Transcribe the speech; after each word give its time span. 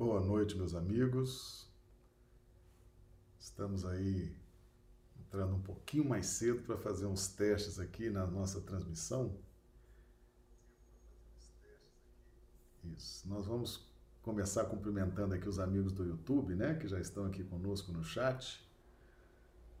Boa 0.00 0.18
noite, 0.18 0.56
meus 0.56 0.74
amigos. 0.74 1.70
Estamos 3.38 3.84
aí 3.84 4.34
entrando 5.20 5.56
um 5.56 5.60
pouquinho 5.60 6.08
mais 6.08 6.24
cedo 6.24 6.62
para 6.62 6.78
fazer 6.78 7.04
uns 7.04 7.28
testes 7.28 7.78
aqui 7.78 8.08
na 8.08 8.26
nossa 8.26 8.62
transmissão. 8.62 9.36
Isso. 12.82 13.28
Nós 13.28 13.46
vamos 13.46 13.92
começar 14.22 14.64
cumprimentando 14.64 15.34
aqui 15.34 15.46
os 15.46 15.58
amigos 15.58 15.92
do 15.92 16.02
YouTube, 16.02 16.54
né, 16.54 16.76
que 16.76 16.88
já 16.88 16.98
estão 16.98 17.26
aqui 17.26 17.44
conosco 17.44 17.92
no 17.92 18.02
chat. 18.02 18.66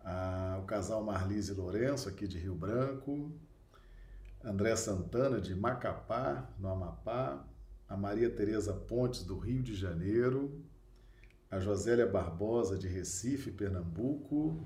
Ah, 0.00 0.60
o 0.62 0.66
casal 0.66 1.02
Marlise 1.02 1.54
Lourenço, 1.54 2.10
aqui 2.10 2.28
de 2.28 2.38
Rio 2.38 2.54
Branco. 2.54 3.32
André 4.44 4.76
Santana, 4.76 5.40
de 5.40 5.54
Macapá, 5.54 6.46
no 6.58 6.68
Amapá. 6.68 7.42
A 7.90 7.96
Maria 7.96 8.30
Tereza 8.30 8.72
Pontes, 8.72 9.22
do 9.22 9.36
Rio 9.36 9.62
de 9.62 9.74
Janeiro. 9.74 10.64
A 11.50 11.60
Josélia 11.60 12.06
Barbosa, 12.06 12.78
de 12.78 12.88
Recife, 12.88 13.50
Pernambuco. 13.50 14.58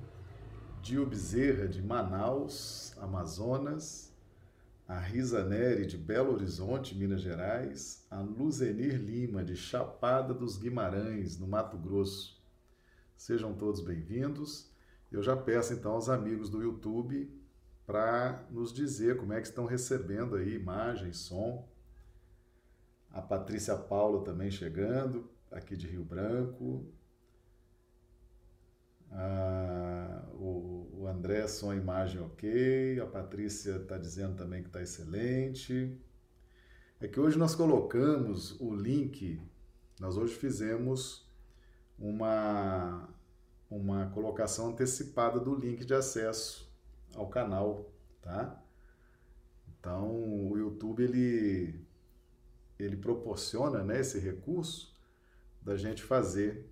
Dio 0.80 1.04
Bezerra, 1.04 1.66
de 1.66 1.82
Manaus, 1.82 2.94
Amazonas 2.98 4.14
a 4.86 4.98
Risa 4.98 5.42
Neri, 5.42 5.86
de 5.86 5.96
Belo 5.96 6.34
Horizonte, 6.34 6.94
Minas 6.94 7.22
Gerais, 7.22 8.06
a 8.10 8.20
Luzenir 8.20 9.00
Lima, 9.00 9.42
de 9.42 9.56
Chapada 9.56 10.34
dos 10.34 10.58
Guimarães, 10.58 11.38
no 11.38 11.46
Mato 11.46 11.78
Grosso. 11.78 12.38
Sejam 13.16 13.54
todos 13.54 13.80
bem-vindos. 13.80 14.70
Eu 15.10 15.22
já 15.22 15.34
peço 15.34 15.72
então 15.72 15.92
aos 15.92 16.10
amigos 16.10 16.50
do 16.50 16.62
YouTube 16.62 17.30
para 17.86 18.46
nos 18.50 18.74
dizer 18.74 19.16
como 19.16 19.32
é 19.32 19.40
que 19.40 19.46
estão 19.46 19.64
recebendo 19.64 20.36
aí 20.36 20.54
imagem, 20.54 21.14
som. 21.14 21.66
A 23.14 23.22
Patrícia 23.22 23.76
Paula 23.76 24.24
também 24.24 24.50
chegando, 24.50 25.30
aqui 25.48 25.76
de 25.76 25.86
Rio 25.86 26.04
Branco. 26.04 26.84
Ah, 29.12 30.24
o, 30.32 30.88
o 30.92 31.06
André, 31.06 31.46
som 31.46 31.72
e 31.72 31.76
imagem 31.76 32.20
ok. 32.20 32.98
A 32.98 33.06
Patrícia 33.06 33.76
está 33.76 33.96
dizendo 33.96 34.34
também 34.34 34.62
que 34.62 34.68
está 34.68 34.82
excelente. 34.82 35.96
É 37.00 37.06
que 37.06 37.20
hoje 37.20 37.38
nós 37.38 37.54
colocamos 37.54 38.60
o 38.60 38.74
link, 38.74 39.40
nós 40.00 40.16
hoje 40.16 40.34
fizemos 40.34 41.24
uma, 41.96 43.08
uma 43.70 44.10
colocação 44.10 44.70
antecipada 44.70 45.38
do 45.38 45.54
link 45.54 45.84
de 45.84 45.94
acesso 45.94 46.68
ao 47.14 47.28
canal, 47.28 47.92
tá? 48.20 48.60
Então, 49.78 50.10
o 50.50 50.58
YouTube, 50.58 51.04
ele, 51.04 51.83
ele 52.78 52.96
proporciona 52.96 53.82
né, 53.82 54.00
esse 54.00 54.18
recurso 54.18 54.94
da 55.62 55.76
gente 55.76 56.02
fazer 56.02 56.68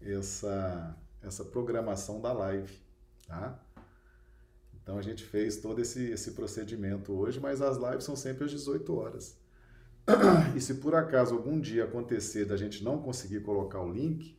essa 0.00 0.96
essa 1.22 1.44
programação 1.44 2.20
da 2.20 2.32
live, 2.32 2.78
tá? 3.26 3.60
Então 4.74 4.96
a 4.96 5.02
gente 5.02 5.24
fez 5.24 5.56
todo 5.56 5.80
esse, 5.80 6.10
esse 6.10 6.32
procedimento 6.32 7.12
hoje, 7.12 7.40
mas 7.40 7.60
as 7.60 7.76
lives 7.76 8.04
são 8.04 8.14
sempre 8.14 8.44
às 8.44 8.50
18 8.52 8.94
horas. 8.94 9.36
E 10.54 10.60
se 10.60 10.74
por 10.74 10.94
acaso 10.94 11.34
algum 11.34 11.60
dia 11.60 11.84
acontecer 11.84 12.44
da 12.44 12.56
gente 12.56 12.84
não 12.84 13.02
conseguir 13.02 13.40
colocar 13.40 13.80
o 13.80 13.90
link, 13.90 14.38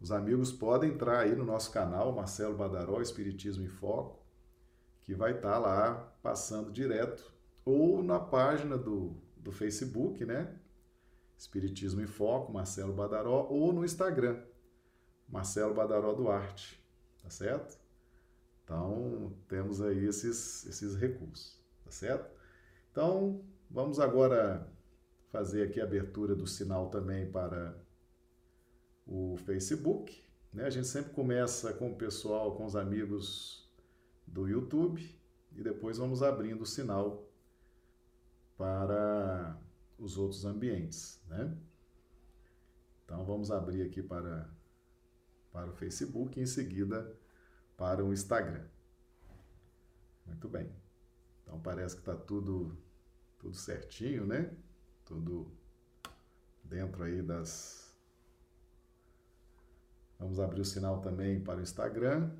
os 0.00 0.10
amigos 0.10 0.50
podem 0.50 0.90
entrar 0.90 1.20
aí 1.20 1.36
no 1.36 1.44
nosso 1.44 1.70
canal, 1.70 2.12
Marcelo 2.12 2.56
Badaró, 2.56 3.00
Espiritismo 3.00 3.62
em 3.62 3.68
Foco, 3.68 4.18
que 5.02 5.14
vai 5.14 5.32
estar 5.36 5.52
tá 5.52 5.58
lá 5.58 5.94
passando 6.20 6.72
direto, 6.72 7.32
ou 7.64 8.02
na 8.02 8.18
página 8.18 8.76
do, 8.76 9.14
do 9.42 9.52
Facebook, 9.52 10.24
né? 10.24 10.56
Espiritismo 11.36 12.00
em 12.00 12.06
Foco, 12.06 12.52
Marcelo 12.52 12.92
Badaró, 12.92 13.46
ou 13.48 13.72
no 13.72 13.84
Instagram, 13.84 14.42
Marcelo 15.28 15.74
Badaró 15.74 16.12
Duarte, 16.12 16.82
tá 17.22 17.30
certo? 17.30 17.78
Então, 18.64 19.32
temos 19.48 19.80
aí 19.80 20.04
esses, 20.04 20.66
esses 20.66 20.94
recursos, 20.94 21.58
tá 21.84 21.90
certo? 21.90 22.30
Então, 22.92 23.42
vamos 23.70 23.98
agora 23.98 24.70
fazer 25.30 25.62
aqui 25.62 25.80
a 25.80 25.84
abertura 25.84 26.34
do 26.34 26.46
sinal 26.46 26.90
também 26.90 27.30
para 27.30 27.74
o 29.06 29.36
Facebook. 29.44 30.22
Né? 30.52 30.64
A 30.64 30.70
gente 30.70 30.88
sempre 30.88 31.12
começa 31.12 31.72
com 31.72 31.90
o 31.90 31.96
pessoal, 31.96 32.56
com 32.56 32.64
os 32.64 32.76
amigos 32.76 33.68
do 34.26 34.48
YouTube 34.48 35.18
e 35.52 35.62
depois 35.62 35.98
vamos 35.98 36.22
abrindo 36.22 36.62
o 36.62 36.66
sinal 36.66 37.29
para 38.60 39.58
os 39.98 40.18
outros 40.18 40.44
ambientes, 40.44 41.18
né? 41.26 41.56
Então 43.02 43.24
vamos 43.24 43.50
abrir 43.50 43.80
aqui 43.80 44.02
para 44.02 44.50
para 45.50 45.70
o 45.70 45.72
Facebook 45.72 46.38
e 46.38 46.42
em 46.42 46.46
seguida 46.46 47.18
para 47.74 48.04
o 48.04 48.12
Instagram. 48.12 48.66
Muito 50.26 50.46
bem. 50.46 50.70
Então 51.42 51.58
parece 51.58 51.94
que 51.94 52.02
está 52.02 52.14
tudo, 52.14 52.76
tudo 53.38 53.56
certinho, 53.56 54.26
né? 54.26 54.54
Tudo 55.06 55.50
dentro 56.62 57.02
aí 57.02 57.22
das. 57.22 57.96
Vamos 60.18 60.38
abrir 60.38 60.60
o 60.60 60.66
sinal 60.66 61.00
também 61.00 61.42
para 61.42 61.60
o 61.60 61.62
Instagram. 61.62 62.30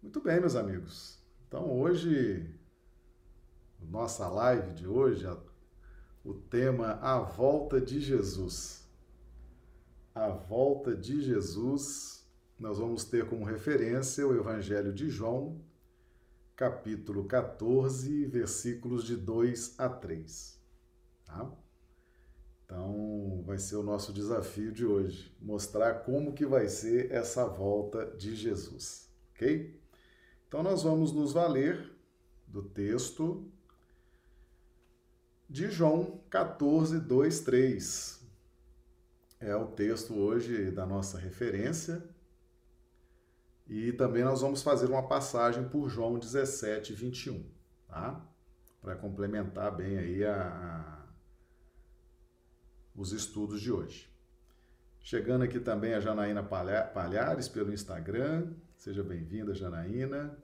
Muito 0.00 0.20
bem, 0.20 0.38
meus 0.38 0.54
amigos. 0.54 1.18
Então 1.48 1.68
hoje, 1.68 2.55
nossa 3.88 4.28
live 4.28 4.72
de 4.72 4.86
hoje, 4.86 5.26
o 6.24 6.34
tema 6.34 6.98
A 7.00 7.18
Volta 7.20 7.80
de 7.80 8.00
Jesus 8.00 8.86
a 10.16 10.30
volta 10.30 10.96
de 10.96 11.20
Jesus, 11.20 12.26
nós 12.58 12.78
vamos 12.78 13.04
ter 13.04 13.28
como 13.28 13.44
referência 13.44 14.26
o 14.26 14.34
Evangelho 14.34 14.90
de 14.90 15.10
João, 15.10 15.60
capítulo 16.56 17.26
14, 17.26 18.24
versículos 18.24 19.04
de 19.04 19.14
2 19.14 19.78
a 19.78 19.90
3. 19.90 20.58
Tá? 21.26 21.52
Então, 22.64 23.42
vai 23.44 23.58
ser 23.58 23.76
o 23.76 23.82
nosso 23.82 24.10
desafio 24.10 24.72
de 24.72 24.86
hoje, 24.86 25.36
mostrar 25.38 25.96
como 25.96 26.32
que 26.32 26.46
vai 26.46 26.66
ser 26.66 27.12
essa 27.12 27.44
volta 27.46 28.06
de 28.16 28.34
Jesus, 28.34 29.12
ok? 29.34 29.78
Então, 30.48 30.62
nós 30.62 30.82
vamos 30.82 31.12
nos 31.12 31.34
valer 31.34 31.94
do 32.46 32.62
texto 32.62 33.46
de 35.48 35.70
João 35.70 36.20
14, 36.28 37.00
2, 37.00 37.40
3 37.40 38.16
é 39.40 39.54
o 39.54 39.66
texto 39.66 40.14
hoje 40.14 40.70
da 40.70 40.86
nossa 40.86 41.18
referência. 41.18 42.02
E 43.66 43.92
também 43.92 44.24
nós 44.24 44.40
vamos 44.40 44.62
fazer 44.62 44.86
uma 44.86 45.06
passagem 45.06 45.68
por 45.68 45.88
João 45.88 46.18
17, 46.18 46.92
21, 46.92 47.44
tá? 47.88 48.24
Para 48.80 48.94
complementar 48.94 49.74
bem 49.74 49.98
aí 49.98 50.24
a, 50.24 50.46
a, 50.48 51.06
os 52.94 53.12
estudos 53.12 53.60
de 53.60 53.72
hoje. 53.72 54.08
Chegando 55.00 55.42
aqui 55.42 55.60
também 55.60 55.94
a 55.94 56.00
Janaína 56.00 56.42
Palhares 56.42 57.48
pelo 57.48 57.72
Instagram. 57.72 58.52
Seja 58.76 59.02
bem-vinda, 59.02 59.54
Janaína. 59.54 60.36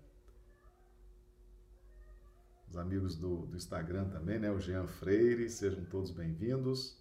Os 2.73 2.79
amigos 2.79 3.17
do, 3.17 3.45
do 3.45 3.55
Instagram 3.55 4.09
também, 4.09 4.39
né? 4.39 4.51
O 4.51 4.59
Jean 4.59 4.87
Freire, 4.87 5.47
sejam 5.51 5.85
todos 5.85 6.11
bem-vindos. 6.11 6.99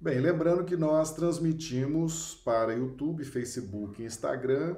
Bem, 0.00 0.20
lembrando 0.20 0.64
que 0.64 0.76
nós 0.76 1.12
transmitimos 1.12 2.36
para 2.36 2.72
YouTube, 2.72 3.24
Facebook 3.24 4.00
e 4.00 4.04
Instagram 4.06 4.76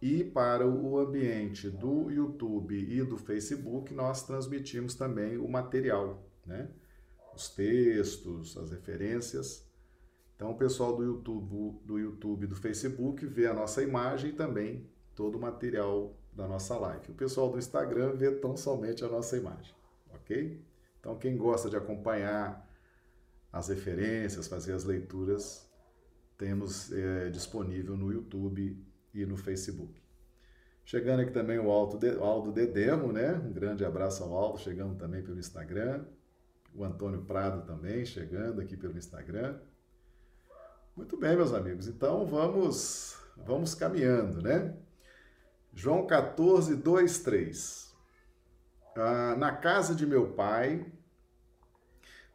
e 0.00 0.22
para 0.22 0.68
o 0.68 1.00
ambiente 1.00 1.68
do 1.68 2.08
YouTube 2.12 2.76
e 2.76 3.02
do 3.02 3.18
Facebook, 3.18 3.92
nós 3.92 4.24
transmitimos 4.24 4.94
também 4.94 5.36
o 5.36 5.48
material, 5.48 6.24
né? 6.46 6.70
Os 7.34 7.48
textos, 7.48 8.56
as 8.56 8.70
referências. 8.70 9.68
Então, 10.36 10.52
o 10.52 10.56
pessoal 10.56 10.96
do 10.96 11.02
YouTube, 11.02 11.80
do 11.84 11.98
YouTube 11.98 12.46
do 12.46 12.54
Facebook 12.54 13.26
vê 13.26 13.48
a 13.48 13.52
nossa 13.52 13.82
imagem 13.82 14.30
e 14.30 14.34
também 14.34 14.88
todo 15.12 15.38
o 15.38 15.40
material 15.40 16.16
da 16.38 16.46
nossa 16.46 16.78
live. 16.78 17.10
O 17.10 17.14
pessoal 17.14 17.50
do 17.50 17.58
Instagram 17.58 18.12
vê 18.14 18.30
tão 18.30 18.56
somente 18.56 19.04
a 19.04 19.08
nossa 19.08 19.36
imagem, 19.36 19.74
ok? 20.14 20.64
Então, 21.00 21.18
quem 21.18 21.36
gosta 21.36 21.68
de 21.68 21.76
acompanhar 21.76 22.64
as 23.52 23.68
referências, 23.68 24.46
fazer 24.46 24.72
as 24.72 24.84
leituras, 24.84 25.68
temos 26.36 26.92
é, 26.92 27.28
disponível 27.28 27.96
no 27.96 28.12
YouTube 28.12 28.80
e 29.12 29.26
no 29.26 29.36
Facebook. 29.36 30.00
Chegando 30.84 31.20
aqui 31.20 31.32
também 31.32 31.58
o 31.58 31.70
Aldo, 31.70 31.98
Aldo 32.22 32.52
Dedemo, 32.52 33.12
né? 33.12 33.32
Um 33.32 33.52
grande 33.52 33.84
abraço 33.84 34.22
ao 34.22 34.32
Aldo, 34.32 34.58
chegando 34.58 34.94
também 34.94 35.22
pelo 35.22 35.40
Instagram. 35.40 36.04
O 36.72 36.84
Antônio 36.84 37.22
Prado 37.22 37.66
também, 37.66 38.06
chegando 38.06 38.60
aqui 38.60 38.76
pelo 38.76 38.96
Instagram. 38.96 39.58
Muito 40.96 41.16
bem, 41.16 41.34
meus 41.34 41.52
amigos. 41.52 41.88
Então 41.88 42.24
vamos, 42.24 43.16
vamos 43.44 43.74
caminhando, 43.74 44.40
né? 44.40 44.76
João 45.78 46.08
14, 46.08 46.74
2, 46.74 47.20
3. 47.20 47.96
Ah, 48.96 49.36
na 49.38 49.52
casa 49.52 49.94
de 49.94 50.04
meu 50.04 50.32
pai 50.32 50.84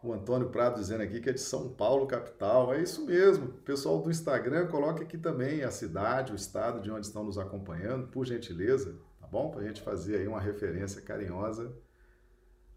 O 0.02 0.14
Antônio 0.14 0.48
Prado 0.50 0.80
dizendo 0.80 1.04
aqui 1.04 1.20
que 1.20 1.30
é 1.30 1.34
de 1.34 1.42
São 1.42 1.68
Paulo, 1.74 2.08
capital. 2.08 2.74
É 2.74 2.82
isso 2.82 3.06
mesmo. 3.06 3.50
Pessoal 3.66 4.02
do 4.02 4.10
Instagram, 4.10 4.68
coloque 4.68 5.04
aqui 5.04 5.18
também 5.18 5.62
a 5.62 5.72
cidade, 5.72 6.32
o 6.32 6.38
estado 6.38 6.80
de 6.80 6.90
onde 6.90 7.06
estão 7.06 7.26
nos 7.26 7.38
acompanhando, 7.38 8.08
por 8.08 8.26
gentileza, 8.26 8.98
tá 9.20 9.28
bom? 9.28 9.52
Para 9.52 9.60
a 9.60 9.68
gente 9.68 9.82
fazer 9.82 10.20
aí 10.20 10.28
uma 10.28 10.40
referência 10.40 11.02
carinhosa 11.02 11.76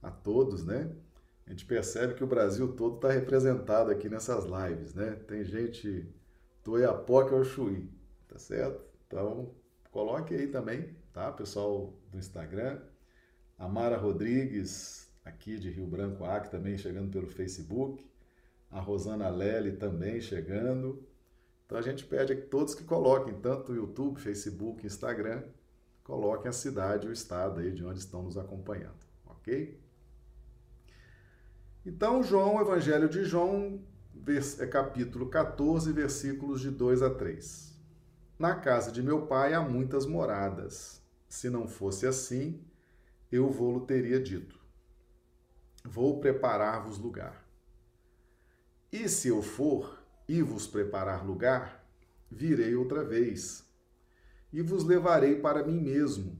a 0.02 0.10
todos, 0.10 0.64
né? 0.64 0.90
A 1.46 1.50
gente 1.50 1.64
percebe 1.64 2.14
que 2.14 2.24
o 2.24 2.26
Brasil 2.26 2.72
todo 2.72 2.96
está 2.96 3.12
representado 3.12 3.92
aqui 3.92 4.08
nessas 4.08 4.44
lives, 4.44 4.94
né? 4.94 5.12
Tem 5.28 5.44
gente 5.44 6.12
do 6.64 6.72
Oiapoque 6.72 7.32
ao 7.32 7.44
Chuí, 7.44 7.88
tá 8.26 8.36
certo? 8.36 8.84
Então, 9.06 9.54
coloque 9.96 10.34
aí 10.34 10.46
também, 10.48 10.94
tá? 11.10 11.32
Pessoal 11.32 11.98
do 12.12 12.18
Instagram. 12.18 12.78
A 13.58 13.66
Mara 13.66 13.96
Rodrigues, 13.96 15.10
aqui 15.24 15.58
de 15.58 15.70
Rio 15.70 15.86
Branco 15.86 16.22
Acre, 16.22 16.50
também 16.50 16.76
chegando 16.76 17.10
pelo 17.10 17.26
Facebook. 17.26 18.06
A 18.70 18.78
Rosana 18.78 19.30
Lely 19.30 19.78
também 19.78 20.20
chegando. 20.20 21.02
Então 21.64 21.78
a 21.78 21.80
gente 21.80 22.04
pede 22.04 22.34
a 22.34 22.46
todos 22.48 22.74
que 22.74 22.84
coloquem, 22.84 23.40
tanto 23.40 23.74
YouTube, 23.74 24.20
Facebook, 24.20 24.86
Instagram, 24.86 25.42
coloquem 26.04 26.50
a 26.50 26.52
cidade, 26.52 27.08
o 27.08 27.12
estado 27.12 27.60
aí 27.60 27.72
de 27.72 27.82
onde 27.82 27.98
estão 27.98 28.22
nos 28.22 28.36
acompanhando, 28.36 29.00
ok? 29.24 29.80
Então, 31.86 32.22
João, 32.22 32.60
Evangelho 32.60 33.08
de 33.08 33.24
João, 33.24 33.80
é 34.60 34.66
capítulo 34.66 35.30
14, 35.30 35.90
versículos 35.90 36.60
de 36.60 36.70
2 36.70 37.00
a 37.02 37.08
3. 37.08 37.75
Na 38.38 38.54
casa 38.54 38.92
de 38.92 39.02
meu 39.02 39.26
pai 39.26 39.54
há 39.54 39.60
muitas 39.60 40.04
moradas. 40.04 41.02
Se 41.28 41.48
não 41.48 41.66
fosse 41.66 42.06
assim, 42.06 42.62
eu 43.32 43.50
vou-lo 43.50 43.86
teria 43.86 44.20
dito. 44.20 44.60
Vou 45.84 46.20
preparar-vos 46.20 46.98
lugar. 46.98 47.46
E 48.92 49.08
se 49.08 49.28
eu 49.28 49.42
for 49.42 50.02
e 50.28 50.42
vos 50.42 50.66
preparar 50.66 51.24
lugar, 51.26 51.86
virei 52.30 52.74
outra 52.74 53.04
vez 53.04 53.64
e 54.52 54.62
vos 54.62 54.84
levarei 54.84 55.40
para 55.40 55.64
mim 55.64 55.80
mesmo, 55.80 56.38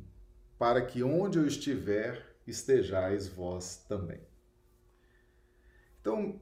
para 0.59 0.85
que 0.85 1.03
onde 1.03 1.39
eu 1.39 1.47
estiver 1.47 2.37
estejais 2.47 3.29
vós 3.29 3.85
também. 3.89 4.21
Então, 6.01 6.41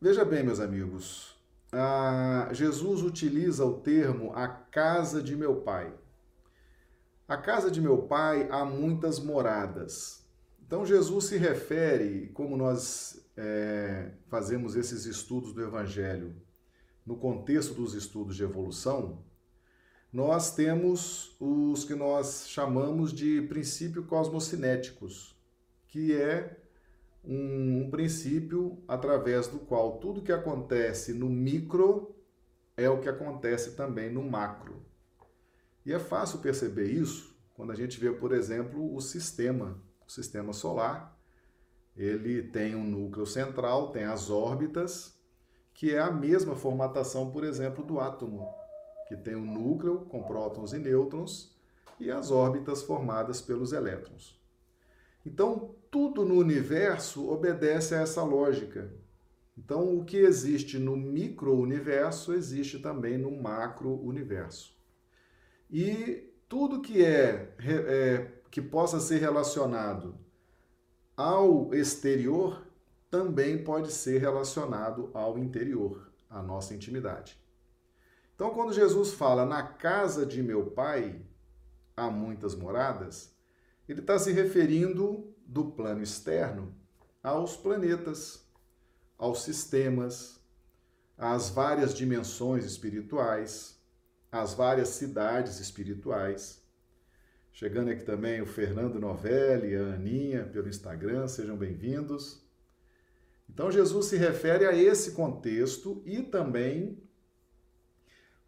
veja 0.00 0.24
bem, 0.24 0.44
meus 0.44 0.60
amigos, 0.60 1.35
ah, 1.76 2.48
Jesus 2.52 3.02
utiliza 3.02 3.64
o 3.64 3.80
termo 3.80 4.32
a 4.34 4.48
casa 4.48 5.22
de 5.22 5.36
meu 5.36 5.56
pai. 5.56 5.92
A 7.28 7.36
casa 7.36 7.70
de 7.70 7.80
meu 7.80 8.02
pai 8.02 8.48
há 8.50 8.64
muitas 8.64 9.18
moradas. 9.18 10.24
Então, 10.64 10.86
Jesus 10.86 11.26
se 11.26 11.36
refere, 11.36 12.28
como 12.28 12.56
nós 12.56 13.24
é, 13.36 14.12
fazemos 14.28 14.74
esses 14.74 15.06
estudos 15.06 15.52
do 15.52 15.62
Evangelho, 15.62 16.34
no 17.04 17.16
contexto 17.16 17.74
dos 17.74 17.94
estudos 17.94 18.34
de 18.34 18.42
evolução, 18.42 19.22
nós 20.12 20.54
temos 20.54 21.36
os 21.38 21.84
que 21.84 21.94
nós 21.94 22.48
chamamos 22.48 23.12
de 23.12 23.42
princípio 23.42 24.04
cosmocinéticos, 24.04 25.36
que 25.88 26.12
é 26.14 26.56
um, 27.26 27.82
um 27.82 27.90
princípio 27.90 28.82
através 28.86 29.48
do 29.48 29.58
qual 29.58 29.98
tudo 29.98 30.22
que 30.22 30.32
acontece 30.32 31.12
no 31.12 31.28
micro 31.28 32.14
é 32.76 32.88
o 32.88 33.00
que 33.00 33.08
acontece 33.08 33.74
também 33.74 34.10
no 34.10 34.22
macro. 34.22 34.82
E 35.84 35.92
é 35.92 35.98
fácil 35.98 36.38
perceber 36.38 36.90
isso 36.90 37.36
quando 37.54 37.72
a 37.72 37.74
gente 37.74 37.98
vê, 37.98 38.12
por 38.12 38.32
exemplo, 38.32 38.94
o 38.94 39.00
sistema, 39.00 39.82
o 40.06 40.10
sistema 40.10 40.52
solar. 40.52 41.16
Ele 41.96 42.42
tem 42.42 42.74
um 42.74 42.84
núcleo 42.84 43.24
central, 43.24 43.90
tem 43.90 44.04
as 44.04 44.28
órbitas, 44.28 45.18
que 45.72 45.94
é 45.94 45.98
a 45.98 46.10
mesma 46.10 46.54
formatação, 46.54 47.30
por 47.30 47.44
exemplo, 47.44 47.84
do 47.84 47.98
átomo, 47.98 48.46
que 49.08 49.16
tem 49.16 49.34
um 49.34 49.46
núcleo 49.46 50.00
com 50.06 50.22
prótons 50.22 50.72
e 50.72 50.78
nêutrons 50.78 51.56
e 51.98 52.10
as 52.10 52.30
órbitas 52.30 52.82
formadas 52.82 53.40
pelos 53.40 53.72
elétrons. 53.72 54.38
Então, 55.26 55.74
tudo 55.90 56.24
no 56.24 56.36
universo 56.36 57.28
obedece 57.28 57.96
a 57.96 58.00
essa 58.00 58.22
lógica. 58.22 58.94
Então, 59.58 59.98
o 59.98 60.04
que 60.04 60.18
existe 60.18 60.78
no 60.78 60.96
micro-universo 60.96 62.32
existe 62.32 62.78
também 62.78 63.18
no 63.18 63.32
macro-universo. 63.32 64.72
E 65.68 66.32
tudo 66.48 66.80
que 66.80 67.04
é, 67.04 67.52
é 67.58 68.32
que 68.52 68.62
possa 68.62 69.00
ser 69.00 69.18
relacionado 69.18 70.16
ao 71.16 71.74
exterior 71.74 72.64
também 73.10 73.64
pode 73.64 73.90
ser 73.90 74.20
relacionado 74.20 75.10
ao 75.12 75.36
interior, 75.36 76.08
à 76.30 76.40
nossa 76.40 76.72
intimidade. 76.72 77.36
Então, 78.36 78.50
quando 78.50 78.72
Jesus 78.72 79.12
fala 79.12 79.44
na 79.44 79.62
casa 79.64 80.24
de 80.24 80.40
meu 80.40 80.66
pai 80.66 81.20
há 81.96 82.10
muitas 82.10 82.54
moradas, 82.54 83.35
ele 83.88 84.00
está 84.00 84.18
se 84.18 84.32
referindo 84.32 85.32
do 85.46 85.70
plano 85.70 86.02
externo 86.02 86.74
aos 87.22 87.56
planetas, 87.56 88.44
aos 89.16 89.42
sistemas, 89.42 90.40
às 91.16 91.48
várias 91.48 91.94
dimensões 91.94 92.64
espirituais, 92.64 93.80
às 94.30 94.54
várias 94.54 94.88
cidades 94.88 95.60
espirituais. 95.60 96.62
Chegando 97.52 97.90
aqui 97.90 98.04
também 98.04 98.42
o 98.42 98.46
Fernando 98.46 99.00
Novelli 99.00 99.76
a 99.76 99.94
Aninha 99.94 100.44
pelo 100.44 100.68
Instagram, 100.68 101.26
sejam 101.26 101.56
bem-vindos. 101.56 102.44
Então, 103.48 103.70
Jesus 103.70 104.06
se 104.06 104.16
refere 104.16 104.66
a 104.66 104.74
esse 104.74 105.12
contexto 105.12 106.02
e 106.04 106.22
também. 106.22 107.02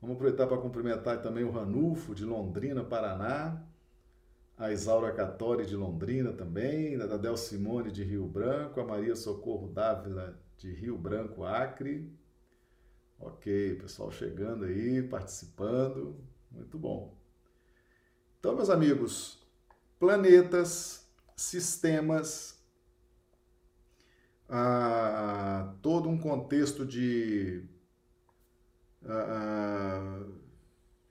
Vamos 0.01 0.17
aproveitar 0.17 0.47
para 0.47 0.59
cumprimentar 0.59 1.23
também 1.23 1.45
o 1.45 1.51
Ranulfo, 1.51 2.15
de 2.15 2.25
Londrina, 2.25 2.85
Paraná 2.85 3.68
a 4.59 4.73
Isaura 4.73 5.13
Catori 5.13 5.65
de 5.65 5.77
Londrina 5.77 6.33
também, 6.33 7.01
a 7.01 7.17
Del 7.17 7.37
Simone 7.37 7.93
de 7.93 8.03
Rio 8.03 8.27
Branco, 8.27 8.81
a 8.81 8.85
Maria 8.85 9.15
Socorro 9.15 9.69
Dávila 9.69 10.37
de 10.57 10.73
Rio 10.73 10.99
Branco, 10.99 11.45
Acre. 11.45 12.13
Ok, 13.21 13.77
pessoal 13.77 14.11
chegando 14.11 14.65
aí, 14.65 15.01
participando, 15.03 16.17
muito 16.51 16.77
bom. 16.77 17.17
Então, 18.39 18.57
meus 18.57 18.69
amigos, 18.69 19.39
planetas, 19.99 21.09
sistemas, 21.37 22.61
ah, 24.49 25.73
todo 25.83 26.09
um 26.09 26.19
contexto 26.19 26.85
de 26.85 27.65
ah, 29.05 30.25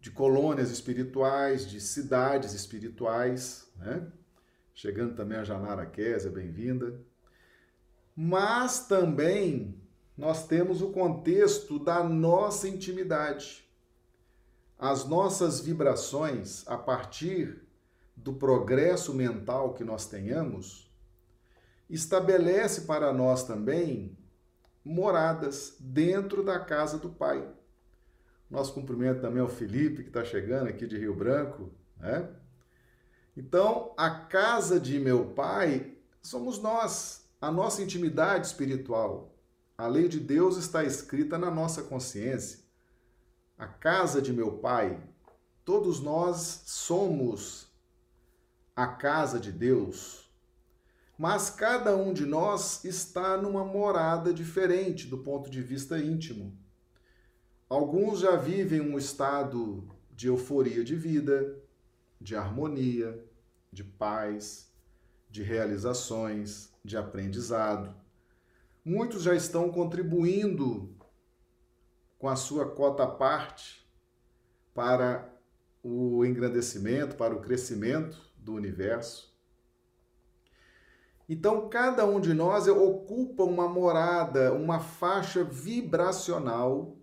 de 0.08 0.12
colônias 0.12 0.72
espirituais, 0.72 1.70
de 1.70 1.82
cidades 1.82 2.54
espirituais, 2.54 3.70
né? 3.76 4.08
Chegando 4.74 5.14
também 5.18 5.38
a 5.38 5.44
Janara 5.44 5.86
Kézia, 5.86 6.32
bem-vinda. 6.32 6.98
Mas 8.16 8.88
também 8.88 9.78
nós 10.18 10.48
temos 10.48 10.82
o 10.82 10.94
contexto 10.94 11.78
da 11.78 12.02
nossa 12.06 12.70
intimidade. 12.70 13.68
As 14.80 15.04
nossas 15.04 15.60
vibrações, 15.60 16.66
a 16.70 16.78
partir 16.78 17.68
do 18.16 18.32
progresso 18.32 19.14
mental 19.14 19.74
que 19.74 19.84
nós 19.84 20.06
tenhamos, 20.06 20.90
estabelece 21.90 22.82
para 22.82 23.12
nós 23.12 23.44
também 23.44 24.18
moradas 24.86 25.76
dentro 25.82 26.46
da 26.46 26.62
casa 26.62 26.98
do 26.98 27.10
Pai. 27.10 27.57
Nosso 28.50 28.74
cumprimento 28.74 29.22
também 29.22 29.42
ao 29.42 29.50
Felipe, 29.50 30.04
que 30.04 30.10
está 30.10 30.24
chegando 30.24 30.68
aqui 30.68 30.88
de 30.88 30.98
Rio 30.98 31.14
Branco. 31.14 31.70
Né? 31.98 32.30
Então, 33.36 33.94
a 33.98 34.10
casa 34.10 34.80
de 34.80 35.00
meu 35.00 35.26
pai 35.34 35.98
somos 36.22 36.60
nós, 36.60 37.30
a 37.40 37.52
nossa 37.52 37.82
intimidade 37.82 38.48
espiritual. 38.48 39.36
A 39.78 39.86
lei 39.88 40.08
de 40.08 40.20
Deus 40.20 40.58
está 40.58 40.84
escrita 40.84 41.38
na 41.38 41.52
nossa 41.52 41.84
consciência. 41.84 42.60
A 43.58 43.68
casa 43.68 44.22
de 44.22 44.34
meu 44.34 44.58
pai, 44.58 45.02
todos 45.64 46.00
nós 46.00 46.64
somos 46.66 47.68
a 48.76 48.88
casa 48.88 49.40
de 49.40 49.52
Deus. 49.52 50.32
Mas 51.18 51.50
cada 51.50 51.96
um 51.96 52.14
de 52.14 52.26
nós 52.26 52.84
está 52.86 53.36
numa 53.38 53.66
morada 53.66 54.34
diferente 54.34 55.08
do 55.08 55.18
ponto 55.18 55.50
de 55.50 55.62
vista 55.62 56.00
íntimo. 56.00 56.58
Alguns 57.70 58.20
já 58.20 58.38
vivem 58.38 58.80
um 58.80 58.98
estado 58.98 59.86
de 60.10 60.28
euforia 60.28 60.86
de 60.86 60.96
vida, 60.96 61.62
de 62.20 62.34
harmonia, 62.34 63.22
de 63.72 63.84
paz, 63.84 64.72
de 65.30 65.44
realizações, 65.44 66.74
de 66.84 66.96
aprendizado. 66.96 67.94
Muitos 68.86 69.24
já 69.24 69.36
estão 69.36 69.70
contribuindo 69.70 70.96
com 72.18 72.30
a 72.30 72.38
sua 72.38 72.72
cota 72.72 73.06
parte 73.06 73.86
para 74.74 75.30
o 75.84 76.24
engrandecimento, 76.24 77.18
para 77.18 77.36
o 77.36 77.42
crescimento 77.42 78.18
do 78.38 78.54
universo. 78.54 79.36
Então, 81.28 81.68
cada 81.68 82.06
um 82.06 82.22
de 82.22 82.34
nós 82.34 82.66
ocupa 82.70 83.44
uma 83.44 83.68
morada, 83.68 84.54
uma 84.54 84.80
faixa 84.80 85.44
vibracional 85.44 86.97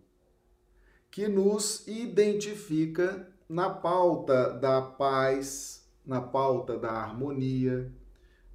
que 1.14 1.28
nos 1.28 1.87
identifica 1.87 3.33
na 3.49 3.71
pauta 3.71 4.52
da 4.52 4.83
paz, 4.83 5.88
na 6.04 6.21
pauta 6.21 6.76
da 6.76 6.90
harmonia, 6.90 7.94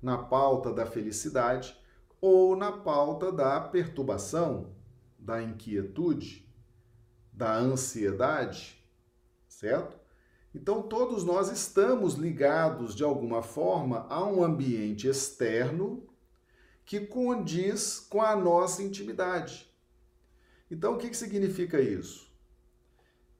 na 0.01 0.18
pauta 0.18 0.74
da 0.74 0.86
felicidade 0.86 1.74
ou 2.20 2.58
na 2.58 2.70
pauta 2.70 3.32
da 3.32 3.62
perturbação, 3.62 4.75
da 5.18 5.42
inquietude, 5.42 6.46
da 7.32 7.56
ansiedade, 7.56 8.86
certo? 9.48 9.98
Então, 10.54 10.82
todos 10.82 11.24
nós 11.24 11.50
estamos 11.50 12.16
ligados 12.16 12.94
de 12.94 13.06
alguma 13.06 13.42
forma 13.42 14.06
a 14.10 14.25
um 14.25 14.44
ambiente 14.44 15.08
externo 15.08 16.06
que 16.84 17.00
condiz 17.00 18.01
com 18.01 18.22
a 18.22 18.36
nossa 18.36 18.84
intimidade. 18.84 19.74
Então, 20.70 20.96
o 20.96 20.98
que, 20.98 21.08
que 21.08 21.16
significa 21.16 21.80
isso? 21.80 22.28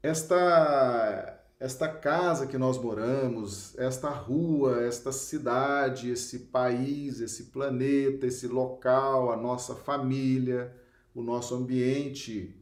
Esta 0.02 1.36
esta 1.60 1.90
casa 1.90 2.48
que 2.48 2.58
nós 2.58 2.78
moramos, 2.78 3.78
esta 3.78 4.08
rua, 4.10 4.86
esta 4.86 5.12
cidade, 5.12 6.10
esse 6.10 6.40
país, 6.40 7.20
esse 7.20 7.46
planeta, 7.46 8.26
esse 8.26 8.48
local, 8.48 9.30
a 9.30 9.36
nossa 9.36 9.76
família, 9.76 10.74
o 11.14 11.22
nosso 11.22 11.54
ambiente 11.54 12.56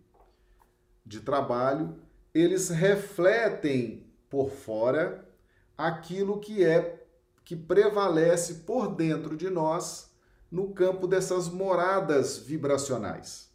de 1.06 1.20
trabalho, 1.20 1.96
eles 2.34 2.70
refletem 2.70 4.12
por 4.28 4.50
fora 4.50 5.30
aquilo 5.78 6.40
que 6.40 6.66
é 6.66 7.06
que 7.46 7.56
prevalece 7.56 8.56
por 8.66 8.96
dentro 8.96 9.38
de 9.38 9.50
nós 9.50 10.12
no 10.52 10.74
campo 10.74 11.08
dessas 11.08 11.48
moradas 11.48 12.38
vibracionais. 12.38 13.47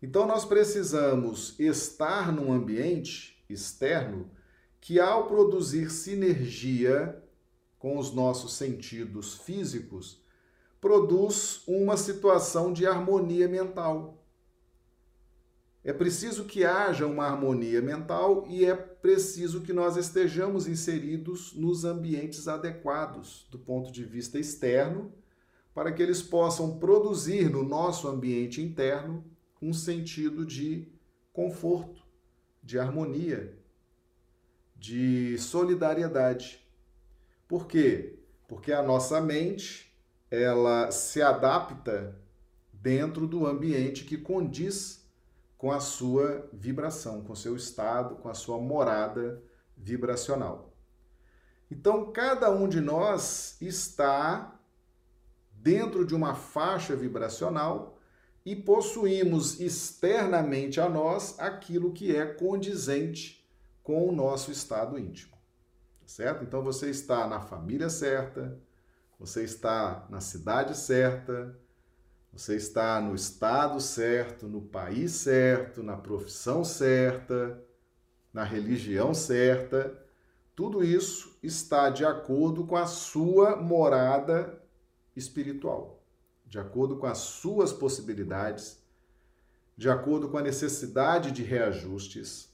Então 0.00 0.26
nós 0.26 0.44
precisamos 0.44 1.58
estar 1.58 2.32
num 2.32 2.52
ambiente 2.52 3.44
externo 3.48 4.30
que, 4.80 5.00
ao 5.00 5.26
produzir 5.26 5.90
sinergia 5.90 7.20
com 7.78 7.98
os 7.98 8.12
nossos 8.12 8.54
sentidos 8.54 9.34
físicos, 9.34 10.22
produz 10.80 11.62
uma 11.66 11.96
situação 11.96 12.72
de 12.72 12.86
harmonia 12.86 13.48
mental. 13.48 14.24
É 15.82 15.92
preciso 15.92 16.44
que 16.44 16.64
haja 16.64 17.06
uma 17.06 17.24
harmonia 17.24 17.80
mental 17.82 18.44
e 18.48 18.64
é 18.64 18.74
preciso 18.76 19.62
que 19.62 19.72
nós 19.72 19.96
estejamos 19.96 20.68
inseridos 20.68 21.54
nos 21.54 21.84
ambientes 21.84 22.46
adequados 22.46 23.48
do 23.50 23.58
ponto 23.58 23.90
de 23.90 24.04
vista 24.04 24.38
externo, 24.38 25.12
para 25.74 25.90
que 25.92 26.02
eles 26.02 26.22
possam 26.22 26.78
produzir 26.78 27.48
no 27.50 27.62
nosso 27.62 28.06
ambiente 28.06 28.60
interno 28.60 29.24
um 29.60 29.72
sentido 29.72 30.44
de 30.44 30.88
conforto, 31.32 32.02
de 32.62 32.78
harmonia, 32.78 33.56
de 34.76 35.36
solidariedade. 35.38 36.64
Por 37.46 37.66
quê? 37.66 38.18
Porque 38.46 38.72
a 38.72 38.82
nossa 38.82 39.20
mente, 39.20 39.92
ela 40.30 40.90
se 40.90 41.20
adapta 41.20 42.16
dentro 42.72 43.26
do 43.26 43.46
ambiente 43.46 44.04
que 44.04 44.16
condiz 44.16 45.06
com 45.56 45.72
a 45.72 45.80
sua 45.80 46.48
vibração, 46.52 47.22
com 47.22 47.34
seu 47.34 47.56
estado, 47.56 48.16
com 48.16 48.28
a 48.28 48.34
sua 48.34 48.58
morada 48.58 49.42
vibracional. 49.76 50.72
Então, 51.70 52.12
cada 52.12 52.50
um 52.50 52.68
de 52.68 52.80
nós 52.80 53.60
está 53.60 54.58
dentro 55.50 56.06
de 56.06 56.14
uma 56.14 56.34
faixa 56.34 56.94
vibracional 56.94 57.97
e 58.48 58.56
possuímos 58.56 59.60
externamente 59.60 60.80
a 60.80 60.88
nós 60.88 61.38
aquilo 61.38 61.92
que 61.92 62.16
é 62.16 62.24
condizente 62.24 63.46
com 63.82 64.08
o 64.08 64.10
nosso 64.10 64.50
estado 64.50 64.98
íntimo. 64.98 65.36
Certo? 66.06 66.44
Então 66.44 66.62
você 66.62 66.88
está 66.88 67.26
na 67.26 67.40
família 67.40 67.90
certa, 67.90 68.58
você 69.18 69.44
está 69.44 70.06
na 70.08 70.22
cidade 70.22 70.74
certa, 70.74 71.54
você 72.32 72.56
está 72.56 72.98
no 73.02 73.14
estado 73.14 73.82
certo, 73.82 74.48
no 74.48 74.62
país 74.62 75.12
certo, 75.12 75.82
na 75.82 75.98
profissão 75.98 76.64
certa, 76.64 77.62
na 78.32 78.44
religião 78.44 79.12
certa. 79.12 79.94
Tudo 80.56 80.82
isso 80.82 81.38
está 81.42 81.90
de 81.90 82.02
acordo 82.02 82.66
com 82.66 82.76
a 82.76 82.86
sua 82.86 83.56
morada 83.56 84.58
espiritual, 85.14 85.97
de 86.48 86.58
acordo 86.58 86.96
com 86.96 87.06
as 87.06 87.18
suas 87.18 87.72
possibilidades, 87.72 88.82
de 89.76 89.88
acordo 89.88 90.28
com 90.28 90.38
a 90.38 90.42
necessidade 90.42 91.30
de 91.30 91.42
reajustes, 91.42 92.52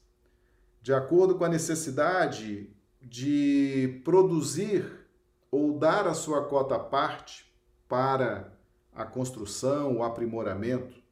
de 0.83 0.93
acordo 0.93 1.37
com 1.37 1.45
a 1.45 1.49
necessidade 1.49 2.71
de 3.01 4.01
produzir 4.05 5.07
ou 5.51 5.79
dar 5.79 6.07
a 6.07 6.15
sua 6.15 6.47
cota 6.47 6.79
parte 6.79 7.51
para 7.89 8.53
a 8.93 9.05
construção, 9.05 9.99
o 9.99 10.03
aprimoramento 10.03 11.03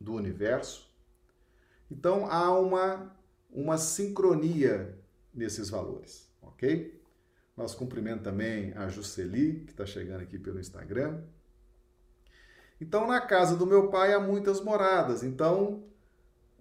do 0.00 0.12
universo. 0.14 0.88
Então 1.90 2.30
há 2.30 2.50
uma, 2.58 3.16
uma 3.50 3.78
sincronia 3.78 4.98
nesses 5.32 5.70
valores, 5.70 6.30
ok? 6.42 7.00
Nós 7.56 7.74
cumprimento 7.74 8.22
também 8.22 8.72
a 8.74 8.88
Juceli, 8.88 9.64
que 9.64 9.72
está 9.72 9.86
chegando 9.86 10.20
aqui 10.22 10.38
pelo 10.38 10.60
Instagram. 10.60 11.22
Então, 12.80 13.06
na 13.06 13.20
casa 13.20 13.56
do 13.56 13.66
meu 13.66 13.88
pai 13.88 14.12
há 14.12 14.20
muitas 14.20 14.60
moradas. 14.60 15.22
Então, 15.22 15.82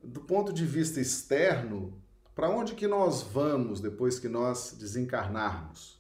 do 0.02 0.22
ponto 0.22 0.54
de 0.54 0.66
vista 0.66 1.00
externo, 1.00 1.94
para 2.34 2.50
onde 2.50 2.76
que 2.76 2.88
nós 2.88 3.22
vamos 3.22 3.80
depois 3.80 4.20
que 4.20 4.30
nós 4.30 4.76
desencarnarmos? 4.78 6.00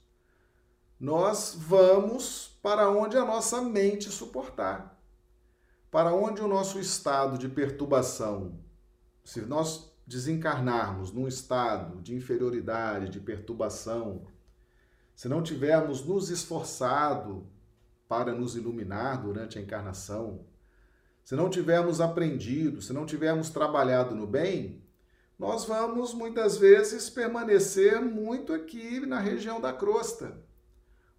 Nós 0.99 1.55
vamos 1.57 2.57
para 2.61 2.89
onde 2.89 3.17
a 3.17 3.25
nossa 3.25 3.61
mente 3.61 4.09
suportar. 4.09 4.97
Para 5.91 6.13
onde 6.13 6.41
o 6.41 6.47
nosso 6.47 6.79
estado 6.79 7.37
de 7.37 7.47
perturbação, 7.49 8.59
se 9.23 9.41
nós 9.41 9.91
desencarnarmos 10.05 11.11
num 11.11 11.27
estado 11.27 12.01
de 12.01 12.15
inferioridade, 12.15 13.09
de 13.09 13.19
perturbação, 13.19 14.27
se 15.15 15.27
não 15.27 15.41
tivermos 15.41 16.05
nos 16.05 16.29
esforçado 16.29 17.47
para 18.07 18.33
nos 18.33 18.55
iluminar 18.55 19.21
durante 19.21 19.57
a 19.57 19.61
encarnação, 19.61 20.45
se 21.23 21.35
não 21.35 21.49
tivermos 21.49 21.99
aprendido, 21.99 22.81
se 22.81 22.93
não 22.93 23.05
tivermos 23.05 23.49
trabalhado 23.49 24.13
no 24.13 24.27
bem, 24.27 24.83
nós 25.37 25.65
vamos 25.65 26.13
muitas 26.13 26.57
vezes 26.57 27.09
permanecer 27.09 27.99
muito 27.99 28.53
aqui 28.53 29.05
na 29.05 29.19
região 29.19 29.59
da 29.59 29.73
crosta, 29.73 30.37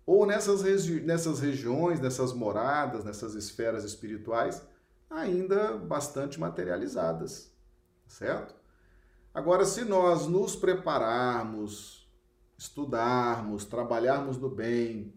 ou 0.07 0.25
nessas, 0.25 0.63
regi 0.63 1.01
nessas 1.01 1.41
regiões, 1.41 2.01
nessas 2.01 2.33
moradas, 2.33 3.05
nessas 3.05 3.35
esferas 3.35 3.85
espirituais 3.85 4.63
ainda 5.11 5.77
bastante 5.77 6.39
materializadas, 6.39 7.53
certo? 8.07 8.55
Agora, 9.35 9.65
se 9.65 9.85
nós 9.85 10.27
nos 10.27 10.57
prepararmos, 10.57 12.09
estudarmos, 12.57 13.65
trabalharmos 13.65 14.39
no 14.39 14.49
bem, 14.49 15.13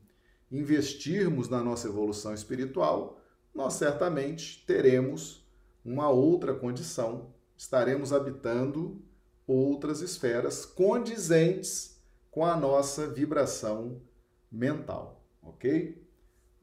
investirmos 0.51 1.49
na 1.49 1.63
nossa 1.63 1.87
evolução 1.87 2.33
espiritual, 2.33 3.21
nós 3.53 3.73
certamente 3.73 4.63
teremos 4.65 5.45
uma 5.83 6.09
outra 6.09 6.53
condição 6.53 7.33
estaremos 7.59 8.13
habitando 8.13 9.03
outras 9.45 9.99
esferas 9.99 10.65
condizentes 10.65 12.01
com 12.31 12.45
a 12.45 12.55
nossa 12.55 13.05
vibração 13.05 14.01
mental, 14.49 15.21
ok? 15.43 16.01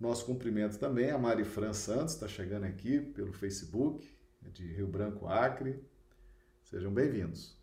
Nosso 0.00 0.24
cumprimento 0.24 0.78
também 0.78 1.10
a 1.10 1.18
Mari 1.18 1.44
Fran 1.44 1.74
Santos, 1.74 2.14
está 2.14 2.26
chegando 2.26 2.64
aqui 2.64 2.98
pelo 2.98 3.30
Facebook, 3.30 4.08
de 4.40 4.66
Rio 4.72 4.86
Branco, 4.86 5.26
Acre. 5.26 5.84
Sejam 6.62 6.90
bem-vindos. 6.90 7.58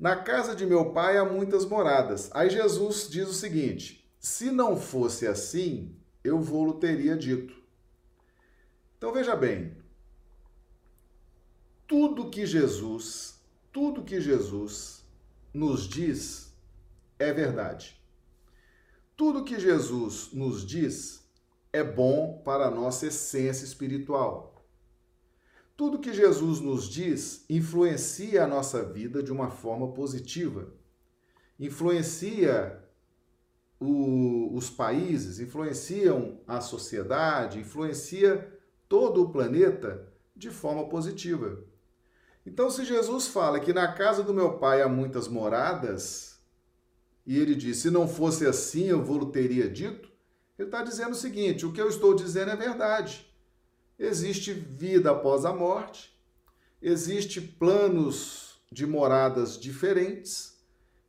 Na 0.00 0.16
casa 0.16 0.56
de 0.56 0.64
meu 0.64 0.90
pai 0.92 1.18
há 1.18 1.24
muitas 1.24 1.66
moradas. 1.66 2.30
Aí 2.32 2.48
Jesus 2.48 3.08
diz 3.10 3.28
o 3.28 3.34
seguinte: 3.34 4.01
se 4.22 4.52
não 4.52 4.76
fosse 4.76 5.26
assim, 5.26 5.96
eu 6.22 6.40
vou-lo 6.40 6.74
teria 6.74 7.16
dito. 7.16 7.60
Então 8.96 9.12
veja 9.12 9.34
bem, 9.34 9.76
tudo 11.88 12.30
que 12.30 12.46
Jesus, 12.46 13.42
tudo 13.72 14.04
que 14.04 14.20
Jesus 14.20 15.04
nos 15.52 15.88
diz 15.88 16.56
é 17.18 17.32
verdade. 17.32 18.00
Tudo 19.16 19.42
que 19.44 19.58
Jesus 19.58 20.32
nos 20.32 20.64
diz 20.64 21.28
é 21.72 21.82
bom 21.82 22.40
para 22.44 22.66
a 22.66 22.70
nossa 22.70 23.08
essência 23.08 23.64
espiritual. 23.64 24.64
Tudo 25.76 25.98
que 25.98 26.14
Jesus 26.14 26.60
nos 26.60 26.88
diz 26.88 27.44
influencia 27.50 28.44
a 28.44 28.46
nossa 28.46 28.84
vida 28.84 29.20
de 29.20 29.32
uma 29.32 29.50
forma 29.50 29.92
positiva, 29.92 30.72
influencia 31.58 32.81
o, 33.82 34.54
os 34.54 34.70
países, 34.70 35.40
influenciam 35.40 36.40
a 36.46 36.60
sociedade, 36.60 37.58
influencia 37.58 38.52
todo 38.88 39.22
o 39.22 39.30
planeta 39.30 40.08
de 40.36 40.50
forma 40.50 40.88
positiva. 40.88 41.64
Então, 42.46 42.70
se 42.70 42.84
Jesus 42.84 43.26
fala 43.26 43.60
que 43.60 43.72
na 43.72 43.92
casa 43.92 44.22
do 44.22 44.34
meu 44.34 44.58
pai 44.58 44.82
há 44.82 44.88
muitas 44.88 45.28
moradas, 45.28 46.38
e 47.26 47.38
ele 47.38 47.54
diz: 47.54 47.78
se 47.78 47.90
não 47.90 48.06
fosse 48.06 48.46
assim, 48.46 48.84
eu 48.84 49.04
vou 49.04 49.26
teria 49.26 49.68
dito, 49.68 50.10
ele 50.58 50.68
está 50.68 50.82
dizendo 50.82 51.12
o 51.12 51.16
seguinte: 51.16 51.66
o 51.66 51.72
que 51.72 51.80
eu 51.80 51.88
estou 51.88 52.14
dizendo 52.14 52.50
é 52.50 52.56
verdade. 52.56 53.26
Existe 53.98 54.52
vida 54.52 55.10
após 55.10 55.44
a 55.44 55.52
morte, 55.52 56.16
existe 56.80 57.40
planos 57.40 58.60
de 58.70 58.86
moradas 58.86 59.58
diferentes, 59.58 60.51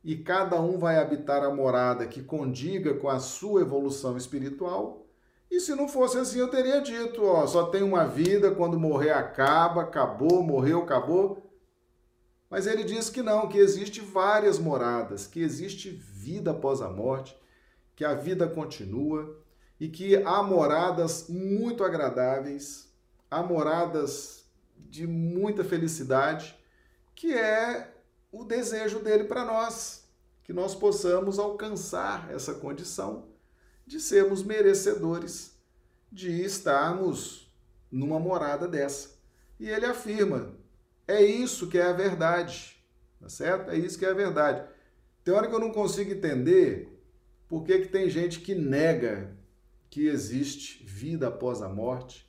e 0.04 0.16
cada 0.16 0.60
um 0.60 0.78
vai 0.78 0.98
habitar 0.98 1.42
a 1.42 1.54
morada 1.54 2.06
que 2.06 2.22
condiga 2.22 2.94
com 2.94 3.08
a 3.08 3.18
sua 3.18 3.62
evolução 3.62 4.16
espiritual 4.16 5.04
e 5.54 5.60
se 5.60 5.72
não 5.76 5.86
fosse 5.86 6.18
assim, 6.18 6.40
eu 6.40 6.48
teria 6.48 6.80
dito, 6.80 7.24
ó, 7.24 7.46
só 7.46 7.66
tem 7.66 7.80
uma 7.80 8.04
vida, 8.04 8.50
quando 8.50 8.76
morrer 8.76 9.12
acaba, 9.12 9.82
acabou, 9.82 10.42
morreu, 10.42 10.82
acabou. 10.82 11.48
Mas 12.50 12.66
ele 12.66 12.82
diz 12.82 13.08
que 13.08 13.22
não, 13.22 13.48
que 13.48 13.58
existe 13.58 14.00
várias 14.00 14.58
moradas, 14.58 15.28
que 15.28 15.40
existe 15.40 15.90
vida 15.90 16.50
após 16.50 16.82
a 16.82 16.88
morte, 16.88 17.38
que 17.94 18.04
a 18.04 18.14
vida 18.14 18.48
continua 18.48 19.40
e 19.78 19.88
que 19.88 20.16
há 20.24 20.42
moradas 20.42 21.28
muito 21.28 21.84
agradáveis, 21.84 22.92
há 23.30 23.40
moradas 23.40 24.44
de 24.76 25.06
muita 25.06 25.62
felicidade, 25.62 26.58
que 27.14 27.32
é 27.32 27.93
o 28.34 28.44
desejo 28.44 28.98
dele 28.98 29.24
para 29.24 29.44
nós, 29.44 30.08
que 30.42 30.52
nós 30.52 30.74
possamos 30.74 31.38
alcançar 31.38 32.30
essa 32.32 32.54
condição 32.54 33.28
de 33.86 34.00
sermos 34.00 34.42
merecedores 34.42 35.56
de 36.10 36.42
estarmos 36.42 37.52
numa 37.90 38.18
morada 38.18 38.66
dessa. 38.66 39.16
E 39.58 39.68
ele 39.68 39.86
afirma: 39.86 40.52
é 41.06 41.22
isso 41.22 41.68
que 41.68 41.78
é 41.78 41.84
a 41.84 41.92
verdade, 41.92 42.76
tá 43.20 43.28
certo? 43.28 43.70
É 43.70 43.78
isso 43.78 43.98
que 43.98 44.04
é 44.04 44.10
a 44.10 44.14
verdade. 44.14 44.68
Tem 45.22 45.32
hora 45.32 45.46
que 45.46 45.54
eu 45.54 45.60
não 45.60 45.70
consigo 45.70 46.10
entender 46.10 46.88
por 47.48 47.64
que, 47.64 47.78
que 47.80 47.88
tem 47.88 48.10
gente 48.10 48.40
que 48.40 48.54
nega 48.54 49.36
que 49.88 50.08
existe 50.08 50.84
vida 50.84 51.28
após 51.28 51.62
a 51.62 51.68
morte, 51.68 52.28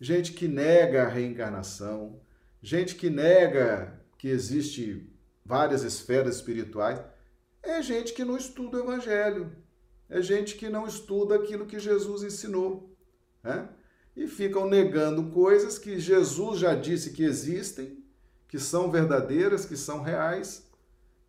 gente 0.00 0.32
que 0.32 0.46
nega 0.46 1.02
a 1.02 1.08
reencarnação, 1.08 2.20
gente 2.62 2.94
que 2.94 3.10
nega 3.10 4.00
que 4.16 4.28
existe 4.28 5.10
várias 5.46 5.84
esferas 5.84 6.36
espirituais. 6.36 7.00
É 7.62 7.80
gente 7.80 8.12
que 8.12 8.24
não 8.24 8.36
estuda 8.36 8.78
o 8.78 8.80
evangelho, 8.80 9.56
é 10.08 10.20
gente 10.20 10.56
que 10.56 10.68
não 10.68 10.86
estuda 10.86 11.36
aquilo 11.36 11.66
que 11.66 11.78
Jesus 11.78 12.22
ensinou. 12.22 12.96
Né? 13.42 13.68
E 14.16 14.26
ficam 14.26 14.68
negando 14.68 15.30
coisas 15.30 15.78
que 15.78 15.98
Jesus 15.98 16.58
já 16.58 16.74
disse 16.74 17.12
que 17.12 17.22
existem, 17.22 18.04
que 18.48 18.58
são 18.58 18.90
verdadeiras, 18.90 19.64
que 19.64 19.76
são 19.76 20.00
reais, 20.00 20.66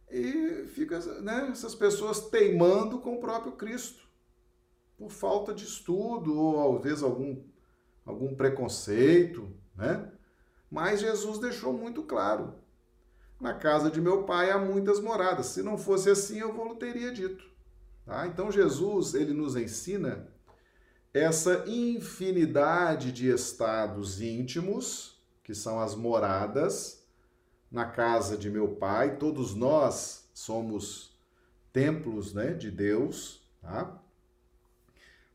e 0.09 0.65
fica 0.67 0.99
né, 1.21 1.49
essas 1.51 1.75
pessoas 1.75 2.29
teimando 2.29 2.99
com 2.99 3.15
o 3.15 3.19
próprio 3.19 3.53
Cristo, 3.53 4.07
por 4.97 5.11
falta 5.11 5.53
de 5.53 5.65
estudo, 5.65 6.39
ou 6.39 6.79
vezes 6.79 7.03
algum, 7.03 7.43
algum 8.05 8.35
preconceito, 8.35 9.51
né? 9.75 10.11
Mas 10.71 11.01
Jesus 11.01 11.39
deixou 11.39 11.73
muito 11.73 12.03
claro: 12.03 12.55
na 13.39 13.53
casa 13.53 13.89
de 13.89 14.01
meu 14.01 14.23
pai 14.23 14.51
há 14.51 14.57
muitas 14.57 14.99
moradas. 14.99 15.47
Se 15.47 15.61
não 15.61 15.77
fosse 15.77 16.09
assim, 16.09 16.39
eu 16.39 16.53
vou 16.53 16.75
teria 16.75 17.11
dito. 17.11 17.43
Tá? 18.05 18.27
Então 18.27 18.51
Jesus 18.51 19.13
ele 19.13 19.33
nos 19.33 19.55
ensina 19.55 20.27
essa 21.13 21.65
infinidade 21.67 23.11
de 23.11 23.29
estados 23.29 24.21
íntimos, 24.21 25.19
que 25.43 25.53
são 25.55 25.79
as 25.79 25.95
moradas, 25.95 27.05
na 27.71 27.85
casa 27.85 28.37
de 28.37 28.49
meu 28.49 28.75
pai. 28.75 29.17
Todos 29.17 29.53
nós 29.53 30.29
somos 30.33 31.17
templos 31.73 32.33
né, 32.33 32.53
de 32.53 32.71
Deus. 32.71 33.41
Tá? 33.61 34.01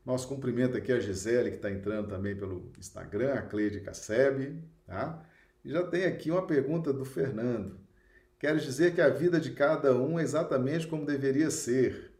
Nosso 0.05 0.27
cumprimento 0.27 0.77
aqui 0.77 0.91
a 0.91 0.99
Gisele, 0.99 1.51
que 1.51 1.55
está 1.57 1.71
entrando 1.71 2.09
também 2.09 2.35
pelo 2.35 2.71
Instagram, 2.77 3.33
a 3.33 3.41
Cleide 3.41 3.81
Casseb. 3.81 4.61
Tá? 4.85 5.23
E 5.63 5.71
já 5.71 5.85
tem 5.87 6.05
aqui 6.05 6.31
uma 6.31 6.45
pergunta 6.45 6.91
do 6.91 7.05
Fernando. 7.05 7.82
Quero 8.43 8.59
dizer 8.59 8.93
que 8.93 8.99
a 8.99 9.07
vida 9.07 9.39
de 9.39 9.51
cada 9.51 9.95
um 9.95 10.19
é 10.19 10.21
exatamente 10.21 10.85
como 10.85 11.05
deveria 11.05 11.49
ser 11.49 12.11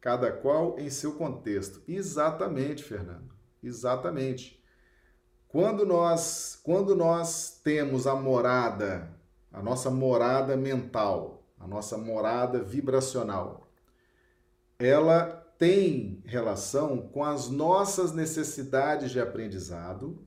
cada 0.00 0.32
qual 0.32 0.78
em 0.78 0.88
seu 0.88 1.12
contexto. 1.12 1.82
Exatamente, 1.86 2.82
Fernando. 2.82 3.30
Exatamente. 3.62 4.64
Quando 5.46 5.84
nós, 5.84 6.58
quando 6.62 6.96
nós 6.96 7.60
temos 7.62 8.06
a 8.06 8.14
morada, 8.14 9.14
a 9.52 9.62
nossa 9.62 9.90
morada 9.90 10.56
mental, 10.56 11.44
a 11.58 11.68
nossa 11.68 11.98
morada 11.98 12.62
vibracional, 12.62 13.70
ela 14.78 15.26
tem 15.58 16.22
relação 16.24 16.96
com 16.96 17.22
as 17.22 17.50
nossas 17.50 18.14
necessidades 18.14 19.10
de 19.10 19.20
aprendizado 19.20 20.26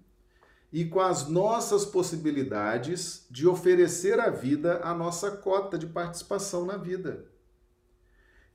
e 0.73 0.85
com 0.85 0.99
as 0.99 1.27
nossas 1.27 1.85
possibilidades 1.85 3.27
de 3.29 3.47
oferecer 3.47 4.19
à 4.19 4.31
vida 4.31 4.81
a 4.83 4.91
nossa 4.91 5.29
cota 5.29 5.77
de 5.77 5.85
participação 5.85 6.65
na 6.65 6.77
vida. 6.77 7.25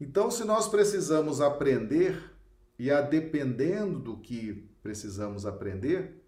Então, 0.01 0.29
se 0.29 0.43
nós 0.43 0.67
precisamos 0.67 1.41
aprender, 1.41 2.21
e 2.77 2.91
a 2.91 3.01
dependendo 3.01 4.01
do 4.01 4.17
que 4.17 4.69
precisamos 4.83 5.47
aprender, 5.47 6.21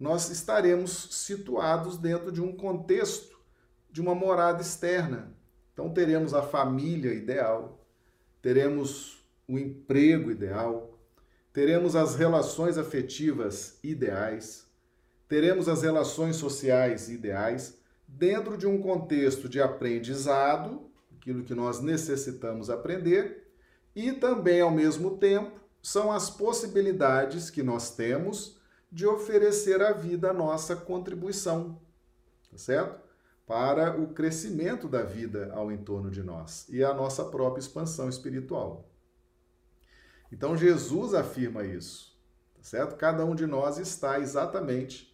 nós 0.00 0.30
estaremos 0.30 1.08
situados 1.10 1.98
dentro 1.98 2.32
de 2.32 2.40
um 2.40 2.56
contexto 2.56 3.38
de 3.90 4.00
uma 4.00 4.14
morada 4.14 4.62
externa. 4.62 5.36
Então, 5.74 5.92
teremos 5.92 6.32
a 6.32 6.42
família 6.42 7.12
ideal, 7.12 7.86
teremos 8.40 9.22
o 9.46 9.58
emprego 9.58 10.30
ideal, 10.30 10.98
teremos 11.52 11.94
as 11.94 12.14
relações 12.14 12.78
afetivas 12.78 13.78
ideais, 13.82 14.63
teremos 15.34 15.68
as 15.68 15.82
relações 15.82 16.36
sociais 16.36 17.08
ideais, 17.08 17.76
dentro 18.06 18.56
de 18.56 18.68
um 18.68 18.80
contexto 18.80 19.48
de 19.48 19.60
aprendizado 19.60 20.88
aquilo 21.16 21.42
que 21.42 21.56
nós 21.56 21.80
necessitamos 21.80 22.70
aprender, 22.70 23.52
e 23.96 24.12
também, 24.12 24.60
ao 24.60 24.70
mesmo 24.70 25.18
tempo, 25.18 25.58
são 25.82 26.12
as 26.12 26.30
possibilidades 26.30 27.50
que 27.50 27.64
nós 27.64 27.96
temos 27.96 28.60
de 28.92 29.08
oferecer 29.08 29.82
à 29.82 29.90
vida 29.90 30.30
a 30.30 30.32
nossa 30.32 30.76
contribuição, 30.76 31.80
tá 32.48 32.56
certo? 32.56 33.00
Para 33.44 34.00
o 34.00 34.14
crescimento 34.14 34.86
da 34.86 35.02
vida 35.02 35.50
ao 35.52 35.72
entorno 35.72 36.12
de 36.12 36.22
nós 36.22 36.64
e 36.68 36.84
a 36.84 36.94
nossa 36.94 37.24
própria 37.24 37.60
expansão 37.60 38.08
espiritual. 38.08 38.88
Então 40.30 40.56
Jesus 40.56 41.12
afirma 41.12 41.64
isso, 41.64 42.16
tá 42.54 42.62
certo? 42.62 42.94
Cada 42.94 43.24
um 43.24 43.34
de 43.34 43.48
nós 43.48 43.78
está 43.78 44.20
exatamente 44.20 45.12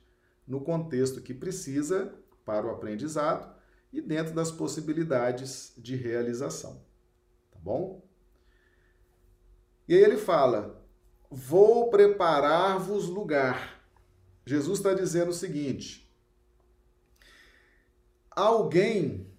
no 0.51 0.61
contexto 0.61 1.21
que 1.21 1.33
precisa 1.33 2.13
para 2.45 2.67
o 2.67 2.71
aprendizado 2.71 3.55
e 3.93 4.01
dentro 4.01 4.35
das 4.35 4.51
possibilidades 4.51 5.73
de 5.79 5.95
realização. 5.95 6.85
Tá 7.53 7.59
bom? 7.61 8.05
E 9.87 9.95
aí 9.95 10.03
ele 10.03 10.17
fala: 10.17 10.85
Vou 11.31 11.89
preparar-vos 11.89 13.07
lugar. 13.07 13.81
Jesus 14.45 14.81
está 14.81 14.93
dizendo 14.93 15.29
o 15.29 15.35
seguinte: 15.35 16.13
alguém 18.29 19.33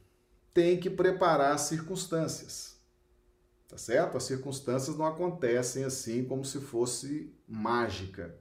tem 0.54 0.80
que 0.80 0.89
preparar 0.89 1.56
as 1.56 1.62
circunstâncias. 1.62 2.80
Tá 3.67 3.78
certo? 3.78 4.15
As 4.15 4.24
circunstâncias 4.24 4.95
não 4.95 5.06
acontecem 5.06 5.84
assim 5.84 6.24
como 6.24 6.45
se 6.45 6.62
fosse 6.62 7.36
mágica. 7.45 8.39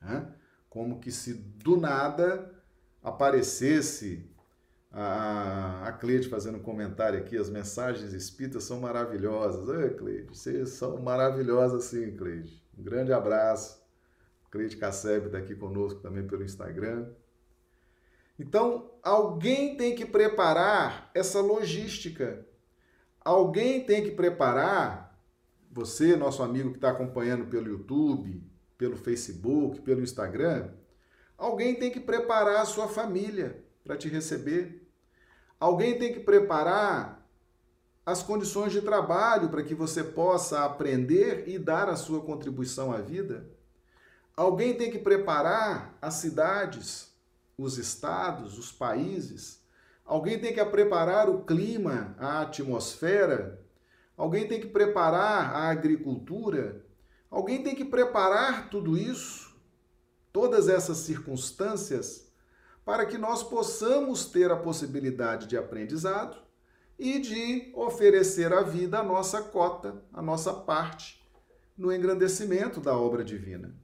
Né? 0.00 0.35
Como 0.76 1.00
que 1.00 1.10
se 1.10 1.32
do 1.32 1.78
nada 1.78 2.54
aparecesse 3.02 4.28
a, 4.92 5.88
a 5.88 5.92
Cleide 5.92 6.28
fazendo 6.28 6.58
um 6.58 6.62
comentário 6.62 7.18
aqui, 7.18 7.34
as 7.38 7.48
mensagens 7.48 8.12
espíritas 8.12 8.64
são 8.64 8.78
maravilhosas. 8.78 9.66
Oi, 9.70 9.94
Cleide, 9.94 10.28
vocês 10.28 10.68
são 10.68 11.00
maravilhosas 11.00 11.84
sim, 11.84 12.14
Cleide. 12.14 12.62
Um 12.78 12.82
grande 12.82 13.10
abraço. 13.10 13.82
Cleide 14.50 14.76
Casseb 14.76 15.24
está 15.24 15.38
aqui 15.38 15.54
conosco 15.54 16.00
também 16.00 16.26
pelo 16.26 16.44
Instagram. 16.44 17.08
Então, 18.38 18.90
alguém 19.02 19.78
tem 19.78 19.94
que 19.94 20.04
preparar 20.04 21.10
essa 21.14 21.40
logística. 21.40 22.46
Alguém 23.24 23.82
tem 23.82 24.04
que 24.04 24.10
preparar, 24.10 25.18
você, 25.72 26.16
nosso 26.16 26.42
amigo 26.42 26.68
que 26.68 26.76
está 26.76 26.90
acompanhando 26.90 27.46
pelo 27.46 27.66
YouTube, 27.66 28.44
pelo 28.76 28.96
Facebook, 28.96 29.80
pelo 29.80 30.02
Instagram, 30.02 30.70
alguém 31.36 31.74
tem 31.74 31.90
que 31.90 32.00
preparar 32.00 32.60
a 32.60 32.66
sua 32.66 32.88
família 32.88 33.64
para 33.84 33.96
te 33.96 34.08
receber. 34.08 34.86
Alguém 35.58 35.98
tem 35.98 36.12
que 36.12 36.20
preparar 36.20 37.26
as 38.04 38.22
condições 38.22 38.72
de 38.72 38.80
trabalho 38.80 39.48
para 39.48 39.64
que 39.64 39.74
você 39.74 40.04
possa 40.04 40.64
aprender 40.64 41.48
e 41.48 41.58
dar 41.58 41.88
a 41.88 41.96
sua 41.96 42.20
contribuição 42.20 42.92
à 42.92 42.98
vida. 42.98 43.50
Alguém 44.36 44.74
tem 44.74 44.90
que 44.90 44.98
preparar 44.98 45.96
as 46.00 46.14
cidades, 46.14 47.10
os 47.58 47.78
estados, 47.78 48.58
os 48.58 48.70
países. 48.70 49.60
Alguém 50.04 50.38
tem 50.38 50.54
que 50.54 50.64
preparar 50.66 51.28
o 51.28 51.42
clima, 51.42 52.14
a 52.18 52.42
atmosfera. 52.42 53.60
Alguém 54.16 54.46
tem 54.46 54.60
que 54.60 54.68
preparar 54.68 55.52
a 55.52 55.70
agricultura. 55.70 56.85
Alguém 57.30 57.62
tem 57.62 57.74
que 57.74 57.84
preparar 57.84 58.70
tudo 58.70 58.96
isso, 58.96 59.54
todas 60.32 60.68
essas 60.68 60.98
circunstâncias, 60.98 62.30
para 62.84 63.04
que 63.04 63.18
nós 63.18 63.42
possamos 63.42 64.26
ter 64.26 64.50
a 64.50 64.56
possibilidade 64.56 65.46
de 65.46 65.56
aprendizado 65.56 66.36
e 66.98 67.18
de 67.18 67.72
oferecer 67.74 68.52
à 68.52 68.62
vida 68.62 68.98
a 68.98 69.02
nossa 69.02 69.42
cota, 69.42 70.02
a 70.12 70.22
nossa 70.22 70.52
parte 70.52 71.24
no 71.76 71.92
engrandecimento 71.92 72.80
da 72.80 72.96
obra 72.96 73.22
divina. 73.22 73.74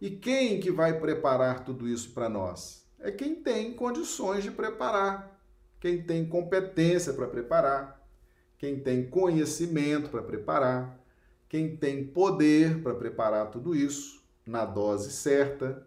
E 0.00 0.10
quem 0.10 0.60
que 0.60 0.70
vai 0.70 1.00
preparar 1.00 1.64
tudo 1.64 1.88
isso 1.88 2.12
para 2.12 2.28
nós? 2.28 2.86
É 3.00 3.10
quem 3.10 3.34
tem 3.34 3.74
condições 3.74 4.44
de 4.44 4.50
preparar, 4.50 5.40
quem 5.80 6.02
tem 6.02 6.28
competência 6.28 7.12
para 7.12 7.26
preparar, 7.26 8.06
quem 8.56 8.78
tem 8.80 9.08
conhecimento 9.08 10.10
para 10.10 10.22
preparar, 10.22 10.98
quem 11.48 11.76
tem 11.76 12.04
poder 12.04 12.82
para 12.82 12.94
preparar 12.94 13.50
tudo 13.50 13.74
isso 13.74 14.22
na 14.46 14.64
dose 14.64 15.10
certa, 15.10 15.86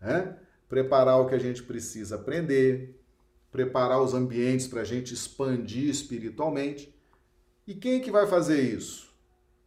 né? 0.00 0.38
preparar 0.68 1.20
o 1.20 1.26
que 1.26 1.34
a 1.34 1.38
gente 1.38 1.62
precisa 1.62 2.16
aprender, 2.16 3.00
preparar 3.50 4.00
os 4.00 4.14
ambientes 4.14 4.66
para 4.66 4.80
a 4.80 4.84
gente 4.84 5.14
expandir 5.14 5.88
espiritualmente. 5.88 6.94
E 7.66 7.74
quem 7.74 8.00
que 8.00 8.10
vai 8.10 8.26
fazer 8.26 8.60
isso? 8.60 9.12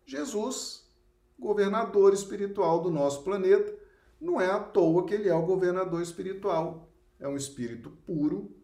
Jesus, 0.06 0.86
governador 1.38 2.14
espiritual 2.14 2.82
do 2.82 2.90
nosso 2.90 3.24
planeta. 3.24 3.74
Não 4.20 4.42
é 4.42 4.50
à 4.50 4.60
toa 4.60 5.06
que 5.06 5.14
ele 5.14 5.30
é 5.30 5.34
o 5.34 5.46
governador 5.46 6.02
espiritual. 6.02 6.90
É 7.20 7.28
um 7.28 7.36
espírito 7.36 7.90
puro, 8.06 8.56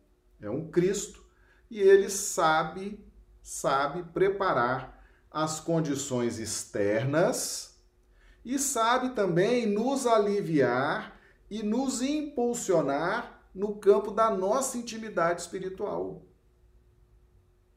é 0.41 0.49
um 0.49 0.69
Cristo, 0.69 1.23
e 1.69 1.79
ele 1.79 2.09
sabe, 2.09 3.03
sabe 3.41 4.03
preparar 4.11 5.02
as 5.33 5.59
condições 5.59 6.37
externas 6.37 7.73
e 8.45 8.59
sabe 8.59 9.09
também 9.09 9.65
nos 9.65 10.05
aliviar 10.05 11.19
e 11.49 11.63
nos 11.63 12.03
impulsionar 12.03 13.41
no 13.53 13.75
campo 13.75 14.11
da 14.11 14.29
nossa 14.29 14.77
intimidade 14.77 15.41
espiritual. 15.41 16.21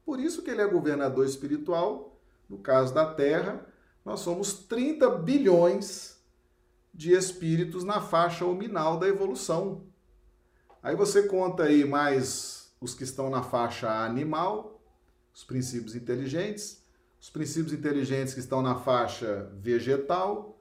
Por 0.04 0.20
isso 0.20 0.42
que 0.42 0.50
ele 0.50 0.60
é 0.60 0.66
governador 0.66 1.24
espiritual. 1.24 2.20
No 2.48 2.58
caso 2.58 2.94
da 2.94 3.12
Terra, 3.12 3.66
nós 4.04 4.20
somos 4.20 4.52
30 4.52 5.10
bilhões 5.18 6.16
de 6.94 7.12
espíritos 7.12 7.84
na 7.84 8.00
faixa 8.00 8.44
nominal 8.44 8.98
da 8.98 9.08
evolução. 9.08 9.84
Aí 10.82 10.94
você 10.94 11.24
conta 11.24 11.64
aí 11.64 11.84
mais 11.84 12.72
os 12.80 12.94
que 12.94 13.02
estão 13.02 13.28
na 13.28 13.42
faixa 13.42 14.04
animal, 14.04 14.80
os 15.34 15.42
princípios 15.42 15.96
inteligentes, 15.96 16.85
os 17.20 17.30
princípios 17.30 17.72
inteligentes 17.72 18.34
que 18.34 18.40
estão 18.40 18.62
na 18.62 18.76
faixa 18.76 19.50
vegetal, 19.54 20.58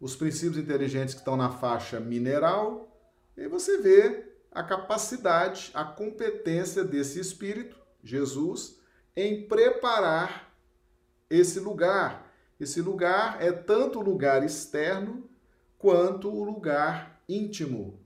os 0.00 0.16
princípios 0.16 0.58
inteligentes 0.58 1.14
que 1.14 1.20
estão 1.20 1.36
na 1.36 1.50
faixa 1.50 2.00
mineral, 2.00 2.88
e 3.36 3.46
você 3.46 3.78
vê 3.78 4.32
a 4.50 4.62
capacidade, 4.62 5.70
a 5.72 5.84
competência 5.84 6.84
desse 6.84 7.20
Espírito, 7.20 7.76
Jesus, 8.02 8.78
em 9.16 9.46
preparar 9.46 10.52
esse 11.30 11.60
lugar. 11.60 12.30
Esse 12.60 12.80
lugar 12.80 13.42
é 13.42 13.50
tanto 13.50 13.98
o 13.98 14.02
lugar 14.02 14.44
externo 14.44 15.28
quanto 15.78 16.28
o 16.28 16.44
lugar 16.44 17.22
íntimo. 17.28 18.01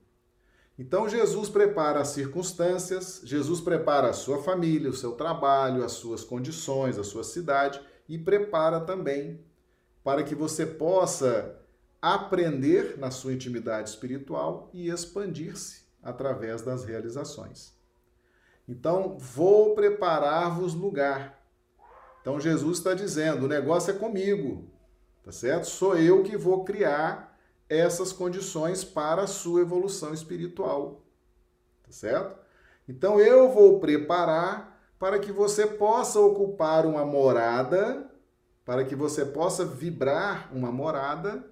Então 0.77 1.09
Jesus 1.09 1.49
prepara 1.49 2.01
as 2.01 2.09
circunstâncias, 2.09 3.21
Jesus 3.23 3.59
prepara 3.59 4.09
a 4.09 4.13
sua 4.13 4.43
família, 4.43 4.89
o 4.89 4.95
seu 4.95 5.13
trabalho, 5.13 5.83
as 5.83 5.93
suas 5.93 6.23
condições, 6.23 6.99
a 6.99 7.03
sua 7.03 7.23
cidade 7.23 7.81
e 8.07 8.17
prepara 8.17 8.79
também 8.79 9.43
para 10.03 10.23
que 10.23 10.35
você 10.35 10.65
possa 10.65 11.59
aprender 12.01 12.97
na 12.97 13.11
sua 13.11 13.33
intimidade 13.33 13.89
espiritual 13.89 14.69
e 14.71 14.89
expandir-se 14.89 15.87
através 16.01 16.61
das 16.61 16.85
realizações. 16.85 17.73
Então, 18.67 19.17
vou 19.17 19.73
preparar-vos 19.75 20.73
lugar. 20.73 21.41
Então, 22.21 22.39
Jesus 22.39 22.77
está 22.77 22.93
dizendo: 22.93 23.45
o 23.45 23.49
negócio 23.49 23.91
é 23.91 23.97
comigo, 23.97 24.69
tá 25.23 25.31
certo? 25.31 25.65
Sou 25.65 25.97
eu 25.97 26.23
que 26.23 26.37
vou 26.37 26.63
criar 26.63 27.26
essas 27.69 28.13
condições 28.13 28.83
para 28.83 29.23
a 29.23 29.27
sua 29.27 29.61
evolução 29.61 30.13
espiritual, 30.13 31.05
tá 31.83 31.91
certo? 31.91 32.37
Então, 32.87 33.19
eu 33.19 33.51
vou 33.51 33.79
preparar 33.79 34.79
para 34.97 35.19
que 35.19 35.31
você 35.31 35.67
possa 35.67 36.19
ocupar 36.19 36.85
uma 36.85 37.05
morada, 37.05 38.09
para 38.65 38.85
que 38.85 38.95
você 38.95 39.25
possa 39.25 39.65
vibrar 39.65 40.49
uma 40.55 40.71
morada 40.71 41.49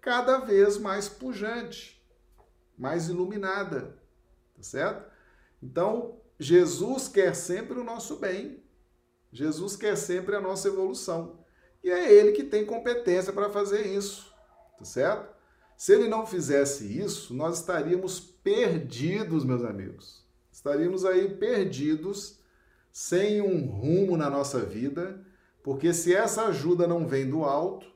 cada 0.00 0.38
vez 0.38 0.78
mais 0.78 1.08
pujante 1.08 1.96
mais 2.76 3.08
iluminada, 3.08 3.96
tá 4.54 4.62
certo? 4.62 5.10
Então, 5.62 6.20
Jesus 6.38 7.08
quer 7.08 7.34
sempre 7.34 7.78
o 7.78 7.84
nosso 7.84 8.16
bem. 8.16 8.62
Jesus 9.32 9.76
quer 9.76 9.96
sempre 9.96 10.36
a 10.36 10.40
nossa 10.40 10.68
evolução. 10.68 11.44
E 11.82 11.90
é 11.90 12.12
ele 12.12 12.32
que 12.32 12.44
tem 12.44 12.66
competência 12.66 13.32
para 13.32 13.50
fazer 13.50 13.86
isso, 13.86 14.32
tá 14.78 14.84
certo? 14.84 15.34
Se 15.76 15.92
ele 15.92 16.08
não 16.08 16.26
fizesse 16.26 16.98
isso, 16.98 17.34
nós 17.34 17.58
estaríamos 17.58 18.18
perdidos, 18.18 19.44
meus 19.44 19.62
amigos. 19.62 20.24
Estaríamos 20.50 21.04
aí 21.04 21.28
perdidos, 21.34 22.40
sem 22.90 23.42
um 23.42 23.66
rumo 23.66 24.16
na 24.16 24.30
nossa 24.30 24.60
vida, 24.60 25.22
porque 25.62 25.92
se 25.92 26.14
essa 26.14 26.46
ajuda 26.46 26.86
não 26.86 27.06
vem 27.06 27.28
do 27.28 27.44
alto, 27.44 27.86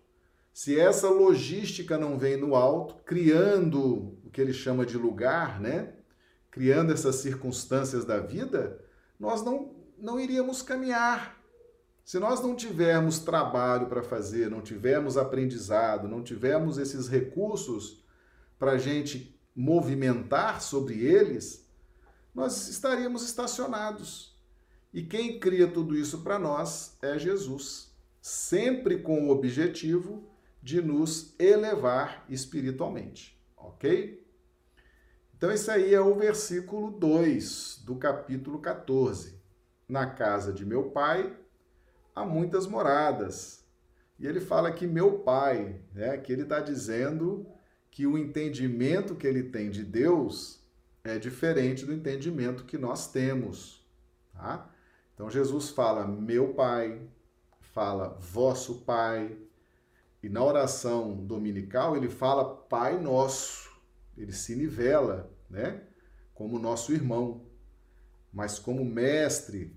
se 0.52 0.78
essa 0.78 1.08
logística 1.08 1.96
não 1.96 2.18
vem 2.18 2.38
do 2.38 2.54
alto, 2.54 2.96
criando 3.04 4.18
o 4.24 4.30
que 4.30 4.40
ele 4.40 4.52
chama 4.52 4.84
de 4.84 4.98
lugar, 4.98 5.58
né? 5.58 5.94
Criando 6.50 6.92
essas 6.92 7.14
circunstâncias 7.16 8.04
da 8.04 8.18
vida, 8.18 8.78
nós 9.18 9.42
não, 9.42 9.74
não 9.96 10.20
iríamos 10.20 10.60
caminhar. 10.60 11.39
Se 12.10 12.18
nós 12.18 12.40
não 12.40 12.56
tivermos 12.56 13.20
trabalho 13.20 13.86
para 13.86 14.02
fazer, 14.02 14.50
não 14.50 14.60
tivermos 14.60 15.16
aprendizado, 15.16 16.08
não 16.08 16.24
tivermos 16.24 16.76
esses 16.76 17.06
recursos 17.06 18.04
para 18.58 18.72
a 18.72 18.78
gente 18.78 19.40
movimentar 19.54 20.60
sobre 20.60 21.04
eles, 21.04 21.64
nós 22.34 22.66
estaríamos 22.66 23.24
estacionados. 23.24 24.36
E 24.92 25.04
quem 25.04 25.38
cria 25.38 25.68
tudo 25.68 25.96
isso 25.96 26.22
para 26.22 26.36
nós 26.36 26.96
é 27.00 27.16
Jesus, 27.16 27.94
sempre 28.20 28.98
com 28.98 29.28
o 29.28 29.30
objetivo 29.30 30.28
de 30.60 30.82
nos 30.82 31.32
elevar 31.38 32.24
espiritualmente, 32.28 33.40
ok? 33.56 34.20
Então, 35.36 35.48
esse 35.52 35.70
aí 35.70 35.94
é 35.94 36.00
o 36.00 36.16
versículo 36.16 36.90
2 36.90 37.82
do 37.84 37.94
capítulo 37.94 38.58
14. 38.58 39.38
Na 39.88 40.06
casa 40.06 40.52
de 40.52 40.66
meu 40.66 40.90
pai 40.90 41.39
há 42.14 42.24
muitas 42.24 42.66
moradas. 42.66 43.64
E 44.18 44.26
ele 44.26 44.40
fala 44.40 44.72
que 44.72 44.86
meu 44.86 45.20
pai, 45.20 45.80
né, 45.92 46.16
que 46.18 46.32
ele 46.32 46.42
está 46.42 46.60
dizendo 46.60 47.46
que 47.90 48.06
o 48.06 48.18
entendimento 48.18 49.14
que 49.14 49.26
ele 49.26 49.44
tem 49.44 49.70
de 49.70 49.82
Deus 49.82 50.60
é 51.02 51.18
diferente 51.18 51.86
do 51.86 51.92
entendimento 51.92 52.64
que 52.64 52.76
nós 52.76 53.10
temos. 53.10 53.86
Tá? 54.32 54.70
Então 55.14 55.30
Jesus 55.30 55.70
fala 55.70 56.06
meu 56.06 56.54
pai, 56.54 57.00
fala 57.60 58.16
vosso 58.20 58.82
pai, 58.82 59.36
e 60.22 60.28
na 60.28 60.44
oração 60.44 61.16
dominical 61.24 61.96
ele 61.96 62.10
fala 62.10 62.44
Pai 62.44 63.00
Nosso 63.00 63.70
ele 64.22 64.32
se 64.32 64.54
nivela, 64.54 65.32
né? 65.48 65.82
Como 66.34 66.58
nosso 66.58 66.92
irmão. 66.92 67.46
Mas 68.32 68.58
como 68.58 68.84
mestre, 68.84 69.74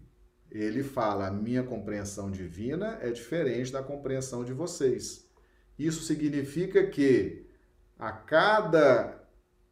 ele 0.54 0.84
fala: 0.84 1.28
a 1.28 1.32
minha 1.32 1.64
compreensão 1.64 2.30
divina 2.30 3.00
é 3.02 3.10
diferente 3.10 3.72
da 3.72 3.82
compreensão 3.82 4.44
de 4.44 4.54
vocês. 4.54 5.28
Isso 5.78 6.04
significa 6.04 6.86
que 6.86 7.48
a 7.98 8.12
cada 8.12 9.20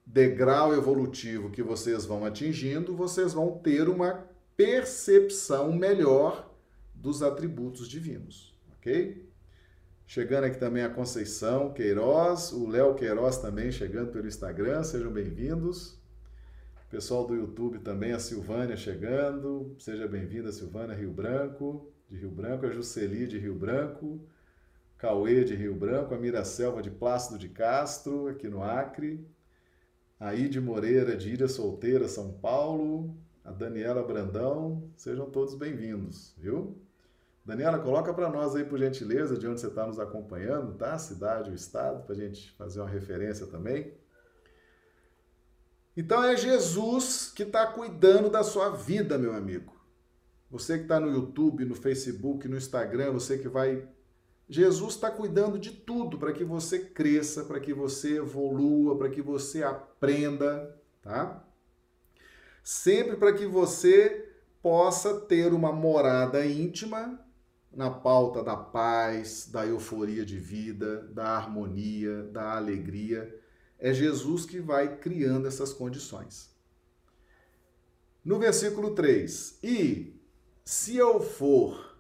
degrau 0.05 0.73
evolutivo 0.73 1.51
que 1.51 1.61
vocês 1.61 2.05
vão 2.05 2.25
atingindo, 2.25 2.95
vocês 2.95 3.33
vão 3.33 3.59
ter 3.59 3.87
uma 3.87 4.25
percepção 4.57 5.71
melhor 5.71 6.51
dos 6.93 7.21
atributos 7.21 7.87
divinos, 7.87 8.55
ok? 8.77 9.29
Chegando 10.05 10.45
aqui 10.45 10.59
também 10.59 10.83
a 10.83 10.89
Conceição 10.89 11.71
Queiroz, 11.73 12.51
o 12.51 12.67
Léo 12.67 12.95
Queiroz 12.95 13.37
também 13.37 13.71
chegando 13.71 14.11
pelo 14.11 14.27
Instagram, 14.27 14.83
sejam 14.83 15.11
bem-vindos. 15.11 16.00
Pessoal 16.91 17.25
do 17.25 17.33
YouTube 17.33 17.79
também, 17.79 18.11
a 18.11 18.19
Silvânia 18.19 18.75
chegando. 18.75 19.73
Seja 19.79 20.09
bem-vinda, 20.09 20.51
Silvânia, 20.51 20.93
Rio 20.93 21.09
Branco, 21.09 21.89
de 22.09 22.17
Rio 22.17 22.29
Branco, 22.29 22.65
a 22.65 22.69
Juceli 22.69 23.25
de 23.25 23.39
Rio 23.39 23.55
Branco, 23.55 24.19
Cauê 24.97 25.45
de 25.45 25.55
Rio 25.55 25.73
Branco, 25.73 26.13
a 26.13 26.17
Miracelva 26.17 26.81
de 26.81 26.91
Plácido 26.91 27.39
de 27.39 27.47
Castro, 27.47 28.27
aqui 28.27 28.49
no 28.49 28.61
Acre, 28.61 29.25
a 30.19 30.35
Ide 30.35 30.59
Moreira 30.59 31.15
de 31.15 31.29
Ilha 31.29 31.47
Solteira, 31.47 32.09
São 32.09 32.33
Paulo, 32.33 33.15
a 33.41 33.51
Daniela 33.53 34.03
Brandão, 34.03 34.83
sejam 34.97 35.29
todos 35.29 35.55
bem-vindos, 35.55 36.35
viu? 36.37 36.75
Daniela, 37.45 37.79
coloca 37.79 38.13
para 38.13 38.29
nós 38.29 38.53
aí, 38.53 38.65
por 38.65 38.77
gentileza, 38.77 39.37
de 39.37 39.47
onde 39.47 39.61
você 39.61 39.67
está 39.67 39.87
nos 39.87 39.97
acompanhando, 39.97 40.73
tá? 40.73 40.95
A 40.95 40.99
cidade, 40.99 41.51
o 41.51 41.55
estado, 41.55 42.03
para 42.03 42.13
a 42.13 42.17
gente 42.17 42.51
fazer 42.51 42.81
uma 42.81 42.89
referência 42.89 43.47
também. 43.47 43.93
Então 45.95 46.23
é 46.23 46.37
Jesus 46.37 47.31
que 47.35 47.43
está 47.43 47.67
cuidando 47.67 48.29
da 48.29 48.43
sua 48.43 48.69
vida, 48.69 49.17
meu 49.17 49.33
amigo. 49.33 49.73
Você 50.49 50.77
que 50.77 50.83
está 50.83 50.99
no 50.99 51.11
YouTube, 51.11 51.65
no 51.65 51.75
Facebook, 51.75 52.47
no 52.47 52.57
Instagram, 52.57 53.11
você 53.11 53.37
que 53.37 53.47
vai. 53.47 53.87
Jesus 54.47 54.95
está 54.95 55.09
cuidando 55.09 55.57
de 55.57 55.71
tudo 55.71 56.17
para 56.17 56.33
que 56.33 56.43
você 56.43 56.79
cresça, 56.79 57.45
para 57.45 57.59
que 57.59 57.73
você 57.73 58.17
evolua, 58.17 58.97
para 58.97 59.09
que 59.09 59.21
você 59.21 59.63
aprenda, 59.63 60.77
tá? 61.01 61.45
Sempre 62.63 63.15
para 63.15 63.33
que 63.33 63.45
você 63.45 64.29
possa 64.61 65.21
ter 65.21 65.53
uma 65.53 65.71
morada 65.71 66.45
íntima 66.45 67.19
na 67.73 67.89
pauta 67.89 68.43
da 68.43 68.55
paz, 68.55 69.49
da 69.49 69.65
euforia 69.65 70.25
de 70.25 70.37
vida, 70.37 71.07
da 71.13 71.29
harmonia, 71.37 72.23
da 72.23 72.57
alegria 72.57 73.40
é 73.81 73.91
Jesus 73.91 74.45
que 74.45 74.59
vai 74.59 74.97
criando 74.97 75.47
essas 75.47 75.73
condições. 75.73 76.55
No 78.23 78.37
versículo 78.37 78.93
3: 78.93 79.57
E 79.63 80.21
se 80.63 80.95
eu 80.95 81.19
for 81.19 81.97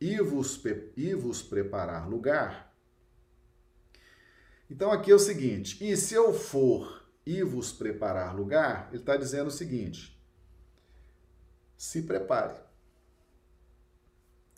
e 0.00 0.18
vos, 0.22 0.60
e 0.96 1.14
vos 1.14 1.42
preparar 1.42 2.08
lugar. 2.08 2.74
Então 4.70 4.90
aqui 4.90 5.10
é 5.10 5.14
o 5.14 5.18
seguinte: 5.18 5.76
e 5.84 5.94
se 5.94 6.14
eu 6.14 6.32
for 6.32 7.06
e 7.26 7.42
vos 7.42 7.70
preparar 7.70 8.34
lugar, 8.34 8.88
ele 8.88 9.02
está 9.02 9.14
dizendo 9.14 9.48
o 9.48 9.52
seguinte: 9.52 10.18
se 11.76 12.02
prepare, 12.02 12.54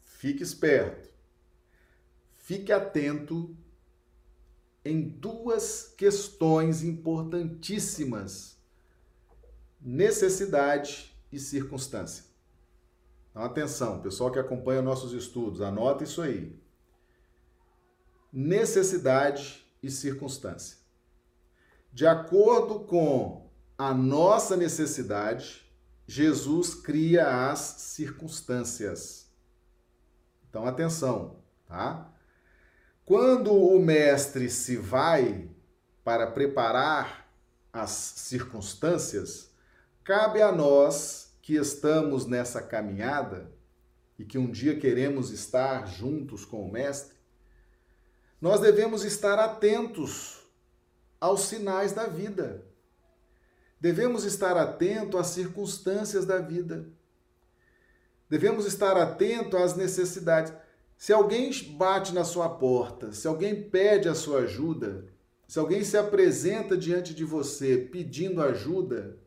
fique 0.04 0.44
esperto, 0.44 1.10
fique 2.38 2.70
atento 2.70 3.56
em 4.84 5.08
duas 5.08 5.94
questões 5.96 6.82
importantíssimas: 6.82 8.56
necessidade 9.80 11.16
e 11.30 11.38
circunstância. 11.38 12.24
Então, 13.30 13.42
atenção, 13.42 14.02
pessoal 14.02 14.30
que 14.30 14.38
acompanha 14.38 14.82
nossos 14.82 15.12
estudos, 15.12 15.62
anota 15.62 16.04
isso 16.04 16.20
aí. 16.20 16.60
Necessidade 18.30 19.66
e 19.82 19.90
circunstância. 19.90 20.78
De 21.92 22.06
acordo 22.06 22.80
com 22.80 23.50
a 23.76 23.94
nossa 23.94 24.56
necessidade, 24.56 25.66
Jesus 26.06 26.74
cria 26.74 27.50
as 27.50 27.58
circunstâncias. 27.58 29.30
Então, 30.48 30.66
atenção, 30.66 31.36
tá? 31.66 32.11
Quando 33.04 33.52
o 33.52 33.80
mestre 33.80 34.48
se 34.48 34.76
vai 34.76 35.48
para 36.04 36.26
preparar 36.26 37.28
as 37.72 37.90
circunstâncias, 37.90 39.50
cabe 40.04 40.40
a 40.40 40.52
nós 40.52 41.34
que 41.42 41.54
estamos 41.56 42.26
nessa 42.26 42.62
caminhada 42.62 43.50
e 44.18 44.24
que 44.24 44.38
um 44.38 44.50
dia 44.50 44.78
queremos 44.78 45.30
estar 45.30 45.86
juntos 45.88 46.44
com 46.44 46.64
o 46.64 46.70
mestre, 46.70 47.16
nós 48.40 48.60
devemos 48.60 49.04
estar 49.04 49.38
atentos 49.38 50.40
aos 51.20 51.42
sinais 51.42 51.92
da 51.92 52.06
vida. 52.06 52.64
Devemos 53.80 54.24
estar 54.24 54.56
atento 54.56 55.18
às 55.18 55.28
circunstâncias 55.28 56.24
da 56.24 56.38
vida. 56.38 56.86
Devemos 58.30 58.64
estar 58.64 58.96
atento 58.96 59.56
às 59.56 59.74
necessidades. 59.74 60.52
Se 61.02 61.12
alguém 61.12 61.50
bate 61.72 62.14
na 62.14 62.22
sua 62.22 62.48
porta, 62.48 63.10
se 63.10 63.26
alguém 63.26 63.60
pede 63.60 64.08
a 64.08 64.14
sua 64.14 64.42
ajuda, 64.42 65.08
se 65.48 65.58
alguém 65.58 65.82
se 65.82 65.96
apresenta 65.96 66.76
diante 66.76 67.12
de 67.12 67.24
você 67.24 67.76
pedindo 67.76 68.40
ajuda, 68.40 69.18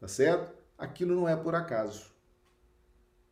tá 0.00 0.08
certo? 0.08 0.56
Aquilo 0.78 1.14
não 1.14 1.28
é 1.28 1.36
por 1.36 1.54
acaso. 1.54 2.10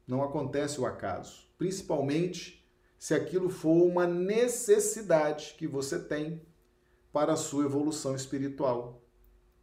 Não 0.07 0.23
acontece 0.23 0.79
o 0.79 0.85
acaso. 0.85 1.49
Principalmente 1.57 2.63
se 2.99 3.15
aquilo 3.15 3.49
for 3.49 3.87
uma 3.87 4.07
necessidade 4.07 5.55
que 5.57 5.67
você 5.67 5.99
tem 5.99 6.43
para 7.15 7.33
a 7.33 7.37
sua 7.37 7.65
evolução 7.65 8.15
espiritual, 8.15 9.03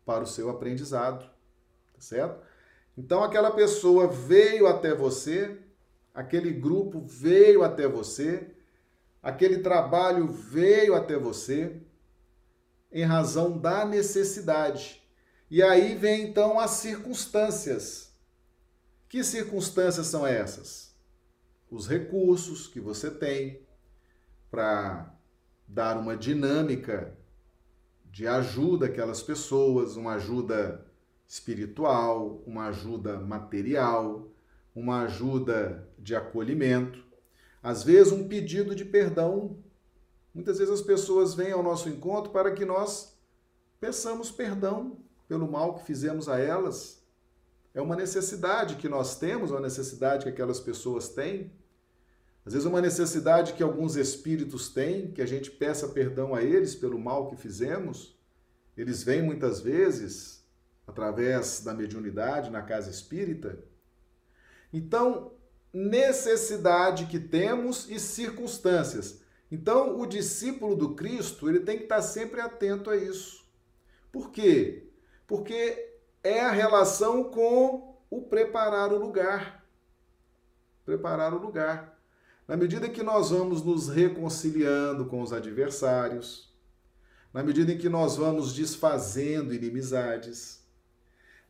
para 0.03 0.23
o 0.23 0.27
seu 0.27 0.49
aprendizado, 0.49 1.23
tá 1.93 2.01
certo? 2.01 2.43
Então 2.97 3.23
aquela 3.23 3.51
pessoa 3.51 4.07
veio 4.07 4.65
até 4.65 4.95
você 4.95 5.62
aquele 6.13 6.51
grupo 6.51 7.01
veio 7.01 7.63
até 7.63 7.87
você, 7.87 8.51
aquele 9.21 9.59
trabalho 9.59 10.27
veio 10.27 10.93
até 10.93 11.17
você 11.17 11.81
em 12.91 13.03
razão 13.03 13.57
da 13.57 13.83
necessidade. 13.83 15.01
E 15.49 15.63
aí 15.63 15.95
vem 15.95 16.29
então 16.29 16.59
as 16.59 16.71
circunstâncias. 16.71 18.13
Que 19.09 19.23
circunstâncias 19.23 20.07
são 20.07 20.25
essas? 20.25 20.95
Os 21.69 21.87
recursos 21.87 22.67
que 22.67 22.79
você 22.79 23.09
tem 23.09 23.61
para 24.49 25.15
dar 25.67 25.97
uma 25.97 26.15
dinâmica 26.15 27.17
de 28.05 28.27
ajuda 28.27 28.85
àquelas 28.85 29.23
pessoas, 29.23 29.95
uma 29.95 30.13
ajuda 30.13 30.85
espiritual, 31.27 32.43
uma 32.45 32.67
ajuda 32.67 33.19
material, 33.19 34.27
uma 34.75 35.01
ajuda 35.03 35.87
de 36.03 36.15
acolhimento, 36.15 37.01
às 37.61 37.81
vezes 37.83 38.11
um 38.11 38.27
pedido 38.27 38.75
de 38.75 38.83
perdão. 38.83 39.57
Muitas 40.33 40.57
vezes 40.57 40.73
as 40.73 40.81
pessoas 40.81 41.33
vêm 41.33 41.51
ao 41.51 41.63
nosso 41.63 41.87
encontro 41.87 42.31
para 42.31 42.51
que 42.51 42.65
nós 42.65 43.17
peçamos 43.79 44.29
perdão 44.29 44.97
pelo 45.27 45.49
mal 45.49 45.75
que 45.75 45.85
fizemos 45.85 46.27
a 46.27 46.37
elas. 46.37 47.01
É 47.73 47.81
uma 47.81 47.95
necessidade 47.95 48.75
que 48.75 48.89
nós 48.89 49.17
temos, 49.17 49.49
uma 49.49 49.61
necessidade 49.61 50.23
que 50.23 50.29
aquelas 50.29 50.59
pessoas 50.59 51.09
têm. 51.09 51.51
Às 52.45 52.53
vezes, 52.53 52.67
uma 52.67 52.81
necessidade 52.81 53.53
que 53.53 53.63
alguns 53.63 53.95
espíritos 53.95 54.69
têm, 54.69 55.11
que 55.11 55.21
a 55.21 55.25
gente 55.25 55.49
peça 55.49 55.87
perdão 55.87 56.35
a 56.35 56.43
eles 56.43 56.75
pelo 56.75 56.99
mal 56.99 57.29
que 57.29 57.37
fizemos. 57.37 58.19
Eles 58.75 59.01
vêm 59.01 59.21
muitas 59.21 59.61
vezes, 59.61 60.45
através 60.85 61.61
da 61.61 61.73
mediunidade, 61.73 62.51
na 62.51 62.61
casa 62.61 62.89
espírita, 62.89 63.63
então, 64.73 65.32
necessidade 65.73 67.07
que 67.07 67.19
temos 67.19 67.89
e 67.89 67.99
circunstâncias. 67.99 69.21
Então, 69.51 69.99
o 69.99 70.05
discípulo 70.05 70.75
do 70.75 70.93
Cristo, 70.93 71.49
ele 71.49 71.59
tem 71.59 71.77
que 71.77 71.83
estar 71.83 72.01
sempre 72.01 72.39
atento 72.39 72.89
a 72.89 72.95
isso. 72.95 73.43
Por 74.11 74.31
quê? 74.31 74.87
Porque 75.25 75.91
é 76.23 76.41
a 76.41 76.51
relação 76.51 77.25
com 77.25 77.97
o 78.09 78.21
preparar 78.21 78.93
o 78.93 78.97
lugar. 78.97 79.65
Preparar 80.85 81.33
o 81.33 81.39
lugar. 81.39 81.99
Na 82.47 82.55
medida 82.55 82.89
que 82.89 83.01
nós 83.01 83.31
vamos 83.31 83.63
nos 83.63 83.89
reconciliando 83.89 85.05
com 85.05 85.21
os 85.21 85.33
adversários, 85.33 86.53
na 87.33 87.41
medida 87.41 87.71
em 87.71 87.77
que 87.77 87.89
nós 87.89 88.17
vamos 88.17 88.53
desfazendo 88.53 89.53
inimizades, 89.53 90.62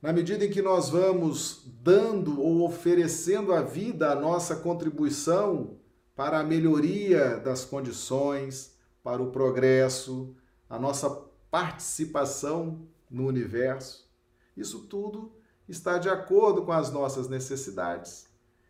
na 0.04 0.12
medida 0.12 0.44
em 0.44 0.50
que 0.50 0.62
nós 0.62 0.90
vamos 0.90 1.64
dando 1.82 2.42
ou 2.42 2.66
oferecendo 2.66 3.54
à 3.54 3.62
vida 3.62 4.12
a 4.12 4.16
nossa 4.16 4.58
contribuição 4.58 5.80
para 6.14 6.40
a 6.40 6.44
melhoria 6.44 7.38
das 7.38 7.64
condições, 7.64 8.78
para 9.02 9.24
o 9.24 9.32
progresso, 9.32 10.36
a 10.70 10.78
nossa 10.78 11.10
participação 11.50 12.86
no 13.10 13.26
universo, 13.26 14.12
isso 14.58 14.88
tudo 14.88 15.32
está 15.70 15.98
de 15.98 16.10
acordo 16.10 16.64
com 16.66 16.74
as 16.74 16.92
nossas 16.92 17.30
necessidades, 17.30 18.28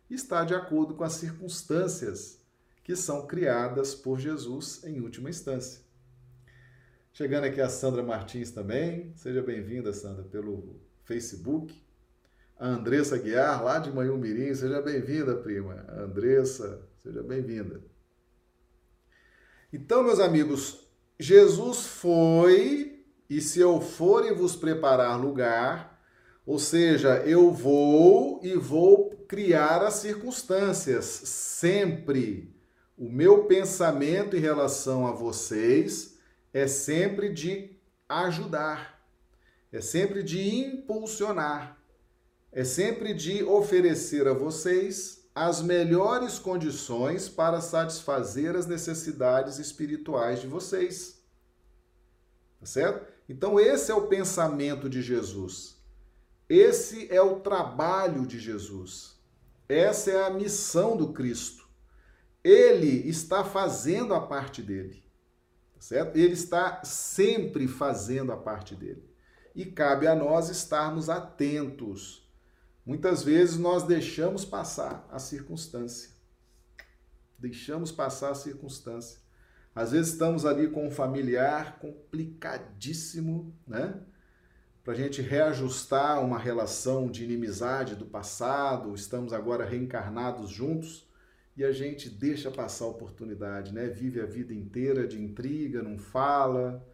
está 0.08 0.44
de 0.44 0.54
acordo 0.54 0.94
com 0.94 1.02
as 1.02 1.14
circunstâncias 1.14 2.40
que 2.84 2.94
são 2.94 3.26
criadas 3.26 3.92
por 3.92 4.20
Jesus 4.20 4.84
em 4.84 5.00
última 5.00 5.30
instância. 5.30 5.82
Chegando 7.12 7.42
aqui 7.42 7.60
a 7.60 7.68
Sandra 7.68 8.04
Martins 8.04 8.52
também, 8.52 9.12
seja 9.16 9.42
bem-vinda, 9.42 9.92
Sandra, 9.92 10.22
pelo 10.22 10.83
Facebook. 11.04 11.82
A 12.58 12.68
Andressa 12.68 13.18
Guiar, 13.18 13.62
lá 13.62 13.78
de 13.78 13.90
Manhumirim, 13.90 14.54
seja 14.54 14.80
bem-vinda, 14.80 15.34
prima. 15.36 15.84
Andressa, 15.88 16.80
seja 17.02 17.22
bem-vinda. 17.22 17.80
Então, 19.72 20.04
meus 20.04 20.20
amigos, 20.20 20.86
Jesus 21.18 21.86
foi, 21.86 23.04
e 23.28 23.40
se 23.40 23.58
eu 23.58 23.80
for 23.80 24.24
e 24.24 24.32
vos 24.32 24.54
preparar 24.54 25.20
lugar, 25.20 25.94
Ou 26.46 26.58
seja, 26.58 27.22
eu 27.24 27.50
vou 27.50 28.40
e 28.42 28.54
vou 28.54 29.10
criar 29.26 29.82
as 29.82 29.94
circunstâncias. 29.94 31.04
Sempre 31.04 32.54
o 32.96 33.08
meu 33.08 33.44
pensamento 33.44 34.36
em 34.36 34.40
relação 34.40 35.06
a 35.06 35.12
vocês 35.12 36.18
é 36.52 36.66
sempre 36.66 37.32
de 37.32 37.76
ajudar, 38.08 38.93
é 39.74 39.80
sempre 39.80 40.22
de 40.22 40.40
impulsionar, 40.40 41.76
é 42.52 42.62
sempre 42.62 43.12
de 43.12 43.42
oferecer 43.42 44.28
a 44.28 44.32
vocês 44.32 45.28
as 45.34 45.60
melhores 45.60 46.38
condições 46.38 47.28
para 47.28 47.60
satisfazer 47.60 48.54
as 48.54 48.68
necessidades 48.68 49.58
espirituais 49.58 50.40
de 50.40 50.46
vocês. 50.46 51.20
Tá 52.60 52.66
certo? 52.66 53.04
Então, 53.28 53.58
esse 53.58 53.90
é 53.90 53.94
o 53.96 54.06
pensamento 54.06 54.88
de 54.88 55.02
Jesus. 55.02 55.76
Esse 56.48 57.12
é 57.12 57.20
o 57.20 57.40
trabalho 57.40 58.24
de 58.24 58.38
Jesus. 58.38 59.18
Essa 59.68 60.12
é 60.12 60.24
a 60.24 60.30
missão 60.30 60.96
do 60.96 61.12
Cristo. 61.12 61.68
Ele 62.44 63.08
está 63.08 63.42
fazendo 63.42 64.14
a 64.14 64.20
parte 64.20 64.62
dele. 64.62 65.02
Tá 65.74 65.80
certo? 65.80 66.16
Ele 66.16 66.34
está 66.34 66.84
sempre 66.84 67.66
fazendo 67.66 68.30
a 68.30 68.36
parte 68.36 68.76
dele. 68.76 69.13
E 69.54 69.64
cabe 69.64 70.06
a 70.06 70.14
nós 70.14 70.48
estarmos 70.48 71.08
atentos. 71.08 72.28
Muitas 72.84 73.22
vezes 73.22 73.56
nós 73.56 73.84
deixamos 73.84 74.44
passar 74.44 75.06
a 75.10 75.18
circunstância. 75.18 76.10
Deixamos 77.38 77.92
passar 77.92 78.30
a 78.30 78.34
circunstância. 78.34 79.20
Às 79.74 79.92
vezes 79.92 80.12
estamos 80.12 80.44
ali 80.44 80.68
com 80.68 80.86
um 80.86 80.90
familiar 80.90 81.78
complicadíssimo, 81.78 83.54
né? 83.66 84.00
Para 84.84 84.92
a 84.92 84.96
gente 84.96 85.22
reajustar 85.22 86.22
uma 86.22 86.38
relação 86.38 87.10
de 87.10 87.24
inimizade 87.24 87.96
do 87.96 88.04
passado, 88.04 88.94
estamos 88.94 89.32
agora 89.32 89.64
reencarnados 89.64 90.50
juntos 90.50 91.08
e 91.56 91.64
a 91.64 91.72
gente 91.72 92.10
deixa 92.10 92.50
passar 92.50 92.84
a 92.84 92.88
oportunidade, 92.88 93.72
né? 93.72 93.88
Vive 93.88 94.20
a 94.20 94.26
vida 94.26 94.52
inteira 94.52 95.08
de 95.08 95.20
intriga, 95.20 95.82
não 95.82 95.96
fala, 95.96 96.86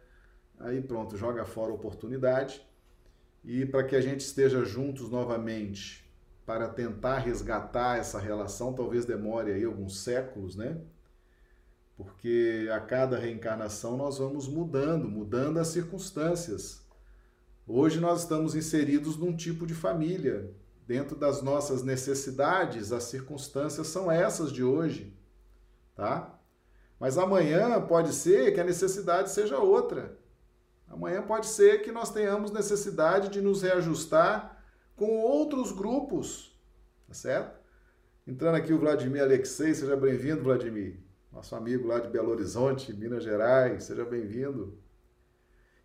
aí 0.61 0.81
pronto, 0.81 1.17
joga 1.17 1.45
fora 1.45 1.73
a 1.73 1.75
oportunidade. 1.75 2.65
E 3.43 3.67
para 3.67 3.83
que 3.83 3.97
a 3.97 4.01
gente 4.01 4.21
esteja 4.21 4.65
juntos 4.65 5.11
novamente, 5.11 6.09
para 6.47 6.69
tentar 6.69 7.19
resgatar 7.19 7.99
essa 7.99 8.19
relação, 8.19 8.73
talvez 8.73 9.05
demore 9.05 9.51
aí 9.53 9.65
alguns 9.65 10.01
séculos, 10.01 10.55
né? 10.55 10.81
porque 12.01 12.67
a 12.73 12.81
cada 12.81 13.19
reencarnação 13.19 13.95
nós 13.95 14.17
vamos 14.17 14.49
mudando, 14.49 15.07
mudando 15.07 15.59
as 15.59 15.69
circunstâncias. 15.69 16.81
Hoje 17.67 18.01
nós 18.01 18.23
estamos 18.23 18.55
inseridos 18.55 19.19
num 19.19 19.37
tipo 19.37 19.67
de 19.67 19.75
família. 19.75 20.51
Dentro 20.87 21.15
das 21.15 21.43
nossas 21.43 21.83
necessidades, 21.83 22.91
as 22.91 23.05
circunstâncias 23.05 23.87
são 23.89 24.11
essas 24.11 24.51
de 24.51 24.65
hoje, 24.65 25.15
tá? 25.95 26.41
Mas 26.99 27.19
amanhã 27.19 27.79
pode 27.83 28.15
ser 28.15 28.55
que 28.55 28.61
a 28.61 28.65
necessidade 28.65 29.31
seja 29.31 29.59
outra. 29.59 30.19
Amanhã 30.91 31.23
pode 31.23 31.47
ser 31.47 31.83
que 31.83 31.93
nós 31.93 32.13
tenhamos 32.13 32.51
necessidade 32.51 33.29
de 33.29 33.41
nos 33.41 33.63
reajustar 33.63 34.63
com 34.97 35.21
outros 35.21 35.73
grupos, 35.73 36.61
tá 37.09 37.15
certo? 37.15 37.59
Entrando 38.27 38.57
aqui 38.57 38.73
o 38.73 38.79
Vladimir 38.79 39.23
Alexei, 39.23 39.73
seja 39.73 39.97
bem-vindo, 39.97 40.43
Vladimir 40.43 41.01
nosso 41.33 41.55
amigo 41.55 41.87
lá 41.87 42.01
de 42.01 42.09
Belo 42.09 42.31
Horizonte, 42.31 42.93
Minas 42.93 43.23
Gerais, 43.23 43.85
seja 43.85 44.05
bem-vindo. 44.05 44.77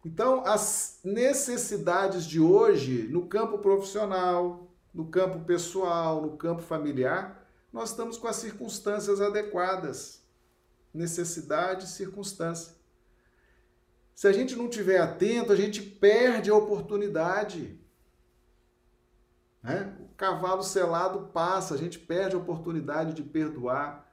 Então, 0.03 0.43
as 0.45 0.99
necessidades 1.03 2.25
de 2.25 2.39
hoje, 2.39 3.07
no 3.07 3.27
campo 3.27 3.59
profissional, 3.59 4.67
no 4.93 5.07
campo 5.07 5.45
pessoal, 5.45 6.21
no 6.21 6.37
campo 6.37 6.61
familiar, 6.61 7.47
nós 7.71 7.91
estamos 7.91 8.17
com 8.17 8.27
as 8.27 8.37
circunstâncias 8.37 9.21
adequadas. 9.21 10.23
Necessidade 10.93 11.87
circunstância. 11.87 12.73
Se 14.15 14.27
a 14.27 14.31
gente 14.31 14.55
não 14.55 14.67
tiver 14.67 14.97
atento, 14.97 15.51
a 15.51 15.55
gente 15.55 15.81
perde 15.81 16.49
a 16.49 16.55
oportunidade. 16.55 17.79
Né? 19.61 19.95
O 19.99 20.15
cavalo 20.15 20.63
selado 20.63 21.27
passa, 21.33 21.75
a 21.75 21.77
gente 21.77 21.99
perde 21.99 22.35
a 22.35 22.39
oportunidade 22.39 23.13
de 23.13 23.21
perdoar 23.21 24.05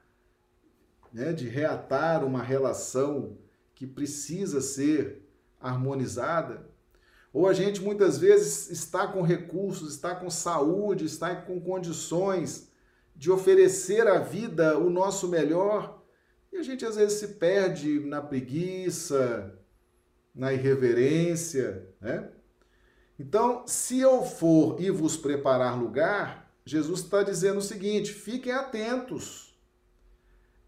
né, 1.12 1.32
de 1.32 1.48
reatar 1.48 2.24
uma 2.24 2.42
relação 2.42 3.36
que 3.74 3.86
precisa 3.86 4.60
ser 4.60 5.28
harmonizada, 5.60 6.70
ou 7.32 7.46
a 7.48 7.52
gente 7.52 7.80
muitas 7.80 8.18
vezes 8.18 8.70
está 8.70 9.06
com 9.06 9.22
recursos, 9.22 9.94
está 9.94 10.14
com 10.14 10.28
saúde, 10.28 11.04
está 11.04 11.34
com 11.34 11.60
condições 11.60 12.70
de 13.14 13.30
oferecer 13.30 14.06
à 14.06 14.18
vida 14.18 14.78
o 14.78 14.90
nosso 14.90 15.28
melhor, 15.28 16.02
e 16.52 16.56
a 16.56 16.62
gente 16.62 16.84
às 16.84 16.96
vezes 16.96 17.18
se 17.18 17.28
perde 17.28 18.00
na 18.00 18.20
preguiça, 18.20 19.58
na 20.34 20.52
irreverência, 20.52 21.88
né? 22.00 22.28
Então, 23.18 23.66
se 23.66 24.00
eu 24.00 24.24
for 24.24 24.80
e 24.80 24.90
vos 24.90 25.16
preparar 25.16 25.78
lugar, 25.78 26.50
Jesus 26.64 27.00
está 27.00 27.22
dizendo 27.22 27.58
o 27.58 27.62
seguinte: 27.62 28.12
fiquem 28.12 28.52
atentos 28.52 29.52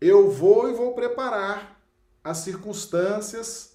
eu 0.05 0.31
vou 0.31 0.68
e 0.68 0.74
vou 0.74 0.92
preparar 0.94 1.81
as 2.22 2.38
circunstâncias, 2.38 3.74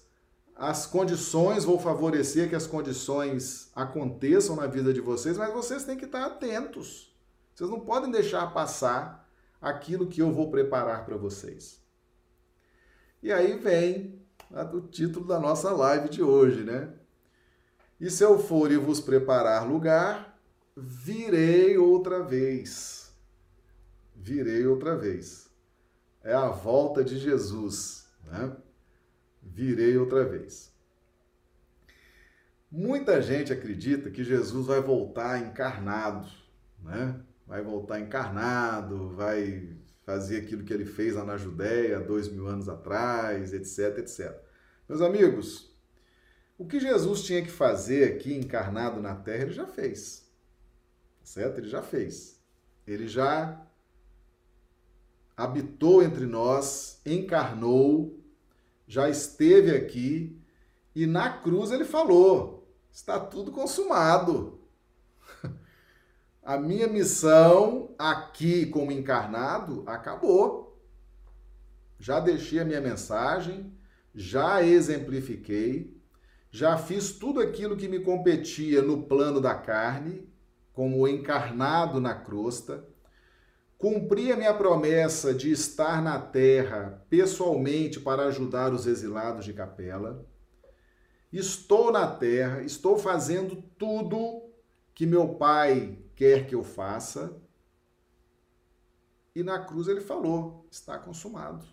as 0.54 0.86
condições, 0.86 1.64
vou 1.64 1.76
favorecer 1.76 2.48
que 2.48 2.54
as 2.54 2.68
condições 2.68 3.68
aconteçam 3.74 4.54
na 4.54 4.68
vida 4.68 4.92
de 4.92 5.00
vocês, 5.00 5.36
mas 5.36 5.52
vocês 5.52 5.84
têm 5.84 5.96
que 5.96 6.04
estar 6.04 6.24
atentos. 6.24 7.12
Vocês 7.52 7.68
não 7.68 7.80
podem 7.80 8.12
deixar 8.12 8.46
passar 8.54 9.28
aquilo 9.60 10.06
que 10.06 10.22
eu 10.22 10.32
vou 10.32 10.52
preparar 10.52 11.04
para 11.04 11.16
vocês. 11.16 11.80
E 13.20 13.32
aí 13.32 13.58
vem 13.58 14.19
o 14.50 14.80
título 14.80 15.26
da 15.26 15.38
nossa 15.38 15.72
live 15.72 16.08
de 16.08 16.22
hoje, 16.22 16.64
né? 16.64 16.92
E 18.00 18.10
se 18.10 18.24
eu 18.24 18.38
for 18.38 18.72
e 18.72 18.76
vos 18.76 19.00
preparar 19.00 19.68
lugar, 19.68 20.38
virei 20.76 21.76
outra 21.78 22.22
vez. 22.22 23.12
Virei 24.14 24.66
outra 24.66 24.96
vez 24.96 25.50
é 26.22 26.34
a 26.34 26.48
volta 26.48 27.02
de 27.02 27.18
Jesus. 27.18 28.08
Né? 28.24 28.56
Virei 29.42 29.96
outra 29.96 30.24
vez. 30.24 30.72
Muita 32.70 33.20
gente 33.20 33.52
acredita 33.52 34.10
que 34.10 34.22
Jesus 34.22 34.66
vai 34.66 34.80
voltar 34.80 35.40
encarnado, 35.40 36.28
né? 36.80 37.20
Vai 37.44 37.62
voltar 37.62 37.98
encarnado, 37.98 39.08
vai 39.10 39.76
fazer 40.04 40.38
aquilo 40.38 40.64
que 40.64 40.72
ele 40.72 40.84
fez 40.84 41.14
lá 41.14 41.24
na 41.24 41.36
Judéia 41.36 42.00
dois 42.00 42.28
mil 42.28 42.46
anos 42.46 42.68
atrás, 42.68 43.52
etc, 43.52 43.98
etc. 43.98 44.36
Meus 44.88 45.00
amigos, 45.00 45.70
o 46.58 46.66
que 46.66 46.78
Jesus 46.78 47.22
tinha 47.22 47.42
que 47.42 47.50
fazer 47.50 48.12
aqui 48.12 48.34
encarnado 48.34 49.00
na 49.00 49.14
Terra, 49.14 49.44
ele 49.44 49.52
já 49.52 49.66
fez. 49.66 50.28
Certo? 51.22 51.58
Ele 51.58 51.68
já 51.68 51.82
fez. 51.82 52.40
Ele 52.86 53.06
já 53.08 53.66
habitou 55.36 56.02
entre 56.02 56.26
nós, 56.26 57.00
encarnou, 57.06 58.20
já 58.86 59.08
esteve 59.08 59.74
aqui 59.74 60.38
e 60.94 61.06
na 61.06 61.38
cruz 61.38 61.70
ele 61.70 61.84
falou: 61.84 62.68
está 62.92 63.18
tudo 63.18 63.52
consumado. 63.52 64.59
A 66.42 66.56
minha 66.56 66.88
missão 66.88 67.94
aqui 67.98 68.66
como 68.66 68.92
encarnado 68.92 69.84
acabou. 69.86 70.78
Já 71.98 72.18
deixei 72.18 72.60
a 72.60 72.64
minha 72.64 72.80
mensagem, 72.80 73.72
já 74.14 74.62
exemplifiquei, 74.62 75.96
já 76.50 76.78
fiz 76.78 77.12
tudo 77.12 77.40
aquilo 77.40 77.76
que 77.76 77.88
me 77.88 78.00
competia 78.00 78.80
no 78.80 79.02
plano 79.02 79.40
da 79.40 79.54
carne, 79.54 80.28
como 80.72 81.06
encarnado 81.06 82.00
na 82.00 82.14
crosta 82.14 82.88
Cumpri 83.80 84.30
a 84.30 84.36
minha 84.36 84.52
promessa 84.52 85.32
de 85.32 85.50
estar 85.50 86.02
na 86.02 86.20
terra 86.20 87.02
pessoalmente 87.08 87.98
para 87.98 88.26
ajudar 88.26 88.74
os 88.74 88.86
exilados 88.86 89.46
de 89.46 89.54
capela. 89.54 90.22
Estou 91.32 91.90
na 91.90 92.06
terra, 92.06 92.62
estou 92.62 92.98
fazendo 92.98 93.64
tudo 93.78 94.42
que 94.94 95.06
meu 95.06 95.28
pai 95.28 95.96
quer 96.20 96.46
que 96.46 96.54
eu 96.54 96.62
faça. 96.62 97.34
E 99.34 99.42
na 99.42 99.58
cruz 99.64 99.88
ele 99.88 100.02
falou: 100.02 100.66
está 100.70 100.98
consumado. 100.98 101.64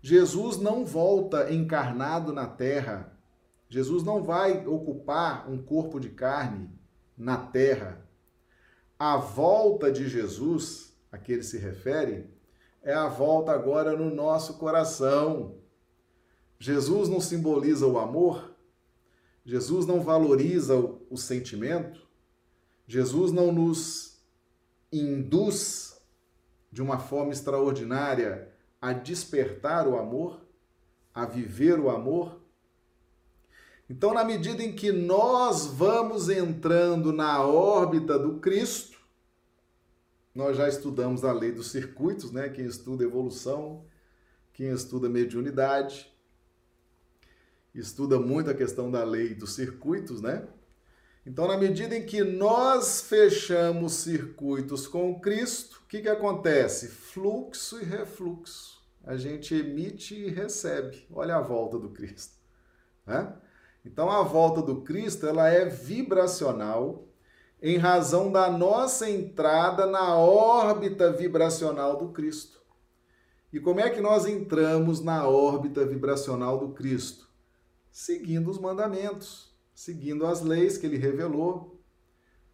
Jesus 0.00 0.56
não 0.56 0.86
volta 0.86 1.52
encarnado 1.52 2.32
na 2.32 2.46
terra. 2.46 3.14
Jesus 3.68 4.02
não 4.02 4.22
vai 4.22 4.66
ocupar 4.66 5.50
um 5.50 5.62
corpo 5.62 6.00
de 6.00 6.08
carne 6.08 6.70
na 7.14 7.36
terra. 7.36 8.02
A 8.98 9.18
volta 9.18 9.92
de 9.92 10.08
Jesus 10.08 10.96
a 11.10 11.18
que 11.18 11.32
ele 11.32 11.42
se 11.42 11.58
refere 11.58 12.30
é 12.80 12.94
a 12.94 13.06
volta 13.06 13.52
agora 13.52 13.94
no 13.94 14.08
nosso 14.14 14.54
coração. 14.54 15.58
Jesus 16.58 17.06
não 17.06 17.20
simboliza 17.20 17.86
o 17.86 17.98
amor? 17.98 18.56
Jesus 19.44 19.84
não 19.84 20.00
valoriza 20.00 20.74
o, 20.74 21.18
sentimento? 21.18 22.01
Jesus 22.86 23.32
não 23.32 23.52
nos 23.52 24.20
induz 24.92 26.00
de 26.70 26.82
uma 26.82 26.98
forma 26.98 27.32
extraordinária 27.32 28.52
a 28.80 28.92
despertar 28.92 29.86
o 29.86 29.96
amor, 29.96 30.40
a 31.14 31.24
viver 31.24 31.78
o 31.78 31.90
amor. 31.90 32.40
Então, 33.88 34.14
na 34.14 34.24
medida 34.24 34.62
em 34.62 34.74
que 34.74 34.90
nós 34.90 35.66
vamos 35.66 36.28
entrando 36.28 37.12
na 37.12 37.42
órbita 37.42 38.18
do 38.18 38.40
Cristo, 38.40 38.98
nós 40.34 40.56
já 40.56 40.66
estudamos 40.66 41.24
a 41.24 41.32
lei 41.32 41.52
dos 41.52 41.70
circuitos, 41.70 42.32
né? 42.32 42.48
Quem 42.48 42.64
estuda 42.64 43.04
evolução, 43.04 43.84
quem 44.52 44.70
estuda 44.70 45.08
mediunidade, 45.08 46.10
estuda 47.74 48.18
muito 48.18 48.50
a 48.50 48.54
questão 48.54 48.90
da 48.90 49.04
lei 49.04 49.34
dos 49.34 49.54
circuitos, 49.54 50.22
né? 50.22 50.48
Então, 51.24 51.46
na 51.46 51.56
medida 51.56 51.96
em 51.96 52.04
que 52.04 52.24
nós 52.24 53.02
fechamos 53.02 53.92
circuitos 53.92 54.88
com 54.88 55.20
Cristo, 55.20 55.80
o 55.84 55.86
que, 55.86 56.02
que 56.02 56.08
acontece? 56.08 56.88
Fluxo 56.88 57.80
e 57.80 57.84
refluxo. 57.84 58.82
A 59.04 59.16
gente 59.16 59.54
emite 59.54 60.16
e 60.16 60.30
recebe. 60.30 61.06
Olha 61.12 61.36
a 61.36 61.40
volta 61.40 61.78
do 61.78 61.90
Cristo. 61.90 62.34
Né? 63.06 63.32
Então, 63.84 64.10
a 64.10 64.22
volta 64.22 64.62
do 64.62 64.82
Cristo 64.82 65.26
ela 65.26 65.48
é 65.48 65.64
vibracional 65.64 67.06
em 67.60 67.76
razão 67.76 68.32
da 68.32 68.50
nossa 68.50 69.08
entrada 69.08 69.86
na 69.86 70.16
órbita 70.16 71.12
vibracional 71.12 71.96
do 71.96 72.08
Cristo. 72.08 72.60
E 73.52 73.60
como 73.60 73.78
é 73.78 73.88
que 73.90 74.00
nós 74.00 74.26
entramos 74.26 75.00
na 75.00 75.28
órbita 75.28 75.86
vibracional 75.86 76.58
do 76.58 76.70
Cristo? 76.70 77.28
Seguindo 77.92 78.50
os 78.50 78.58
mandamentos 78.58 79.51
seguindo 79.74 80.26
as 80.26 80.40
leis 80.40 80.76
que 80.76 80.86
ele 80.86 80.96
revelou, 80.96 81.80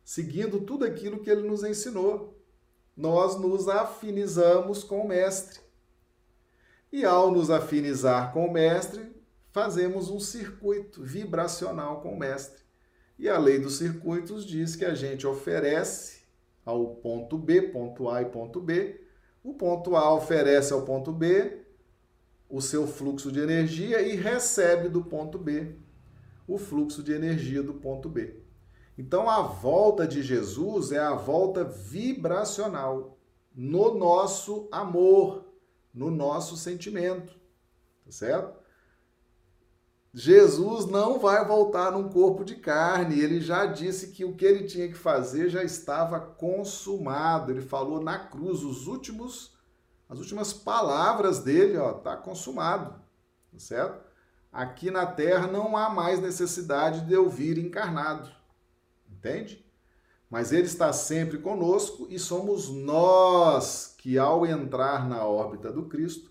seguindo 0.05 0.61
tudo 0.61 0.85
aquilo 0.85 1.21
que 1.21 1.31
ele 1.31 1.47
nos 1.47 1.63
ensinou. 1.63 2.41
Nós 2.97 3.39
nos 3.39 3.69
afinizamos 3.69 4.83
com 4.83 5.01
o 5.01 5.09
Mestre. 5.09 5.61
E 6.91 7.05
ao 7.05 7.31
nos 7.31 7.51
afinizar 7.51 8.33
com 8.33 8.47
o 8.47 8.53
Mestre, 8.53 9.15
fazemos 9.53 10.11
um 10.11 10.19
circuito 10.19 11.03
vibracional 11.03 12.01
com 12.01 12.15
o 12.15 12.19
Mestre. 12.19 12.63
E 13.19 13.29
a 13.29 13.39
lei 13.39 13.59
dos 13.59 13.79
circuitos 13.79 14.47
diz 14.47 14.75
que 14.75 14.85
a 14.85 14.95
gente 14.95 15.27
oferece 15.27 16.23
ao 16.65 16.97
ponto 16.97 17.37
B, 17.37 17.63
ponto 17.63 18.09
A 18.09 18.23
e 18.23 18.27
ponto 18.27 18.61
B. 18.61 19.05
O 19.43 19.55
ponto 19.55 19.97
A 19.97 20.15
oferece 20.15 20.73
ao 20.73 20.83
ponto 20.83 21.13
B 21.13 21.65
o 22.49 22.61
seu 22.61 22.87
fluxo 22.87 23.31
de 23.31 23.41
energia 23.41 24.01
e 24.01 24.17
recebe 24.17 24.89
do 24.89 25.05
ponto 25.05 25.39
B 25.39 25.77
o 26.49 26.59
fluxo 26.59 27.03
de 27.03 27.13
energia 27.13 27.63
do 27.63 27.75
ponto 27.75 28.09
B. 28.09 28.43
Então, 28.97 29.31
a 29.31 29.43
volta 29.43 30.09
de 30.09 30.23
Jesus 30.23 30.91
é 30.91 30.99
a 30.99 31.15
volta 31.15 31.63
vibracional 31.63 33.17
no 33.55 33.95
nosso 33.95 34.69
amor, 34.73 35.45
no 35.95 36.11
nosso 36.11 36.57
sentimento, 36.57 37.39
tá 38.05 38.11
certo? 38.11 38.59
Jesus 40.13 40.87
não 40.87 41.19
vai 41.19 41.45
voltar 41.45 41.93
num 41.93 42.09
corpo 42.09 42.45
de 42.45 42.57
carne, 42.57 43.21
ele 43.21 43.41
já 43.41 43.67
disse 43.67 44.09
que 44.09 44.25
o 44.25 44.35
que 44.35 44.45
ele 44.45 44.67
tinha 44.67 44.89
que 44.89 44.95
fazer 44.95 45.51
já 45.51 45.63
estava 45.63 46.19
consumado. 46.19 47.53
Ele 47.53 47.61
falou 47.61 48.01
na 48.03 48.19
cruz 48.19 48.63
os 48.63 48.87
últimos 48.87 49.57
as 50.09 50.19
últimas 50.19 50.55
palavras 50.55 51.41
dele, 51.41 51.77
ó, 51.77 51.93
tá 51.93 52.17
consumado, 52.17 52.95
tá 53.53 53.59
certo? 53.59 54.08
Aqui 54.53 54.91
na 54.91 55.07
terra 55.07 55.47
não 55.47 55.77
há 55.77 55.89
mais 55.91 56.21
necessidade 56.21 57.07
de 57.07 57.13
eu 57.13 57.29
vir 57.29 57.59
encarnado. 57.59 58.31
Entende? 59.11 59.65
Mas 60.31 60.53
ele 60.53 60.67
está 60.67 60.93
sempre 60.93 61.39
conosco 61.39 62.07
e 62.11 62.19
somos 62.19 62.69
nós 62.69 63.95
que, 63.99 64.19
ao 64.19 64.45
entrar 64.45 65.09
na 65.09 65.25
órbita 65.25 65.73
do 65.73 65.87
Cristo, 65.87 66.31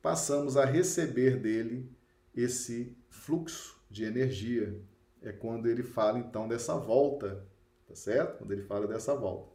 passamos 0.00 0.56
a 0.56 0.64
receber 0.64 1.38
dele 1.38 1.90
esse 2.34 2.96
fluxo 3.08 3.78
de 3.90 4.04
energia. 4.04 4.80
É 5.22 5.32
quando 5.32 5.66
ele 5.66 5.82
fala 5.82 6.18
então 6.18 6.48
dessa 6.48 6.76
volta, 6.76 7.46
tá 7.86 7.94
certo? 7.94 8.38
Quando 8.38 8.52
ele 8.52 8.62
fala 8.62 8.86
dessa 8.86 9.14
volta. 9.14 9.52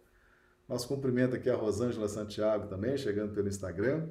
Nosso 0.68 0.88
cumprimento 0.88 1.36
aqui 1.36 1.50
a 1.50 1.56
Rosângela 1.56 2.08
Santiago 2.08 2.68
também, 2.68 2.96
chegando 2.96 3.34
pelo 3.34 3.48
Instagram. 3.48 4.08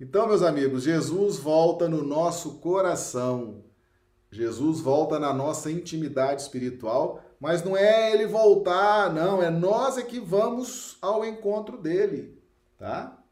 Então, 0.00 0.26
meus 0.26 0.42
amigos, 0.42 0.82
Jesus 0.82 1.38
volta 1.38 1.88
no 1.88 2.02
nosso 2.02 2.58
coração. 2.58 3.64
Jesus 4.30 4.80
volta 4.80 5.20
na 5.20 5.32
nossa 5.32 5.70
intimidade 5.70 6.42
espiritual, 6.42 7.22
mas 7.38 7.62
não 7.62 7.76
é 7.76 8.12
ele 8.12 8.26
voltar, 8.26 9.12
não, 9.12 9.40
é 9.40 9.48
nós 9.48 9.96
é 9.96 10.02
que 10.02 10.18
vamos 10.18 10.98
ao 11.00 11.24
encontro 11.24 11.76
dele, 11.76 12.36
tá? 12.76 13.22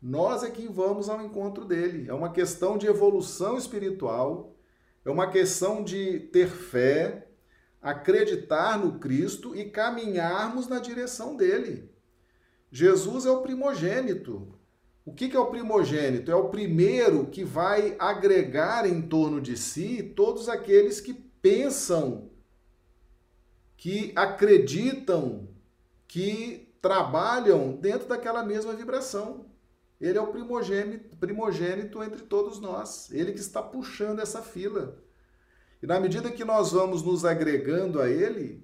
Nós 0.00 0.44
é 0.44 0.50
que 0.50 0.68
vamos 0.68 1.08
ao 1.08 1.20
encontro 1.20 1.64
dele. 1.64 2.08
É 2.08 2.14
uma 2.14 2.30
questão 2.30 2.78
de 2.78 2.86
evolução 2.86 3.58
espiritual, 3.58 4.54
é 5.04 5.10
uma 5.10 5.28
questão 5.28 5.82
de 5.82 6.20
ter 6.20 6.48
fé, 6.48 7.26
acreditar 7.82 8.78
no 8.78 9.00
Cristo 9.00 9.56
e 9.56 9.64
caminharmos 9.64 10.68
na 10.68 10.78
direção 10.78 11.34
dele. 11.34 11.90
Jesus 12.70 13.26
é 13.26 13.30
o 13.30 13.42
primogênito, 13.42 14.57
o 15.08 15.14
que, 15.14 15.34
é 15.34 15.40
o 15.40 15.46
primogênito? 15.46 16.30
É 16.30 16.34
o 16.34 16.50
primeiro 16.50 17.26
que 17.28 17.42
vai 17.42 17.96
agregar 17.98 18.86
em 18.86 19.00
torno 19.00 19.40
de 19.40 19.56
si 19.56 20.02
todos 20.02 20.50
aqueles 20.50 21.00
que 21.00 21.14
pensam, 21.14 22.30
que 23.74 24.12
acreditam, 24.14 25.48
que 26.06 26.74
trabalham 26.82 27.72
dentro 27.72 28.06
daquela 28.06 28.44
mesma 28.44 28.74
vibração. 28.74 29.46
Ele 29.98 30.18
é 30.18 30.20
o 30.20 30.26
primogênito, 30.26 31.16
primogênito 31.16 32.02
entre 32.02 32.22
todos 32.22 32.60
nós. 32.60 33.10
Ele 33.10 33.32
que 33.32 33.40
está 33.40 33.62
puxando 33.62 34.20
essa 34.20 34.42
fila. 34.42 35.02
E 35.82 35.86
na 35.86 35.98
medida 35.98 36.30
que 36.30 36.44
nós 36.44 36.72
vamos 36.72 37.02
nos 37.02 37.24
agregando 37.24 37.98
a 37.98 38.10
ele, 38.10 38.62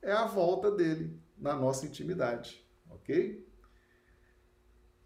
é 0.00 0.12
a 0.12 0.24
volta 0.24 0.70
dele 0.70 1.20
na 1.36 1.54
nossa 1.54 1.84
intimidade, 1.84 2.66
ok? 2.88 3.45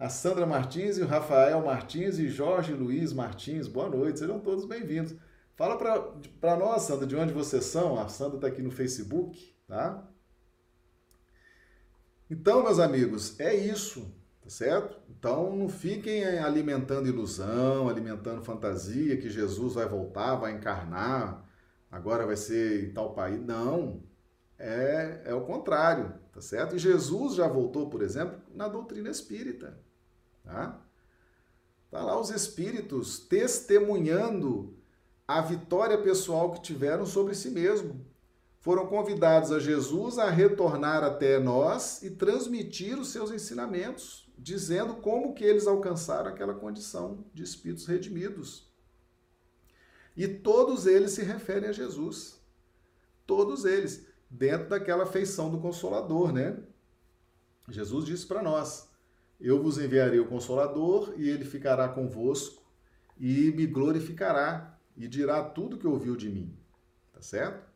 A 0.00 0.08
Sandra 0.08 0.46
Martins 0.46 0.96
e 0.96 1.02
o 1.02 1.06
Rafael 1.06 1.62
Martins 1.62 2.18
e 2.18 2.26
Jorge 2.30 2.72
Luiz 2.72 3.12
Martins. 3.12 3.68
Boa 3.68 3.86
noite, 3.86 4.18
sejam 4.18 4.40
todos 4.40 4.64
bem-vindos. 4.64 5.14
Fala 5.54 5.76
para 6.40 6.56
nós, 6.56 6.84
Sandra, 6.84 7.06
de 7.06 7.14
onde 7.14 7.34
vocês 7.34 7.66
são. 7.66 8.00
A 8.00 8.08
Sandra 8.08 8.36
está 8.36 8.46
aqui 8.46 8.62
no 8.62 8.70
Facebook, 8.70 9.54
tá? 9.68 10.08
Então, 12.30 12.62
meus 12.62 12.78
amigos, 12.78 13.38
é 13.38 13.54
isso, 13.54 14.10
tá 14.40 14.48
certo? 14.48 14.98
Então, 15.10 15.54
não 15.54 15.68
fiquem 15.68 16.24
alimentando 16.38 17.06
ilusão, 17.06 17.86
alimentando 17.86 18.40
fantasia 18.40 19.18
que 19.18 19.28
Jesus 19.28 19.74
vai 19.74 19.86
voltar, 19.86 20.36
vai 20.36 20.52
encarnar, 20.52 21.46
agora 21.90 22.24
vai 22.24 22.38
ser 22.38 22.88
em 22.88 22.94
tal 22.94 23.12
país. 23.12 23.38
Não, 23.38 24.02
é, 24.58 25.24
é 25.26 25.34
o 25.34 25.42
contrário, 25.42 26.14
tá 26.32 26.40
certo? 26.40 26.74
E 26.74 26.78
Jesus 26.78 27.34
já 27.34 27.46
voltou, 27.46 27.90
por 27.90 28.00
exemplo, 28.00 28.40
na 28.54 28.66
doutrina 28.66 29.10
espírita. 29.10 29.89
Tá? 30.44 30.80
tá 31.90 32.02
lá 32.02 32.18
os 32.18 32.30
espíritos 32.30 33.18
testemunhando 33.18 34.76
a 35.26 35.40
vitória 35.40 35.98
pessoal 35.98 36.52
que 36.52 36.62
tiveram 36.62 37.04
sobre 37.04 37.34
si 37.34 37.50
mesmo. 37.50 38.04
Foram 38.60 38.86
convidados 38.86 39.50
a 39.50 39.58
Jesus 39.58 40.18
a 40.18 40.28
retornar 40.28 41.02
até 41.02 41.38
nós 41.38 42.02
e 42.02 42.10
transmitir 42.10 42.98
os 42.98 43.08
seus 43.08 43.30
ensinamentos, 43.30 44.30
dizendo 44.38 44.96
como 44.96 45.34
que 45.34 45.44
eles 45.44 45.66
alcançaram 45.66 46.30
aquela 46.30 46.54
condição 46.54 47.24
de 47.32 47.42
espíritos 47.42 47.86
redimidos. 47.86 48.70
E 50.16 50.28
todos 50.28 50.86
eles 50.86 51.12
se 51.12 51.22
referem 51.22 51.70
a 51.70 51.72
Jesus. 51.72 52.38
Todos 53.26 53.64
eles, 53.64 54.06
dentro 54.28 54.68
daquela 54.68 55.06
feição 55.06 55.50
do 55.50 55.58
Consolador, 55.58 56.32
né? 56.32 56.58
Jesus 57.68 58.04
disse 58.04 58.26
para 58.26 58.42
nós: 58.42 58.89
eu 59.40 59.62
vos 59.62 59.78
enviarei 59.78 60.20
o 60.20 60.26
Consolador, 60.26 61.14
e 61.16 61.28
ele 61.28 61.44
ficará 61.44 61.88
convosco, 61.88 62.62
e 63.18 63.52
me 63.52 63.66
glorificará, 63.66 64.78
e 64.96 65.08
dirá 65.08 65.42
tudo 65.42 65.78
que 65.78 65.86
ouviu 65.86 66.16
de 66.16 66.28
mim. 66.28 66.56
Tá 67.12 67.22
certo? 67.22 67.70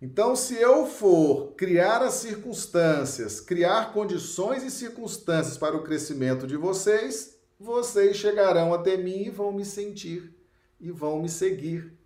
Então, 0.00 0.36
se 0.36 0.54
eu 0.54 0.86
for 0.86 1.54
criar 1.54 2.02
as 2.02 2.14
circunstâncias, 2.14 3.40
criar 3.40 3.92
condições 3.92 4.62
e 4.62 4.70
circunstâncias 4.70 5.56
para 5.56 5.76
o 5.76 5.82
crescimento 5.82 6.46
de 6.46 6.56
vocês, 6.56 7.38
vocês 7.58 8.16
chegarão 8.16 8.74
até 8.74 8.96
mim 8.96 9.24
e 9.24 9.30
vão 9.30 9.52
me 9.52 9.64
sentir 9.64 10.36
e 10.78 10.90
vão 10.90 11.22
me 11.22 11.28
seguir. 11.28 11.96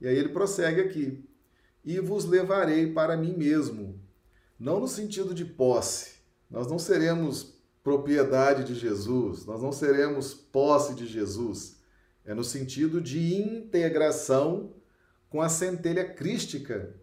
E 0.00 0.06
aí 0.06 0.16
ele 0.16 0.28
prossegue 0.28 0.80
aqui: 0.80 1.28
e 1.84 1.98
vos 1.98 2.24
levarei 2.24 2.92
para 2.92 3.16
mim 3.16 3.34
mesmo, 3.36 4.00
não 4.58 4.78
no 4.78 4.86
sentido 4.86 5.34
de 5.34 5.44
posse, 5.44 6.17
nós 6.50 6.66
não 6.66 6.78
seremos 6.78 7.58
propriedade 7.82 8.64
de 8.64 8.74
Jesus, 8.74 9.46
nós 9.46 9.62
não 9.62 9.72
seremos 9.72 10.34
posse 10.34 10.94
de 10.94 11.06
Jesus. 11.06 11.78
É 12.24 12.34
no 12.34 12.44
sentido 12.44 13.00
de 13.00 13.34
integração 13.34 14.74
com 15.30 15.40
a 15.40 15.48
centelha 15.48 16.04
crística, 16.04 16.94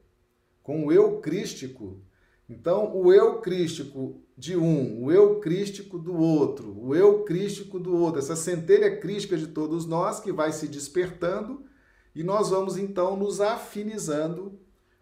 com 0.61 0.85
o 0.85 0.91
eu 0.91 1.19
crístico. 1.19 2.01
Então, 2.47 2.95
o 2.95 3.11
eu 3.11 3.41
crístico 3.41 4.21
de 4.37 4.55
um, 4.55 5.03
o 5.03 5.11
eu 5.11 5.39
crístico 5.39 5.97
do 5.97 6.15
outro, 6.15 6.77
o 6.79 6.95
eu 6.95 7.23
crístico 7.23 7.79
do 7.79 7.95
outro, 7.95 8.19
essa 8.19 8.35
centelha 8.35 8.99
crística 8.99 9.37
de 9.37 9.47
todos 9.47 9.85
nós 9.85 10.19
que 10.19 10.31
vai 10.31 10.51
se 10.51 10.67
despertando 10.67 11.65
e 12.13 12.23
nós 12.23 12.49
vamos 12.49 12.77
então 12.77 13.15
nos 13.15 13.41
afinizando 13.41 14.59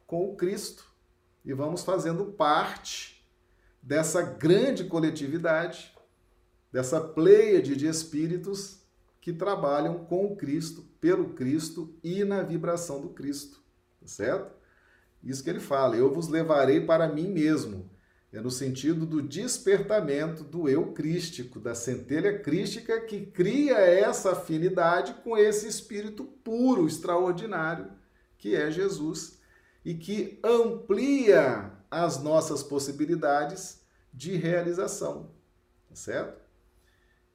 com 0.08 0.30
o 0.30 0.36
Cristo 0.36 0.86
e 1.44 1.54
vamos 1.54 1.84
fazendo 1.84 2.26
parte 2.26 3.13
dessa 3.84 4.22
grande 4.22 4.86
coletividade, 4.86 5.94
dessa 6.72 7.02
pleiade 7.02 7.76
de 7.76 7.86
espíritos 7.86 8.82
que 9.20 9.34
trabalham 9.34 10.06
com 10.06 10.26
o 10.26 10.36
Cristo, 10.38 10.82
pelo 11.02 11.34
Cristo 11.34 11.94
e 12.02 12.24
na 12.24 12.42
vibração 12.42 13.02
do 13.02 13.10
Cristo, 13.10 13.62
tá 14.00 14.08
certo? 14.08 14.56
Isso 15.22 15.44
que 15.44 15.50
ele 15.50 15.60
fala, 15.60 15.98
eu 15.98 16.14
vos 16.14 16.30
levarei 16.30 16.82
para 16.82 17.08
mim 17.08 17.28
mesmo. 17.28 17.90
É 18.32 18.42
no 18.42 18.50
sentido 18.50 19.06
do 19.06 19.22
despertamento 19.22 20.44
do 20.44 20.68
eu 20.68 20.92
crístico, 20.92 21.60
da 21.60 21.76
centelha 21.76 22.40
crística 22.40 23.00
que 23.02 23.28
cria 23.28 23.76
essa 23.76 24.32
afinidade 24.32 25.14
com 25.24 25.38
esse 25.38 25.68
espírito 25.68 26.24
puro, 26.24 26.88
extraordinário, 26.88 27.92
que 28.38 28.56
é 28.56 28.72
Jesus, 28.72 29.40
e 29.86 29.94
que 29.94 30.40
amplia 30.44 31.72
as 31.94 32.22
nossas 32.22 32.64
possibilidades 32.64 33.82
de 34.14 34.36
realização. 34.36 35.32
Tá 35.90 35.96
certo? 35.96 36.42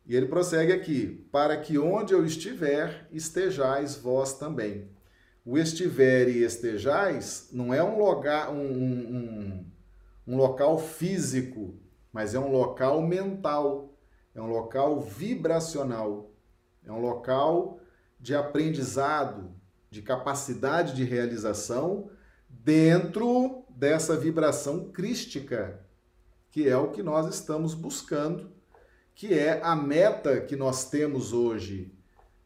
E 0.06 0.16
ele 0.16 0.26
prossegue 0.26 0.72
aqui: 0.72 1.28
para 1.30 1.56
que 1.56 1.78
onde 1.78 2.12
eu 2.12 2.24
estiver, 2.24 3.08
estejais 3.12 3.96
vós 3.96 4.34
também 4.34 4.88
o 5.48 5.56
estiver 5.56 6.28
e 6.28 6.42
estejais 6.42 7.48
não 7.50 7.72
é 7.72 7.82
um, 7.82 7.98
lugar, 7.98 8.50
um, 8.50 8.60
um, 8.60 9.66
um 10.26 10.36
local 10.36 10.78
físico, 10.78 11.74
mas 12.12 12.34
é 12.34 12.38
um 12.38 12.52
local 12.52 13.00
mental, 13.00 13.94
é 14.34 14.42
um 14.42 14.46
local 14.46 15.00
vibracional, 15.00 16.30
é 16.84 16.92
um 16.92 17.00
local 17.00 17.80
de 18.20 18.34
aprendizado, 18.34 19.50
de 19.90 20.02
capacidade 20.02 20.94
de 20.94 21.02
realização 21.02 22.10
dentro 22.46 23.64
dessa 23.78 24.16
vibração 24.16 24.90
crística, 24.90 25.78
que 26.50 26.68
é 26.68 26.76
o 26.76 26.90
que 26.90 27.00
nós 27.00 27.32
estamos 27.32 27.74
buscando, 27.74 28.50
que 29.14 29.32
é 29.38 29.62
a 29.62 29.76
meta 29.76 30.40
que 30.40 30.56
nós 30.56 30.90
temos 30.90 31.32
hoje 31.32 31.94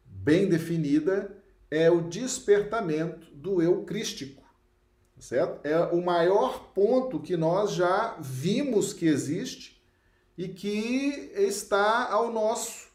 bem 0.05 0.47
definida 0.47 1.35
é 1.71 1.89
o 1.89 2.01
despertamento 2.01 3.33
do 3.33 3.63
eu 3.63 3.83
crístico, 3.83 4.43
certo? 5.17 5.65
É 5.65 5.79
o 5.87 6.05
maior 6.05 6.71
ponto 6.71 7.19
que 7.19 7.35
nós 7.35 7.71
já 7.71 8.15
vimos 8.19 8.93
que 8.93 9.07
existe 9.07 9.83
e 10.37 10.47
que 10.47 11.31
está 11.33 12.11
ao 12.11 12.31
nosso 12.31 12.93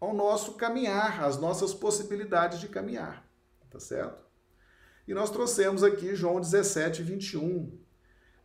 ao 0.00 0.14
nosso 0.14 0.54
caminhar, 0.54 1.22
às 1.22 1.36
nossas 1.36 1.74
possibilidades 1.74 2.58
de 2.58 2.68
caminhar, 2.68 3.22
tá 3.68 3.78
certo? 3.78 4.29
E 5.10 5.12
nós 5.12 5.28
trouxemos 5.28 5.82
aqui 5.82 6.14
João 6.14 6.40
17, 6.40 7.02
21, 7.02 7.76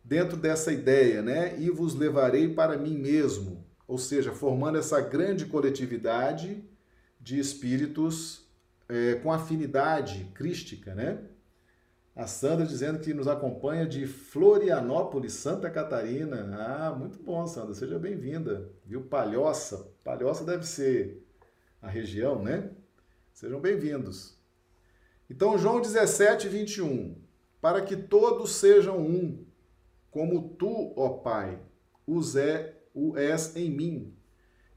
dentro 0.02 0.36
dessa 0.36 0.72
ideia, 0.72 1.22
né? 1.22 1.56
E 1.60 1.70
vos 1.70 1.94
levarei 1.94 2.52
para 2.52 2.76
mim 2.76 2.98
mesmo, 2.98 3.64
ou 3.86 3.96
seja, 3.96 4.32
formando 4.32 4.76
essa 4.76 5.00
grande 5.00 5.46
coletividade 5.46 6.68
de 7.20 7.38
espíritos 7.38 8.50
é, 8.88 9.14
com 9.14 9.32
afinidade 9.32 10.24
crística, 10.34 10.92
né? 10.92 11.20
A 12.16 12.26
Sandra 12.26 12.66
dizendo 12.66 12.98
que 12.98 13.14
nos 13.14 13.28
acompanha 13.28 13.86
de 13.86 14.04
Florianópolis, 14.04 15.34
Santa 15.34 15.70
Catarina. 15.70 16.50
Ah, 16.58 16.92
muito 16.92 17.22
bom, 17.22 17.46
Sandra. 17.46 17.74
Seja 17.74 17.96
bem-vinda. 17.96 18.68
Viu? 18.84 19.02
Palhoça. 19.02 19.88
Palhoça 20.02 20.42
deve 20.42 20.66
ser 20.66 21.24
a 21.80 21.88
região, 21.88 22.42
né? 22.42 22.72
Sejam 23.32 23.60
bem-vindos. 23.60 24.35
Então, 25.28 25.58
João 25.58 25.80
17, 25.80 26.48
21. 26.48 27.16
Para 27.60 27.82
que 27.82 27.96
todos 27.96 28.56
sejam 28.56 28.98
um, 28.98 29.44
como 30.10 30.50
tu, 30.50 30.92
ó 30.96 31.08
Pai, 31.08 31.58
os 32.06 32.36
é, 32.36 32.76
o 32.94 33.16
és 33.16 33.56
em 33.56 33.70
mim, 33.70 34.14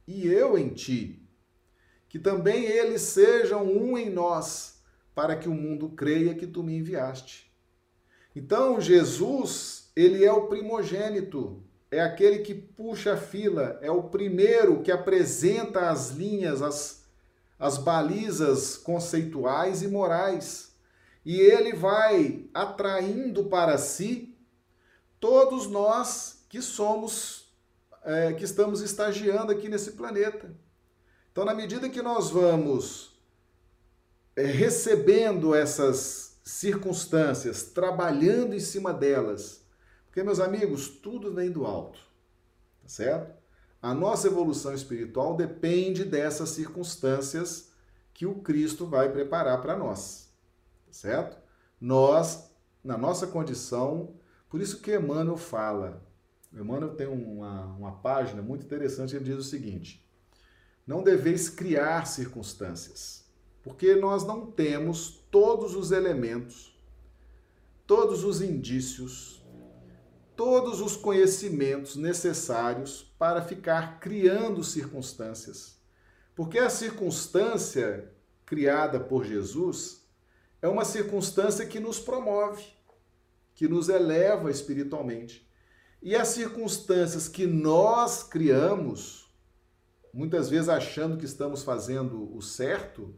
e 0.07 0.27
eu 0.27 0.57
em 0.57 0.69
ti 0.69 1.19
que 2.09 2.17
também 2.17 2.65
eles 2.65 3.03
sejam 3.03 3.63
um 3.63 3.95
em 3.95 4.09
nós, 4.09 4.81
para 5.13 5.35
que 5.35 5.47
o 5.47 5.53
mundo 5.53 5.89
creia 5.89 6.33
que 6.33 6.47
tu 6.47 6.63
me 6.63 6.75
enviaste. 6.75 7.53
Então, 8.35 8.81
Jesus, 8.81 9.91
ele 9.95 10.25
é 10.25 10.31
o 10.31 10.47
primogênito, 10.47 11.63
é 11.91 12.01
aquele 12.01 12.39
que 12.39 12.55
puxa 12.55 13.13
a 13.13 13.17
fila, 13.17 13.77
é 13.81 13.91
o 13.91 14.03
primeiro 14.03 14.81
que 14.81 14.91
apresenta 14.91 15.89
as 15.89 16.09
linhas, 16.09 16.61
as, 16.61 16.98
as 17.59 17.77
balizas 17.77 18.77
conceituais 18.77 19.81
e 19.81 19.87
morais. 19.87 20.73
E 21.25 21.37
ele 21.37 21.73
vai 21.73 22.49
atraindo 22.53 23.45
para 23.45 23.77
si 23.77 24.37
todos 25.19 25.67
nós 25.67 26.45
que 26.47 26.61
somos, 26.61 27.53
é, 28.03 28.31
que 28.33 28.45
estamos 28.45 28.81
estagiando 28.81 29.51
aqui 29.51 29.67
nesse 29.67 29.91
planeta. 29.91 30.55
Então, 31.31 31.43
na 31.43 31.53
medida 31.53 31.89
que 31.89 32.01
nós 32.01 32.29
vamos 32.29 33.19
é, 34.35 34.43
recebendo 34.43 35.53
essas 35.53 36.39
circunstâncias, 36.43 37.63
trabalhando 37.63 38.55
em 38.55 38.59
cima 38.59 38.93
delas, 38.93 39.61
porque, 40.07 40.23
meus 40.23 40.39
amigos, 40.39 40.87
tudo 40.89 41.31
vem 41.33 41.51
do 41.51 41.65
alto, 41.65 41.99
tá 42.81 42.87
certo? 42.87 43.38
A 43.81 43.93
nossa 43.93 44.27
evolução 44.27 44.73
espiritual 44.73 45.35
depende 45.35 46.03
dessas 46.03 46.49
circunstâncias 46.49 47.71
que 48.13 48.25
o 48.25 48.35
Cristo 48.35 48.85
vai 48.85 49.09
preparar 49.09 49.61
para 49.61 49.77
nós, 49.77 50.29
tá 50.85 50.91
certo? 50.91 51.37
Nós, 51.79 52.51
na 52.83 52.97
nossa 52.97 53.25
condição, 53.25 54.15
por 54.49 54.59
isso 54.59 54.81
que 54.81 54.93
Emmanuel 54.93 55.37
fala, 55.37 56.05
Emmanuel 56.51 56.95
tem 56.95 57.07
uma, 57.07 57.67
uma 57.77 57.91
página 57.93 58.41
muito 58.41 58.65
interessante, 58.65 59.15
ele 59.15 59.23
diz 59.23 59.37
o 59.37 59.43
seguinte, 59.43 60.05
não 60.85 61.01
deveis 61.01 61.49
criar 61.49 62.05
circunstâncias, 62.05 63.23
porque 63.63 63.95
nós 63.95 64.25
não 64.25 64.51
temos 64.51 65.23
todos 65.31 65.73
os 65.75 65.91
elementos, 65.91 66.77
todos 67.87 68.25
os 68.25 68.41
indícios, 68.41 69.38
todos 70.39 70.79
os 70.79 70.95
conhecimentos 70.95 71.97
necessários 71.97 73.13
para 73.19 73.41
ficar 73.41 73.99
criando 73.99 74.63
circunstâncias. 74.63 75.75
Porque 76.33 76.57
a 76.57 76.69
circunstância 76.69 78.09
criada 78.45 79.01
por 79.01 79.25
Jesus 79.25 80.07
é 80.61 80.69
uma 80.69 80.85
circunstância 80.85 81.65
que 81.65 81.77
nos 81.77 81.99
promove, 81.99 82.63
que 83.53 83.67
nos 83.67 83.89
eleva 83.89 84.49
espiritualmente. 84.49 85.45
E 86.01 86.15
as 86.15 86.29
circunstâncias 86.29 87.27
que 87.27 87.45
nós 87.45 88.23
criamos, 88.23 89.29
muitas 90.13 90.49
vezes 90.49 90.69
achando 90.69 91.17
que 91.17 91.25
estamos 91.25 91.63
fazendo 91.63 92.33
o 92.33 92.41
certo, 92.41 93.13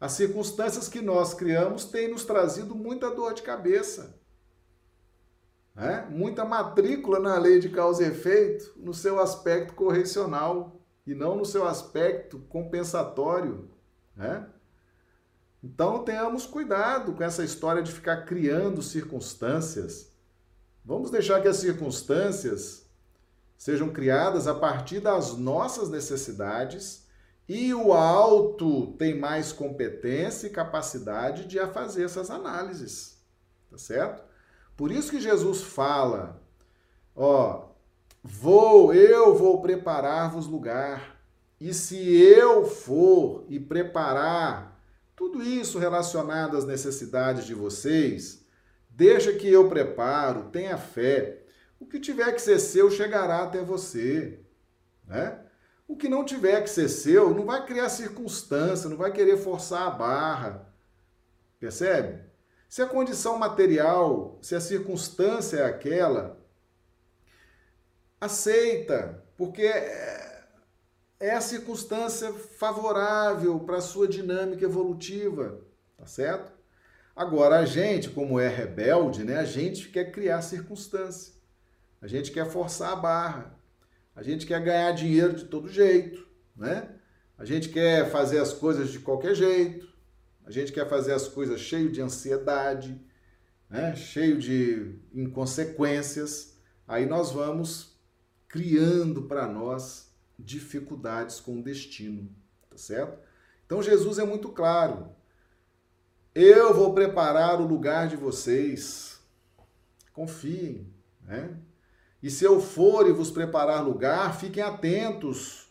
as 0.00 0.12
circunstâncias 0.12 0.88
que 0.88 1.02
nós 1.02 1.34
criamos 1.34 1.84
têm 1.84 2.08
nos 2.08 2.24
trazido 2.24 2.74
muita 2.74 3.10
dor 3.10 3.34
de 3.34 3.42
cabeça. 3.42 4.17
Né? 5.78 6.08
Muita 6.10 6.44
matrícula 6.44 7.20
na 7.20 7.38
lei 7.38 7.60
de 7.60 7.68
causa 7.68 8.02
e 8.02 8.08
efeito 8.08 8.74
no 8.76 8.92
seu 8.92 9.20
aspecto 9.20 9.74
correcional 9.74 10.82
e 11.06 11.14
não 11.14 11.36
no 11.36 11.44
seu 11.44 11.68
aspecto 11.68 12.40
compensatório. 12.48 13.70
Né? 14.16 14.44
Então 15.62 16.02
tenhamos 16.02 16.46
cuidado 16.46 17.12
com 17.12 17.22
essa 17.22 17.44
história 17.44 17.80
de 17.80 17.92
ficar 17.92 18.24
criando 18.24 18.82
circunstâncias. 18.82 20.12
Vamos 20.84 21.12
deixar 21.12 21.40
que 21.40 21.46
as 21.46 21.58
circunstâncias 21.58 22.84
sejam 23.56 23.90
criadas 23.90 24.48
a 24.48 24.54
partir 24.54 24.98
das 24.98 25.36
nossas 25.36 25.88
necessidades 25.88 27.06
e 27.48 27.72
o 27.72 27.92
alto 27.92 28.94
tem 28.94 29.16
mais 29.16 29.52
competência 29.52 30.48
e 30.48 30.50
capacidade 30.50 31.46
de 31.46 31.64
fazer 31.68 32.04
essas 32.04 32.30
análises, 32.30 33.22
tá 33.70 33.78
certo? 33.78 34.27
Por 34.78 34.92
isso 34.92 35.10
que 35.10 35.20
Jesus 35.20 35.60
fala, 35.60 36.40
ó, 37.12 37.70
vou, 38.22 38.94
eu 38.94 39.34
vou 39.34 39.60
preparar-vos 39.60 40.46
lugar. 40.46 41.20
E 41.60 41.74
se 41.74 41.96
eu 42.16 42.64
for 42.64 43.44
e 43.48 43.58
preparar 43.58 44.80
tudo 45.16 45.42
isso 45.42 45.80
relacionado 45.80 46.56
às 46.56 46.64
necessidades 46.64 47.44
de 47.44 47.54
vocês, 47.54 48.46
deixa 48.88 49.32
que 49.32 49.48
eu 49.48 49.68
preparo, 49.68 50.48
tenha 50.52 50.78
fé. 50.78 51.42
O 51.80 51.84
que 51.84 51.98
tiver 51.98 52.32
que 52.32 52.40
ser 52.40 52.60
seu 52.60 52.88
chegará 52.88 53.42
até 53.42 53.60
você, 53.60 54.38
né? 55.04 55.40
O 55.88 55.96
que 55.96 56.08
não 56.08 56.24
tiver 56.24 56.62
que 56.62 56.70
ser 56.70 56.88
seu 56.88 57.34
não 57.34 57.46
vai 57.46 57.66
criar 57.66 57.88
circunstância, 57.88 58.88
não 58.88 58.96
vai 58.96 59.10
querer 59.10 59.38
forçar 59.38 59.88
a 59.88 59.90
barra. 59.90 60.72
Percebe? 61.58 62.27
Se 62.68 62.82
a 62.82 62.86
condição 62.86 63.38
material, 63.38 64.38
se 64.42 64.54
a 64.54 64.60
circunstância 64.60 65.58
é 65.58 65.64
aquela, 65.64 66.38
aceita, 68.20 69.24
porque 69.36 69.62
é, 69.62 70.44
é 71.18 71.30
a 71.34 71.40
circunstância 71.40 72.32
favorável 72.32 73.58
para 73.60 73.78
a 73.78 73.80
sua 73.80 74.06
dinâmica 74.06 74.64
evolutiva, 74.64 75.60
tá 75.96 76.06
certo? 76.06 76.52
Agora, 77.16 77.58
a 77.58 77.64
gente, 77.64 78.10
como 78.10 78.38
é 78.38 78.48
rebelde, 78.48 79.24
né, 79.24 79.38
a 79.38 79.44
gente 79.44 79.88
quer 79.88 80.12
criar 80.12 80.42
circunstância, 80.42 81.32
a 82.00 82.06
gente 82.06 82.30
quer 82.30 82.46
forçar 82.46 82.92
a 82.92 82.96
barra, 82.96 83.58
a 84.14 84.22
gente 84.22 84.46
quer 84.46 84.62
ganhar 84.62 84.92
dinheiro 84.92 85.32
de 85.32 85.46
todo 85.46 85.72
jeito, 85.72 86.28
né? 86.56 86.88
A 87.36 87.44
gente 87.44 87.68
quer 87.68 88.10
fazer 88.10 88.40
as 88.40 88.52
coisas 88.52 88.90
de 88.90 88.98
qualquer 88.98 89.34
jeito, 89.34 89.87
a 90.48 90.50
gente 90.50 90.72
quer 90.72 90.88
fazer 90.88 91.12
as 91.12 91.28
coisas 91.28 91.60
cheio 91.60 91.92
de 91.92 92.00
ansiedade, 92.00 92.98
né? 93.68 93.94
cheio 93.94 94.38
de 94.38 94.98
inconsequências. 95.12 96.56
Aí 96.86 97.04
nós 97.04 97.30
vamos 97.30 98.00
criando 98.48 99.24
para 99.24 99.46
nós 99.46 100.10
dificuldades 100.38 101.38
com 101.38 101.58
o 101.58 101.62
destino, 101.62 102.34
tá 102.70 102.78
certo? 102.78 103.18
Então 103.66 103.82
Jesus 103.82 104.18
é 104.18 104.24
muito 104.24 104.48
claro. 104.48 105.10
Eu 106.34 106.72
vou 106.72 106.94
preparar 106.94 107.60
o 107.60 107.66
lugar 107.66 108.08
de 108.08 108.16
vocês. 108.16 109.20
Confiem, 110.14 110.90
né? 111.22 111.58
E 112.22 112.30
se 112.30 112.42
eu 112.42 112.58
for 112.58 113.06
e 113.06 113.12
vos 113.12 113.30
preparar 113.30 113.84
lugar, 113.84 114.34
fiquem 114.40 114.62
atentos 114.62 115.70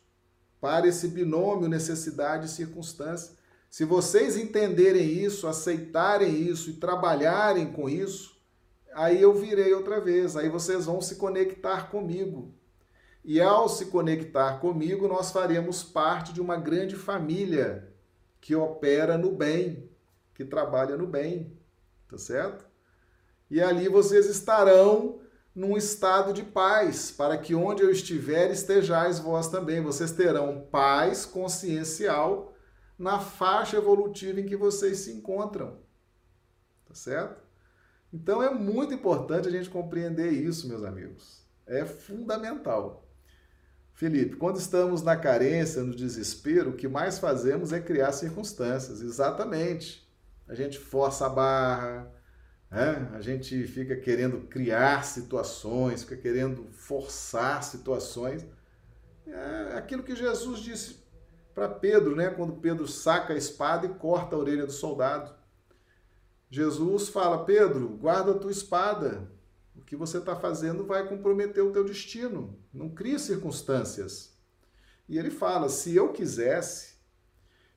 para 0.62 0.88
esse 0.88 1.08
binômio 1.08 1.68
necessidade 1.68 2.46
e 2.46 2.50
circunstância. 2.50 3.37
Se 3.70 3.84
vocês 3.86 4.38
entenderem 4.38 5.08
isso, 5.08 5.48
aceitarem 5.48 6.42
isso 6.42 6.70
e 6.70 6.74
trabalharem 6.74 7.72
com 7.72 7.90
isso, 7.90 8.40
aí 8.94 9.22
eu 9.22 9.34
virei 9.34 9.74
outra 9.74 10.00
vez, 10.00 10.36
aí 10.36 10.50
vocês 10.50 10.86
vão 10.86 11.02
se 11.02 11.16
conectar 11.16 11.90
comigo. 11.90 12.54
E 13.24 13.42
ao 13.42 13.68
se 13.68 13.88
conectar 13.88 14.60
comigo, 14.60 15.08
nós 15.08 15.32
faremos 15.32 15.84
parte 15.84 16.32
de 16.32 16.40
uma 16.40 16.56
grande 16.56 16.96
família 16.96 17.94
que 18.40 18.56
opera 18.56 19.18
no 19.18 19.32
bem, 19.32 19.90
que 20.34 20.46
trabalha 20.46 20.96
no 20.96 21.06
bem, 21.06 21.52
tá 22.10 22.18
certo? 22.18 22.66
E 23.50 23.62
ali 23.62 23.90
vocês 23.90 24.28
estarão 24.28 25.20
num 25.54 25.76
estado 25.76 26.32
de 26.32 26.44
paz, 26.44 27.12
para 27.12 27.38
que 27.38 27.56
onde 27.56 27.82
eu 27.82 27.90
estiver 27.90 28.52
estejais 28.52 29.20
vós 29.20 29.48
também. 29.48 29.82
Vocês 29.82 30.12
terão 30.12 30.68
paz 30.72 31.26
consciencial 31.26 32.54
na 32.98 33.20
faixa 33.20 33.78
evolutiva 33.78 34.40
em 34.42 34.46
que 34.46 34.56
vocês 34.56 35.00
se 35.00 35.12
encontram. 35.12 35.78
Tá 36.86 36.94
certo? 36.94 37.44
Então 38.12 38.42
é 38.42 38.50
muito 38.50 38.94
importante 38.94 39.48
a 39.48 39.52
gente 39.52 39.70
compreender 39.70 40.32
isso, 40.32 40.68
meus 40.68 40.84
amigos. 40.84 41.46
É 41.66 41.86
fundamental. 41.86 43.06
Felipe, 43.94 44.36
quando 44.36 44.58
estamos 44.60 45.02
na 45.02 45.16
carência, 45.18 45.84
no 45.84 45.96
desespero, 45.96 46.70
o 46.70 46.76
que 46.76 46.88
mais 46.88 47.20
fazemos 47.20 47.74
é 47.74 47.80
criar 47.80 48.12
circunstâncias. 48.12 49.02
Exatamente. 49.02 50.08
A 50.48 50.56
gente 50.56 50.80
força 50.80 51.26
a 51.26 51.30
barra, 51.30 52.10
né? 52.72 53.12
a 53.14 53.22
gente 53.22 53.66
fica 53.68 53.96
querendo 53.98 54.42
criar 54.48 55.04
situações, 55.04 56.04
fica 56.04 56.16
querendo 56.16 56.68
forçar 56.72 57.64
situações. 57.64 58.46
É 59.26 59.78
aquilo 59.78 60.04
que 60.04 60.16
Jesus 60.16 60.60
disse 60.60 61.07
para 61.58 61.70
Pedro, 61.70 62.16
né? 62.16 62.30
quando 62.30 62.54
Pedro 62.54 62.88
saca 62.88 63.34
a 63.34 63.36
espada 63.36 63.88
e 63.88 63.96
corta 63.96 64.36
a 64.36 64.40
orelha 64.40 64.68
do 64.68 64.72
soldado. 64.72 65.36
Jesus 66.52 67.10
fala: 67.10 67.46
Pedro, 67.46 67.90
guarda 67.98 68.34
a 68.34 68.38
tua 68.38 68.52
espada, 68.52 69.28
o 69.76 69.82
que 69.82 69.96
você 69.96 70.20
está 70.20 70.36
fazendo 70.36 70.86
vai 70.86 71.10
comprometer 71.10 71.64
o 71.64 71.72
teu 71.72 71.84
destino. 71.84 72.60
Não 72.72 72.92
crie 72.92 73.18
circunstâncias. 73.18 74.38
E 75.10 75.18
ele 75.18 75.32
fala: 75.32 75.68
se 75.68 75.96
eu 75.96 76.14
quisesse, 76.14 76.98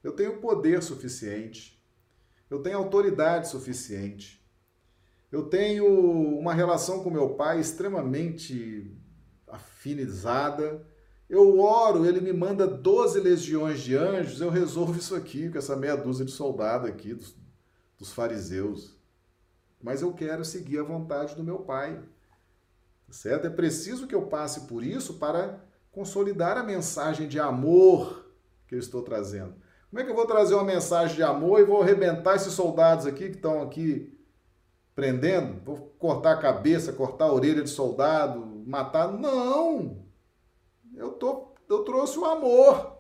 eu 0.05 0.13
tenho 0.13 0.43
poder 0.43 0.83
suficiente, 0.83 1.83
eu 2.51 2.61
tenho 2.61 2.77
autoridade 2.77 3.49
suficiente, 3.49 4.47
eu 5.33 5.45
tenho 5.45 5.87
uma 6.39 6.53
relação 6.53 7.03
com 7.03 7.09
meu 7.09 7.31
pai 7.31 7.59
extremamente 7.59 8.95
afinizada. 9.49 10.87
Eu 11.31 11.61
oro, 11.61 12.05
ele 12.05 12.21
me 12.21 12.33
manda 12.33 12.67
12 12.67 13.21
legiões 13.21 13.81
de 13.81 13.97
anjos, 13.97 14.43
eu 14.43 14.51
resolvo 14.51 14.99
isso 14.99 15.15
aqui 15.15 15.49
com 15.49 15.57
essa 15.57 15.75
meia 15.77 15.97
dúzia 15.97 16.27
de 16.27 16.33
soldado 16.33 16.87
aqui 16.87 17.15
dos, 17.15 17.35
dos 17.97 18.13
fariseus 18.13 19.01
mas 19.83 20.03
eu 20.03 20.13
quero 20.13 20.45
seguir 20.45 20.79
a 20.79 20.85
vontade 20.85 21.35
do 21.35 21.43
meu 21.43 21.61
Pai. 21.61 21.99
Tá 23.07 23.13
certo? 23.13 23.47
É 23.47 23.51
preciso 23.51 24.07
que 24.07 24.15
eu 24.15 24.27
passe 24.27 24.63
por 24.63 24.85
isso 24.85 25.15
para 25.15 25.59
consolidar 25.91 26.57
a 26.59 26.63
mensagem 26.63 27.27
de 27.27 27.41
amor 27.41 28.27
que 28.69 28.75
eu 28.75 28.79
estou 28.79 29.03
trazendo. 29.03 29.55
Como 29.89 30.01
é 30.01 30.05
que 30.05 30.11
eu 30.11 30.15
vou 30.15 30.27
trazer 30.27 30.55
uma 30.55 30.65
mensagem 30.65 31.17
de 31.17 31.23
amor 31.23 31.61
e 31.61 31.65
vou 31.65 31.83
arrebentar 31.83 32.37
esses 32.37 32.53
soldados 32.53 33.07
aqui 33.07 33.31
que 33.31 33.37
estão 33.37 33.63
aqui 33.63 34.17
prendendo? 34.95 35.61
Vou 35.65 35.95
cortar 35.99 36.33
a 36.33 36.41
cabeça, 36.41 36.93
cortar 36.93 37.25
a 37.25 37.33
orelha 37.33 37.63
de 37.63 37.71
soldado, 37.71 38.63
matar? 38.67 39.11
Não! 39.11 40.10
Eu, 41.01 41.13
tô, 41.13 41.55
eu 41.69 41.83
trouxe 41.83 42.19
o 42.19 42.25
amor. 42.25 42.99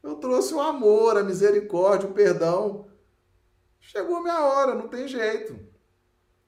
Eu 0.00 0.14
trouxe 0.14 0.54
o 0.54 0.60
amor, 0.60 1.18
a 1.18 1.24
misericórdia, 1.24 2.08
o 2.08 2.14
perdão 2.14 2.88
Chegou 3.80 4.16
a 4.16 4.22
minha 4.22 4.40
hora, 4.40 4.74
não 4.74 4.86
tem 4.86 5.08
jeito. 5.08 5.58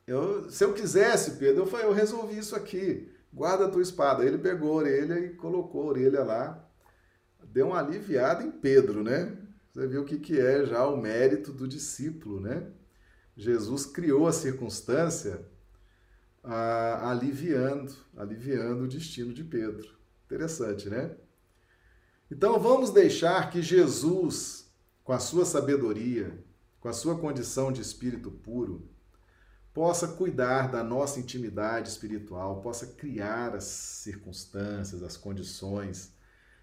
Eu, 0.06 0.50
se 0.50 0.62
eu 0.62 0.74
quisesse, 0.74 1.38
Pedro, 1.38 1.62
eu, 1.62 1.66
falei, 1.66 1.86
eu 1.86 1.92
resolvi 1.92 2.36
isso 2.36 2.54
aqui. 2.54 3.10
Guarda 3.32 3.64
a 3.66 3.70
tua 3.70 3.80
espada. 3.80 4.24
Ele 4.24 4.36
pegou 4.36 4.72
a 4.72 4.74
orelha 4.74 5.18
e 5.18 5.30
colocou 5.30 5.84
a 5.84 5.86
orelha 5.86 6.22
lá. 6.22 6.68
Deu 7.44 7.68
uma 7.68 7.78
aliviada 7.78 8.42
em 8.42 8.50
Pedro, 8.50 9.02
né? 9.02 9.36
Você 9.72 9.86
viu 9.86 10.02
o 10.02 10.04
que, 10.04 10.18
que 10.18 10.38
é 10.38 10.66
já 10.66 10.86
o 10.86 10.96
mérito 10.96 11.52
do 11.52 11.66
discípulo, 11.66 12.40
né? 12.40 12.70
Jesus 13.36 13.86
criou 13.86 14.26
a 14.26 14.32
circunstância 14.32 15.46
ah, 16.44 17.10
aliviando, 17.10 17.94
aliviando 18.16 18.84
o 18.84 18.88
destino 18.88 19.32
de 19.32 19.44
Pedro. 19.44 19.99
Interessante, 20.30 20.88
né? 20.88 21.10
Então 22.30 22.60
vamos 22.60 22.90
deixar 22.90 23.50
que 23.50 23.60
Jesus, 23.60 24.70
com 25.02 25.12
a 25.12 25.18
sua 25.18 25.44
sabedoria, 25.44 26.38
com 26.78 26.88
a 26.88 26.92
sua 26.92 27.18
condição 27.18 27.72
de 27.72 27.82
espírito 27.82 28.30
puro, 28.30 28.88
possa 29.74 30.06
cuidar 30.06 30.70
da 30.70 30.84
nossa 30.84 31.18
intimidade 31.18 31.88
espiritual, 31.88 32.60
possa 32.60 32.86
criar 32.86 33.56
as 33.56 33.64
circunstâncias, 33.64 35.02
as 35.02 35.16
condições. 35.16 36.12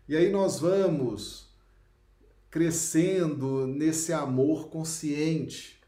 E 0.07 0.15
aí 0.15 0.31
nós 0.31 0.59
vamos 0.59 1.53
crescendo 2.49 3.67
nesse 3.67 4.13
amor 4.13 4.69
consciente, 4.69 5.81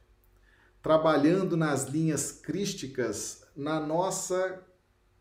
trabalhando 0.84 1.56
nas 1.56 1.86
linhas 1.86 2.30
crísticas 2.30 3.46
na 3.56 3.80
nossa 3.80 4.62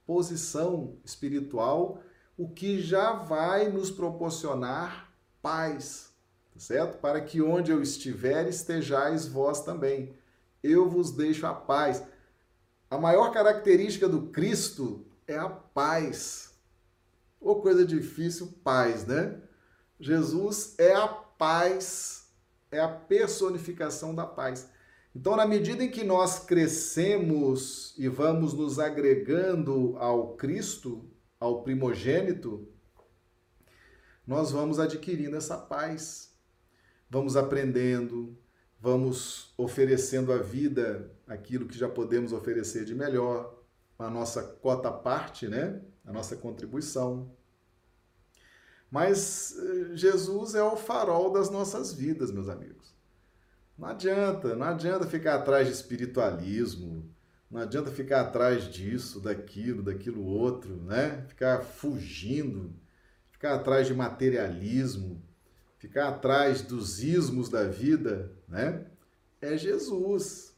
posição 0.04 0.96
espiritual, 1.04 2.02
o 2.38 2.48
que 2.48 2.80
já 2.80 3.12
vai 3.12 3.68
nos 3.68 3.90
proporcionar 3.90 5.12
paz, 5.42 6.12
certo? 6.56 6.98
Para 6.98 7.20
que 7.20 7.42
onde 7.42 7.72
eu 7.72 7.82
estiver 7.82 8.48
estejais 8.48 9.26
vós 9.26 9.62
também. 9.64 10.14
Eu 10.62 10.88
vos 10.88 11.10
deixo 11.10 11.46
a 11.46 11.52
paz. 11.52 12.00
A 12.88 12.96
maior 12.96 13.32
característica 13.32 14.08
do 14.08 14.28
Cristo 14.28 15.04
é 15.26 15.36
a 15.36 15.48
paz. 15.48 16.54
Ou 17.40 17.60
coisa 17.60 17.84
difícil, 17.84 18.54
paz, 18.62 19.04
né? 19.04 19.40
Jesus 19.98 20.76
é 20.78 20.94
a 20.94 21.08
paz, 21.08 22.28
é 22.70 22.78
a 22.78 22.88
personificação 22.88 24.14
da 24.14 24.24
paz. 24.24 24.68
Então, 25.14 25.34
na 25.34 25.44
medida 25.46 25.82
em 25.82 25.90
que 25.90 26.04
nós 26.04 26.38
crescemos 26.38 27.94
e 27.98 28.06
vamos 28.08 28.54
nos 28.54 28.78
agregando 28.78 29.96
ao 29.98 30.34
Cristo, 30.34 31.04
ao 31.40 31.62
primogênito, 31.62 32.68
nós 34.26 34.50
vamos 34.50 34.78
adquirindo 34.78 35.36
essa 35.36 35.56
paz 35.56 36.28
vamos 37.10 37.36
aprendendo, 37.36 38.36
vamos 38.80 39.52
oferecendo 39.56 40.32
à 40.32 40.38
vida 40.38 41.10
aquilo 41.26 41.66
que 41.66 41.78
já 41.78 41.88
podemos 41.88 42.32
oferecer 42.32 42.84
de 42.84 42.94
melhor, 42.94 43.56
a 43.98 44.08
nossa 44.08 44.42
cota 44.42 44.90
parte, 44.90 45.48
né? 45.48 45.80
A 46.04 46.12
nossa 46.12 46.36
contribuição. 46.36 47.30
Mas 48.90 49.56
eh, 49.58 49.96
Jesus 49.96 50.54
é 50.54 50.62
o 50.62 50.76
farol 50.76 51.32
das 51.32 51.50
nossas 51.50 51.92
vidas, 51.92 52.30
meus 52.30 52.48
amigos. 52.48 52.94
Não 53.76 53.88
adianta, 53.88 54.54
não 54.54 54.66
adianta 54.66 55.06
ficar 55.06 55.34
atrás 55.34 55.66
de 55.66 55.72
espiritualismo, 55.72 57.10
não 57.50 57.62
adianta 57.62 57.90
ficar 57.90 58.20
atrás 58.20 58.64
disso, 58.64 59.20
daquilo, 59.20 59.82
daquilo 59.82 60.24
outro, 60.24 60.76
né? 60.82 61.24
Ficar 61.28 61.62
fugindo, 61.62 62.74
ficar 63.30 63.54
atrás 63.54 63.86
de 63.86 63.94
materialismo, 63.94 65.22
ficar 65.78 66.08
atrás 66.08 66.60
dos 66.60 67.02
ismos 67.02 67.48
da 67.48 67.64
vida, 67.64 68.32
né? 68.46 68.86
É 69.40 69.56
Jesus. 69.56 70.54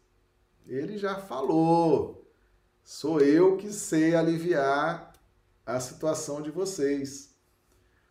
Ele 0.67 0.99
já 0.99 1.17
falou. 1.17 2.29
Sou 2.83 3.21
eu 3.21 3.57
que 3.57 3.73
sei 3.73 4.15
aliviar 4.15 5.13
a 5.65 5.79
situação 5.79 6.43
de 6.43 6.51
vocês. 6.51 7.37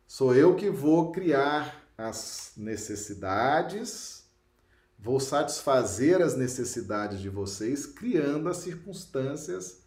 Sou 0.07 0.33
eu 0.33 0.55
que 0.55 0.69
vou 0.69 1.11
criar 1.11 1.83
as 1.97 2.53
necessidades, 2.55 4.18
vou 4.99 5.19
satisfazer 5.19 6.21
as 6.21 6.35
necessidades 6.35 7.19
de 7.19 7.29
vocês, 7.29 7.85
criando 7.85 8.49
as 8.49 8.57
circunstâncias 8.57 9.83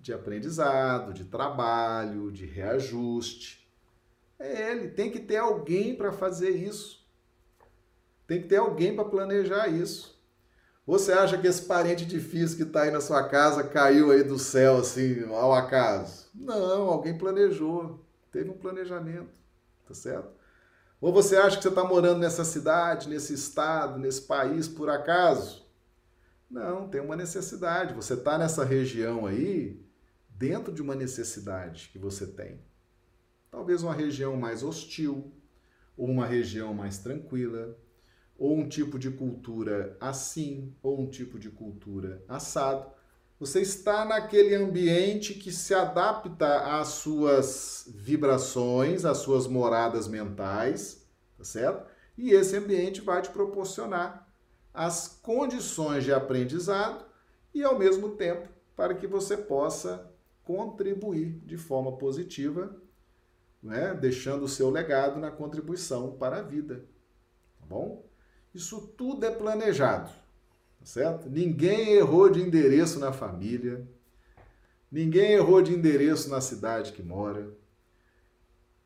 de 0.00 0.12
aprendizado, 0.12 1.12
de 1.12 1.24
trabalho, 1.24 2.30
de 2.30 2.44
reajuste. 2.44 3.66
É 4.38 4.72
ele, 4.72 4.88
tem 4.88 5.10
que 5.10 5.20
ter 5.20 5.36
alguém 5.36 5.96
para 5.96 6.12
fazer 6.12 6.50
isso. 6.50 7.06
Tem 8.26 8.42
que 8.42 8.48
ter 8.48 8.56
alguém 8.56 8.94
para 8.94 9.04
planejar 9.04 9.68
isso. 9.68 10.18
Você 10.86 11.12
acha 11.12 11.36
que 11.36 11.46
esse 11.46 11.62
parente 11.62 12.04
difícil 12.04 12.56
que 12.56 12.62
está 12.62 12.82
aí 12.82 12.90
na 12.90 13.00
sua 13.00 13.28
casa 13.28 13.62
caiu 13.62 14.10
aí 14.10 14.22
do 14.22 14.38
céu 14.38 14.78
assim 14.78 15.24
ao 15.30 15.52
acaso? 15.52 16.28
Não, 16.34 16.88
alguém 16.88 17.16
planejou, 17.16 18.04
teve 18.30 18.50
um 18.50 18.56
planejamento 18.56 19.38
tá 19.88 19.94
certo? 19.94 20.37
Ou 21.00 21.12
você 21.12 21.36
acha 21.36 21.56
que 21.56 21.62
você 21.62 21.68
está 21.68 21.84
morando 21.84 22.18
nessa 22.18 22.44
cidade, 22.44 23.08
nesse 23.08 23.32
estado, 23.32 23.98
nesse 23.98 24.22
país 24.22 24.66
por 24.66 24.90
acaso? 24.90 25.66
Não, 26.50 26.88
tem 26.88 27.00
uma 27.00 27.14
necessidade. 27.14 27.94
Você 27.94 28.14
está 28.14 28.36
nessa 28.36 28.64
região 28.64 29.26
aí 29.26 29.80
dentro 30.28 30.72
de 30.72 30.82
uma 30.82 30.96
necessidade 30.96 31.90
que 31.92 31.98
você 31.98 32.26
tem. 32.26 32.60
Talvez 33.50 33.82
uma 33.82 33.94
região 33.94 34.36
mais 34.36 34.62
hostil, 34.62 35.32
ou 35.96 36.08
uma 36.08 36.26
região 36.26 36.74
mais 36.74 36.98
tranquila, 36.98 37.76
ou 38.36 38.56
um 38.56 38.68
tipo 38.68 38.98
de 38.98 39.10
cultura 39.10 39.96
assim, 40.00 40.74
ou 40.82 41.00
um 41.00 41.08
tipo 41.08 41.38
de 41.38 41.50
cultura 41.50 42.24
assado. 42.28 42.90
Você 43.38 43.60
está 43.60 44.04
naquele 44.04 44.52
ambiente 44.56 45.32
que 45.32 45.52
se 45.52 45.72
adapta 45.72 46.80
às 46.80 46.88
suas 46.88 47.84
vibrações, 47.86 49.04
às 49.04 49.18
suas 49.18 49.46
moradas 49.46 50.08
mentais, 50.08 51.06
tá 51.36 51.44
certo? 51.44 51.88
E 52.16 52.32
esse 52.32 52.56
ambiente 52.56 53.00
vai 53.00 53.22
te 53.22 53.30
proporcionar 53.30 54.28
as 54.74 55.20
condições 55.22 56.02
de 56.02 56.12
aprendizado 56.12 57.04
e, 57.54 57.62
ao 57.62 57.78
mesmo 57.78 58.16
tempo, 58.16 58.48
para 58.74 58.94
que 58.94 59.06
você 59.06 59.36
possa 59.36 60.12
contribuir 60.42 61.38
de 61.46 61.56
forma 61.56 61.96
positiva, 61.96 62.76
né? 63.62 63.94
deixando 63.94 64.46
o 64.46 64.48
seu 64.48 64.68
legado 64.68 65.20
na 65.20 65.30
contribuição 65.30 66.16
para 66.16 66.38
a 66.38 66.42
vida. 66.42 66.86
Tá 67.60 67.66
bom? 67.66 68.04
Isso 68.52 68.80
tudo 68.96 69.24
é 69.24 69.30
planejado 69.30 70.10
certo? 70.88 71.28
Ninguém 71.28 71.96
errou 71.96 72.30
de 72.30 72.40
endereço 72.40 72.98
na 72.98 73.12
família, 73.12 73.86
ninguém 74.90 75.32
errou 75.32 75.60
de 75.60 75.74
endereço 75.74 76.30
na 76.30 76.40
cidade 76.40 76.92
que 76.92 77.02
mora, 77.02 77.50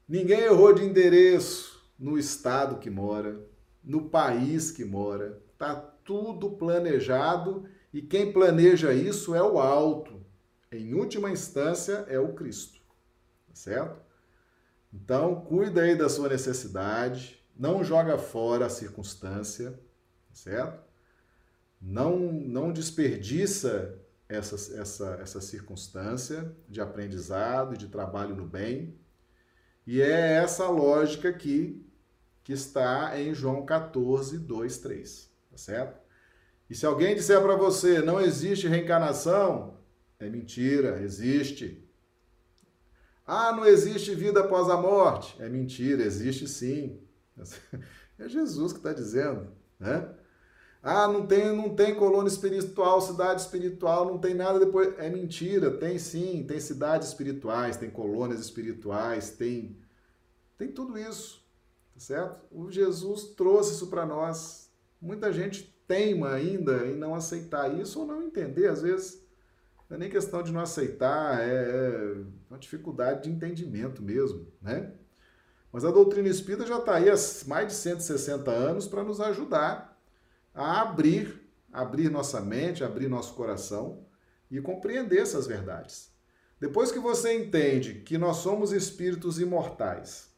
ninguém 0.08 0.40
errou 0.40 0.72
de 0.72 0.82
endereço 0.82 1.80
no 1.96 2.18
estado 2.18 2.80
que 2.80 2.90
mora, 2.90 3.40
no 3.84 4.10
país 4.10 4.72
que 4.72 4.84
mora. 4.84 5.40
Tá 5.56 5.76
tudo 5.76 6.50
planejado 6.50 7.68
e 7.94 8.02
quem 8.02 8.32
planeja 8.32 8.92
isso 8.92 9.32
é 9.32 9.42
o 9.42 9.60
alto. 9.60 10.20
Em 10.72 10.94
última 10.94 11.30
instância 11.30 12.04
é 12.08 12.18
o 12.18 12.32
Cristo, 12.32 12.80
tá 13.46 13.54
certo? 13.54 14.00
Então, 14.92 15.40
cuida 15.42 15.82
aí 15.82 15.94
da 15.94 16.08
sua 16.08 16.28
necessidade, 16.28 17.40
não 17.56 17.84
joga 17.84 18.18
fora 18.18 18.66
a 18.66 18.70
circunstância, 18.70 19.70
tá 19.70 20.34
certo? 20.34 20.81
Não, 21.82 22.16
não 22.18 22.72
desperdiça 22.72 23.98
essa, 24.28 24.54
essa, 24.80 25.18
essa 25.20 25.40
circunstância 25.40 26.54
de 26.68 26.80
aprendizado 26.80 27.74
e 27.74 27.78
de 27.78 27.88
trabalho 27.88 28.36
no 28.36 28.46
bem. 28.46 28.96
E 29.84 30.00
é 30.00 30.34
essa 30.34 30.68
lógica 30.68 31.28
aqui 31.28 31.84
que 32.44 32.52
está 32.52 33.20
em 33.20 33.34
João 33.34 33.66
14, 33.66 34.38
2, 34.38 34.78
3. 34.78 35.30
Tá 35.50 35.58
certo? 35.58 36.00
E 36.70 36.74
se 36.74 36.86
alguém 36.86 37.14
disser 37.14 37.42
para 37.42 37.56
você 37.56 38.00
não 38.00 38.20
existe 38.20 38.68
reencarnação, 38.68 39.76
é 40.18 40.28
mentira, 40.30 41.02
existe. 41.02 41.84
Ah, 43.26 43.52
não 43.52 43.66
existe 43.66 44.14
vida 44.14 44.40
após 44.40 44.70
a 44.70 44.76
morte. 44.76 45.36
É 45.42 45.48
mentira, 45.48 46.02
existe 46.04 46.46
sim. 46.46 47.00
É 48.18 48.28
Jesus 48.28 48.72
que 48.72 48.78
está 48.78 48.92
dizendo, 48.92 49.48
né? 49.80 50.08
Ah, 50.82 51.06
não 51.06 51.24
tem, 51.24 51.54
não 51.54 51.76
tem 51.76 51.94
colônia 51.94 52.28
espiritual, 52.28 53.00
cidade 53.00 53.42
espiritual, 53.42 54.04
não 54.04 54.18
tem 54.18 54.34
nada 54.34 54.58
depois. 54.58 54.98
É 54.98 55.08
mentira, 55.08 55.70
tem 55.70 55.96
sim, 55.96 56.44
tem 56.46 56.58
cidades 56.58 57.08
espirituais, 57.08 57.76
tem 57.76 57.88
colônias 57.88 58.40
espirituais, 58.40 59.30
tem 59.30 59.78
tem 60.58 60.70
tudo 60.70 60.96
isso, 60.98 61.44
tá 61.92 62.00
certo? 62.00 62.40
O 62.50 62.70
Jesus 62.70 63.34
trouxe 63.34 63.74
isso 63.74 63.88
para 63.88 64.06
nós. 64.06 64.70
Muita 65.00 65.32
gente 65.32 65.64
teima 65.88 66.30
ainda 66.30 66.86
em 66.86 66.96
não 66.96 67.14
aceitar 67.14 67.72
isso 67.80 68.00
ou 68.00 68.06
não 68.06 68.22
entender, 68.22 68.68
às 68.68 68.82
vezes 68.82 69.26
não 69.88 69.96
é 69.96 69.98
nem 69.98 70.10
questão 70.10 70.42
de 70.42 70.52
não 70.52 70.60
aceitar, 70.60 71.40
é, 71.40 71.52
é 71.52 72.16
uma 72.48 72.58
dificuldade 72.58 73.24
de 73.24 73.30
entendimento 73.30 74.02
mesmo, 74.02 74.46
né? 74.60 74.92
Mas 75.72 75.84
a 75.84 75.90
doutrina 75.90 76.28
espírita 76.28 76.66
já 76.66 76.78
está 76.78 76.94
aí 76.94 77.10
há 77.10 77.14
mais 77.46 77.68
de 77.68 77.74
160 77.74 78.50
anos 78.50 78.86
para 78.86 79.02
nos 79.02 79.20
ajudar 79.20 79.91
a 80.54 80.82
abrir, 80.82 81.48
abrir 81.72 82.10
nossa 82.10 82.40
mente, 82.40 82.84
abrir 82.84 83.08
nosso 83.08 83.34
coração 83.34 84.04
e 84.50 84.60
compreender 84.60 85.20
essas 85.20 85.46
verdades. 85.46 86.12
Depois 86.60 86.92
que 86.92 86.98
você 86.98 87.34
entende 87.34 87.94
que 87.94 88.16
nós 88.16 88.36
somos 88.36 88.72
espíritos 88.72 89.40
imortais, 89.40 90.30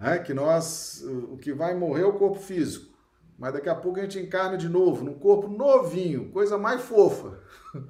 é, 0.00 0.18
que 0.18 0.34
nós, 0.34 1.04
o 1.30 1.36
que 1.36 1.52
vai 1.52 1.74
morrer 1.74 2.02
é 2.02 2.06
o 2.06 2.18
corpo 2.18 2.40
físico, 2.40 2.92
mas 3.38 3.52
daqui 3.52 3.68
a 3.68 3.74
pouco 3.74 4.00
a 4.00 4.02
gente 4.02 4.18
encarna 4.18 4.56
de 4.56 4.68
novo, 4.68 5.04
num 5.04 5.18
corpo 5.18 5.48
novinho, 5.48 6.30
coisa 6.30 6.58
mais 6.58 6.82
fofa. 6.82 7.40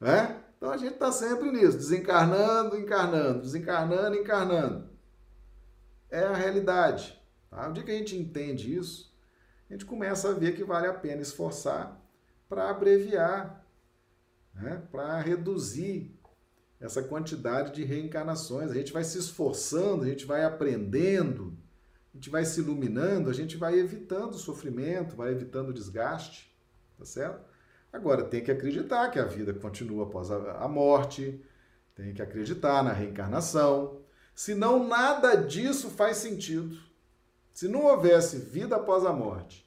É? 0.00 0.36
Então 0.58 0.70
a 0.70 0.76
gente 0.76 0.94
está 0.94 1.10
sempre 1.10 1.50
nisso, 1.50 1.78
desencarnando, 1.78 2.76
encarnando, 2.76 3.40
desencarnando, 3.40 4.16
encarnando. 4.16 4.90
É 6.10 6.24
a 6.24 6.34
realidade. 6.34 7.18
Tá? 7.48 7.70
O 7.70 7.72
dia 7.72 7.84
que 7.84 7.90
a 7.90 7.96
gente 7.96 8.14
entende 8.14 8.76
isso, 8.76 9.13
a 9.74 9.76
gente 9.76 9.86
começa 9.86 10.30
a 10.30 10.32
ver 10.32 10.54
que 10.54 10.62
vale 10.62 10.86
a 10.86 10.94
pena 10.94 11.20
esforçar 11.20 12.00
para 12.48 12.70
abreviar, 12.70 13.66
né? 14.54 14.80
para 14.88 15.20
reduzir 15.20 16.16
essa 16.78 17.02
quantidade 17.02 17.72
de 17.72 17.82
reencarnações. 17.82 18.70
A 18.70 18.74
gente 18.74 18.92
vai 18.92 19.02
se 19.02 19.18
esforçando, 19.18 20.04
a 20.04 20.06
gente 20.06 20.26
vai 20.26 20.44
aprendendo, 20.44 21.58
a 22.12 22.16
gente 22.16 22.30
vai 22.30 22.44
se 22.44 22.60
iluminando, 22.60 23.28
a 23.28 23.32
gente 23.32 23.56
vai 23.56 23.76
evitando 23.76 24.38
sofrimento, 24.38 25.16
vai 25.16 25.32
evitando 25.32 25.74
desgaste, 25.74 26.56
tá 26.96 27.04
certo? 27.04 27.44
Agora, 27.92 28.22
tem 28.22 28.44
que 28.44 28.52
acreditar 28.52 29.10
que 29.10 29.18
a 29.18 29.24
vida 29.24 29.52
continua 29.54 30.04
após 30.04 30.30
a 30.30 30.68
morte, 30.68 31.44
tem 31.96 32.14
que 32.14 32.22
acreditar 32.22 32.84
na 32.84 32.92
reencarnação, 32.92 34.02
senão 34.36 34.86
nada 34.86 35.34
disso 35.34 35.90
faz 35.90 36.18
sentido. 36.18 36.78
Se 37.52 37.68
não 37.68 37.84
houvesse 37.84 38.36
vida 38.36 38.74
após 38.74 39.04
a 39.04 39.12
morte, 39.12 39.63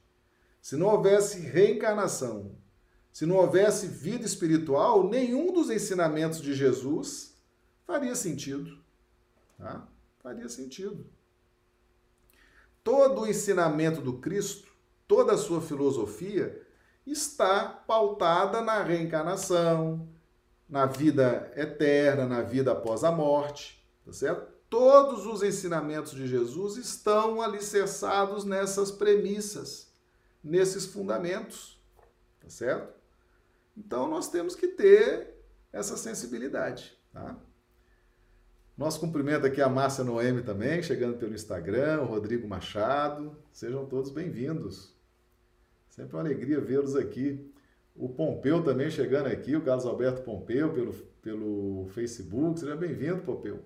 se 0.62 0.76
não 0.76 0.88
houvesse 0.88 1.40
reencarnação, 1.40 2.56
se 3.12 3.26
não 3.26 3.38
houvesse 3.38 3.88
vida 3.88 4.26
espiritual, 4.26 5.08
nenhum 5.08 5.52
dos 5.52 5.70
ensinamentos 5.70 6.42
de 6.42 6.54
Jesus 6.54 7.36
faria 7.86 8.16
sentido. 8.16 8.78
Tá? 9.58 9.88
Faria 10.20 10.48
sentido. 10.50 11.06
Todo 12.84 13.22
o 13.22 13.28
ensinamento 13.28 14.02
do 14.02 14.20
Cristo, 14.20 14.72
toda 15.08 15.34
a 15.34 15.38
sua 15.38 15.62
filosofia, 15.62 16.62
está 17.06 17.66
pautada 17.68 18.62
na 18.62 18.84
reencarnação, 18.84 20.08
na 20.70 20.86
vida 20.86 21.52
eterna, 21.56 22.26
na 22.26 22.42
vida 22.42 22.74
após 22.74 23.04
a 23.04 23.12
morte, 23.12 23.84
tá 24.06 24.12
certo? 24.12 24.52
Todos 24.70 25.26
os 25.26 25.42
ensinamentos 25.44 26.12
de 26.12 26.28
Jesus 26.28 26.76
estão 26.76 27.42
alicerçados 27.42 28.44
nessas 28.44 28.92
premissas, 28.92 29.87
nesses 30.44 30.86
fundamentos, 30.86 31.82
tá 32.40 32.50
certo? 32.50 32.94
Então 33.76 34.08
nós 34.08 34.30
temos 34.30 34.56
que 34.56 34.68
ter 34.68 35.36
essa 35.72 35.98
sensibilidade, 35.98 36.98
tá? 37.12 37.38
Nosso 38.78 39.00
cumprimento 39.00 39.46
aqui 39.46 39.60
a 39.60 39.68
Márcia 39.68 40.04
Noemi 40.04 40.44
também, 40.44 40.84
chegando 40.84 41.18
pelo 41.18 41.34
Instagram, 41.34 42.02
o 42.02 42.06
Rodrigo 42.06 42.48
Machado. 42.48 43.36
Sejam 43.52 43.88
todos 43.88 44.12
bem-vindos. 44.12 44.96
Sempre 45.90 46.16
uma 46.16 46.22
alegria 46.22 46.62
vê-los 46.62 46.96
aqui. 46.96 47.52
O 47.96 48.08
Pompeu 48.08 48.64
também 48.64 48.92
chegando 48.92 49.26
aqui, 49.26 49.56
o 49.56 49.64
Carlos 49.64 49.88
Alberto 49.88 50.22
Pompeu, 50.22 50.72
pelo, 50.72 50.94
pelo 51.24 51.88
Facebook. 51.88 52.60
Seja 52.60 52.76
bem-vindo, 52.76 53.24
Pompeu. 53.24 53.66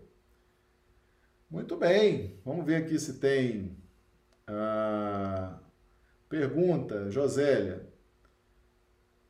Muito 1.49 1.75
bem, 1.75 2.39
vamos 2.45 2.65
ver 2.65 2.75
aqui 2.75 2.97
se 2.97 3.19
tem 3.19 3.77
ah, 4.47 5.59
pergunta, 6.31 7.11
Josélia. 7.11 7.85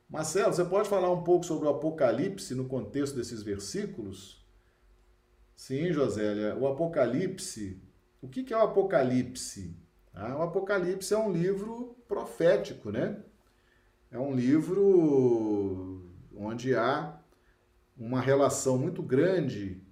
Marcelo, 0.08 0.54
você 0.54 0.64
pode 0.64 0.88
falar 0.88 1.10
um 1.10 1.24
pouco 1.24 1.44
sobre 1.44 1.66
o 1.66 1.70
Apocalipse 1.70 2.54
no 2.54 2.66
contexto 2.66 3.16
desses 3.16 3.42
versículos? 3.42 4.46
Sim, 5.56 5.92
Josélia. 5.92 6.54
O 6.54 6.68
Apocalipse, 6.68 7.82
o 8.22 8.28
que 8.28 8.54
é 8.54 8.56
o 8.56 8.62
Apocalipse? 8.62 9.76
Ah, 10.14 10.36
o 10.36 10.42
Apocalipse 10.42 11.12
é 11.12 11.18
um 11.18 11.32
livro 11.32 11.96
profético, 12.06 12.92
né? 12.92 13.20
É 14.08 14.18
um 14.18 14.32
livro 14.32 16.08
onde 16.36 16.76
há 16.76 17.18
uma 17.98 18.20
relação 18.20 18.78
muito 18.78 19.02
grande 19.02 19.82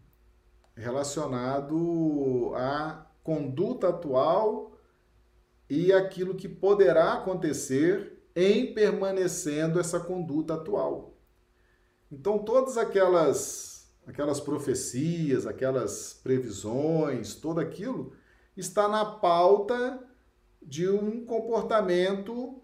relacionado 0.76 2.52
à 2.54 3.04
conduta 3.24 3.88
atual 3.88 4.70
e 5.70 5.92
aquilo 5.92 6.34
que 6.34 6.48
poderá 6.48 7.14
acontecer 7.14 8.20
em 8.34 8.74
permanecendo 8.74 9.78
essa 9.78 10.00
conduta 10.00 10.54
atual. 10.54 11.16
Então 12.10 12.40
todas 12.40 12.76
aquelas 12.76 13.70
aquelas 14.06 14.40
profecias, 14.40 15.46
aquelas 15.46 16.14
previsões, 16.14 17.34
tudo 17.34 17.60
aquilo 17.60 18.12
está 18.56 18.88
na 18.88 19.04
pauta 19.04 20.02
de 20.60 20.88
um 20.88 21.24
comportamento 21.24 22.60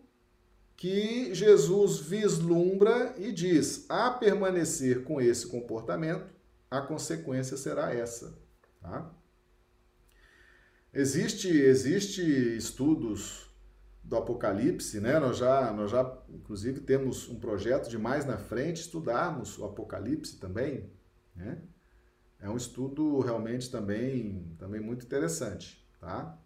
que 0.76 1.32
Jesus 1.32 1.98
vislumbra 2.00 3.14
e 3.16 3.32
diz: 3.32 3.86
a 3.88 4.10
permanecer 4.10 5.04
com 5.04 5.20
esse 5.20 5.46
comportamento, 5.46 6.26
a 6.70 6.80
consequência 6.80 7.56
será 7.56 7.94
essa. 7.94 8.36
Tá? 8.80 9.10
Existe, 10.98 11.50
existe 11.50 12.22
estudos 12.56 13.50
do 14.02 14.16
Apocalipse, 14.16 14.98
né? 14.98 15.20
Nós 15.20 15.36
já, 15.36 15.70
nós 15.70 15.90
já, 15.90 16.18
inclusive, 16.30 16.80
temos 16.80 17.28
um 17.28 17.38
projeto 17.38 17.90
de 17.90 17.98
mais 17.98 18.24
na 18.24 18.38
frente 18.38 18.80
estudarmos 18.80 19.58
o 19.58 19.66
Apocalipse 19.66 20.38
também, 20.38 20.90
né? 21.34 21.60
É 22.40 22.48
um 22.48 22.56
estudo 22.56 23.20
realmente 23.20 23.70
também, 23.70 24.56
também 24.58 24.80
muito 24.80 25.04
interessante, 25.04 25.86
tá? 26.00 26.38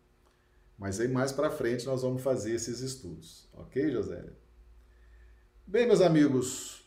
Mas 0.77 0.99
aí 0.99 1.07
mais 1.07 1.31
para 1.31 1.49
frente 1.49 1.87
nós 1.87 2.03
vamos 2.03 2.21
fazer 2.21 2.53
esses 2.53 2.81
estudos, 2.81 3.49
ok, 3.53 3.93
Josélia? 3.93 4.37
Bem, 5.65 5.87
meus 5.87 6.01
amigos, 6.01 6.85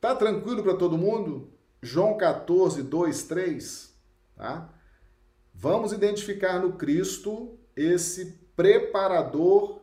tá 0.00 0.14
tranquilo 0.14 0.62
para 0.62 0.76
todo 0.76 0.96
mundo? 0.96 1.52
João 1.82 2.16
14, 2.16 2.84
2, 2.84 3.24
3, 3.24 3.92
tá? 4.36 4.73
Vamos 5.64 5.94
identificar 5.94 6.60
no 6.60 6.74
Cristo 6.74 7.58
esse 7.74 8.38
preparador. 8.54 9.80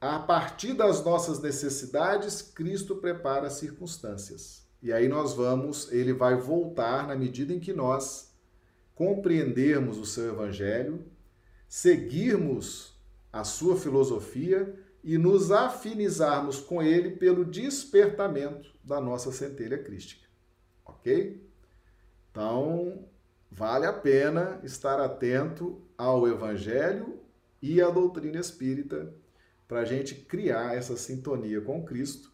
A 0.00 0.18
partir 0.18 0.72
das 0.72 1.04
nossas 1.04 1.40
necessidades, 1.40 2.42
Cristo 2.42 2.96
prepara 2.96 3.46
as 3.46 3.52
circunstâncias. 3.52 4.66
E 4.82 4.92
aí 4.92 5.06
nós 5.06 5.34
vamos, 5.34 5.92
ele 5.92 6.12
vai 6.12 6.34
voltar 6.34 7.06
na 7.06 7.14
medida 7.14 7.52
em 7.52 7.60
que 7.60 7.72
nós 7.72 8.34
compreendermos 8.92 9.98
o 9.98 10.04
seu 10.04 10.30
evangelho 10.30 11.06
seguirmos 11.68 13.00
a 13.32 13.44
sua 13.44 13.76
filosofia 13.76 14.74
e 15.04 15.16
nos 15.16 15.52
afinizarmos 15.52 16.58
com 16.58 16.82
ele 16.82 17.12
pelo 17.12 17.44
despertamento 17.44 18.74
da 18.82 19.00
nossa 19.00 19.30
centelha 19.30 19.78
crística. 19.78 20.26
Ok? 20.84 21.40
Então, 22.32 23.13
vale 23.54 23.86
a 23.86 23.92
pena 23.92 24.58
estar 24.64 24.98
atento 24.98 25.80
ao 25.96 26.26
Evangelho 26.26 27.20
e 27.62 27.80
à 27.80 27.88
doutrina 27.88 28.38
espírita 28.40 29.14
para 29.68 29.80
a 29.80 29.84
gente 29.84 30.16
criar 30.16 30.76
essa 30.76 30.96
sintonia 30.96 31.60
com 31.60 31.84
Cristo 31.84 32.32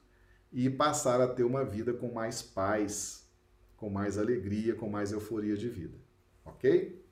e 0.51 0.71
passar 0.71 1.21
a 1.21 1.29
ter 1.29 1.45
uma 1.45 1.63
vida 1.63 1.93
com 1.93 2.11
mais 2.11 2.41
paz, 2.41 3.29
com 3.77 3.91
mais 3.91 4.17
alegria, 4.17 4.75
com 4.75 4.89
mais 4.89 5.13
euforia 5.13 5.57
de 5.57 5.69
vida. 5.69 5.95
Ok? 6.43 7.05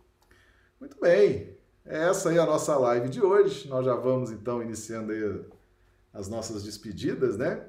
Muito 0.80 0.98
bem. 0.98 1.54
Essa 1.84 2.30
aí 2.30 2.38
é 2.38 2.40
a 2.40 2.46
nossa 2.46 2.78
live 2.78 3.10
de 3.10 3.20
hoje. 3.20 3.68
Nós 3.68 3.84
já 3.84 3.94
vamos 3.94 4.30
então 4.30 4.62
iniciando 4.62 5.12
as 6.14 6.28
nossas 6.28 6.62
despedidas, 6.62 7.36
né? 7.36 7.62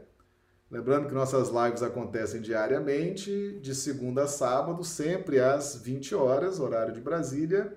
Lembrando 0.72 1.08
que 1.08 1.14
nossas 1.16 1.50
lives 1.50 1.82
acontecem 1.82 2.42
diariamente, 2.42 3.60
de 3.60 3.74
segunda 3.74 4.24
a 4.24 4.28
sábado, 4.28 4.84
sempre 4.84 5.40
às 5.40 5.76
20 5.76 6.14
horas, 6.14 6.60
horário 6.60 6.94
de 6.94 7.02
Brasília, 7.02 7.76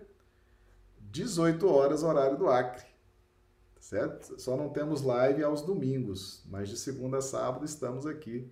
18 1.01 1.66
horas, 1.66 2.03
horário 2.03 2.36
do 2.36 2.49
Acre. 2.49 2.84
Certo? 3.80 4.38
Só 4.40 4.57
não 4.57 4.68
temos 4.68 5.03
live 5.03 5.43
aos 5.43 5.62
domingos, 5.62 6.45
mas 6.51 6.68
de 6.68 6.76
segunda 6.76 7.18
a 7.18 7.22
sábado 7.22 7.64
estamos 7.64 8.07
aqui 8.07 8.51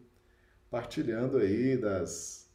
partilhando 0.70 1.36
aí 1.36 1.76
das, 1.76 2.48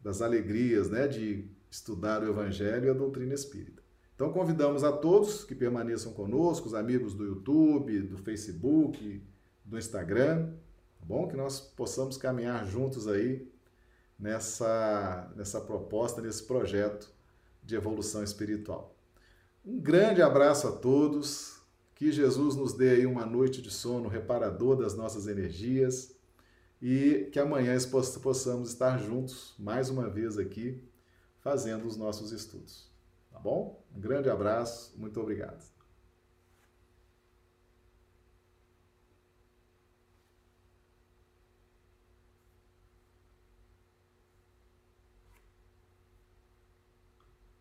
das 0.00 0.22
alegrias, 0.22 0.88
né, 0.88 1.08
de 1.08 1.50
estudar 1.70 2.22
o 2.22 2.28
Evangelho 2.28 2.86
e 2.86 2.90
a 2.90 2.94
doutrina 2.94 3.34
espírita. 3.34 3.82
Então 4.14 4.32
convidamos 4.32 4.84
a 4.84 4.92
todos 4.92 5.44
que 5.44 5.54
permaneçam 5.54 6.12
conosco, 6.12 6.68
os 6.68 6.74
amigos 6.74 7.14
do 7.14 7.24
YouTube, 7.24 8.00
do 8.00 8.16
Facebook, 8.18 9.22
do 9.64 9.78
Instagram, 9.78 10.46
tá 10.46 10.61
bom? 11.04 11.28
Que 11.28 11.36
nós 11.36 11.60
possamos 11.60 12.16
caminhar 12.16 12.66
juntos 12.66 13.08
aí 13.08 13.50
nessa, 14.18 15.30
nessa 15.36 15.60
proposta, 15.60 16.20
nesse 16.20 16.44
projeto 16.44 17.10
de 17.62 17.74
evolução 17.74 18.22
espiritual. 18.22 18.94
Um 19.64 19.80
grande 19.80 20.20
abraço 20.22 20.66
a 20.66 20.72
todos, 20.72 21.60
que 21.94 22.10
Jesus 22.10 22.56
nos 22.56 22.72
dê 22.72 22.90
aí 22.90 23.06
uma 23.06 23.24
noite 23.24 23.62
de 23.62 23.70
sono 23.70 24.08
reparador 24.08 24.76
das 24.76 24.94
nossas 24.94 25.26
energias 25.26 26.16
e 26.80 27.28
que 27.32 27.38
amanhã 27.38 27.76
possamos 28.20 28.70
estar 28.70 28.98
juntos 28.98 29.54
mais 29.58 29.88
uma 29.88 30.08
vez 30.08 30.36
aqui 30.36 30.82
fazendo 31.38 31.86
os 31.86 31.96
nossos 31.96 32.32
estudos. 32.32 32.90
Tá 33.30 33.38
bom? 33.38 33.84
Um 33.94 34.00
grande 34.00 34.28
abraço, 34.28 34.92
muito 34.96 35.20
obrigado. 35.20 35.81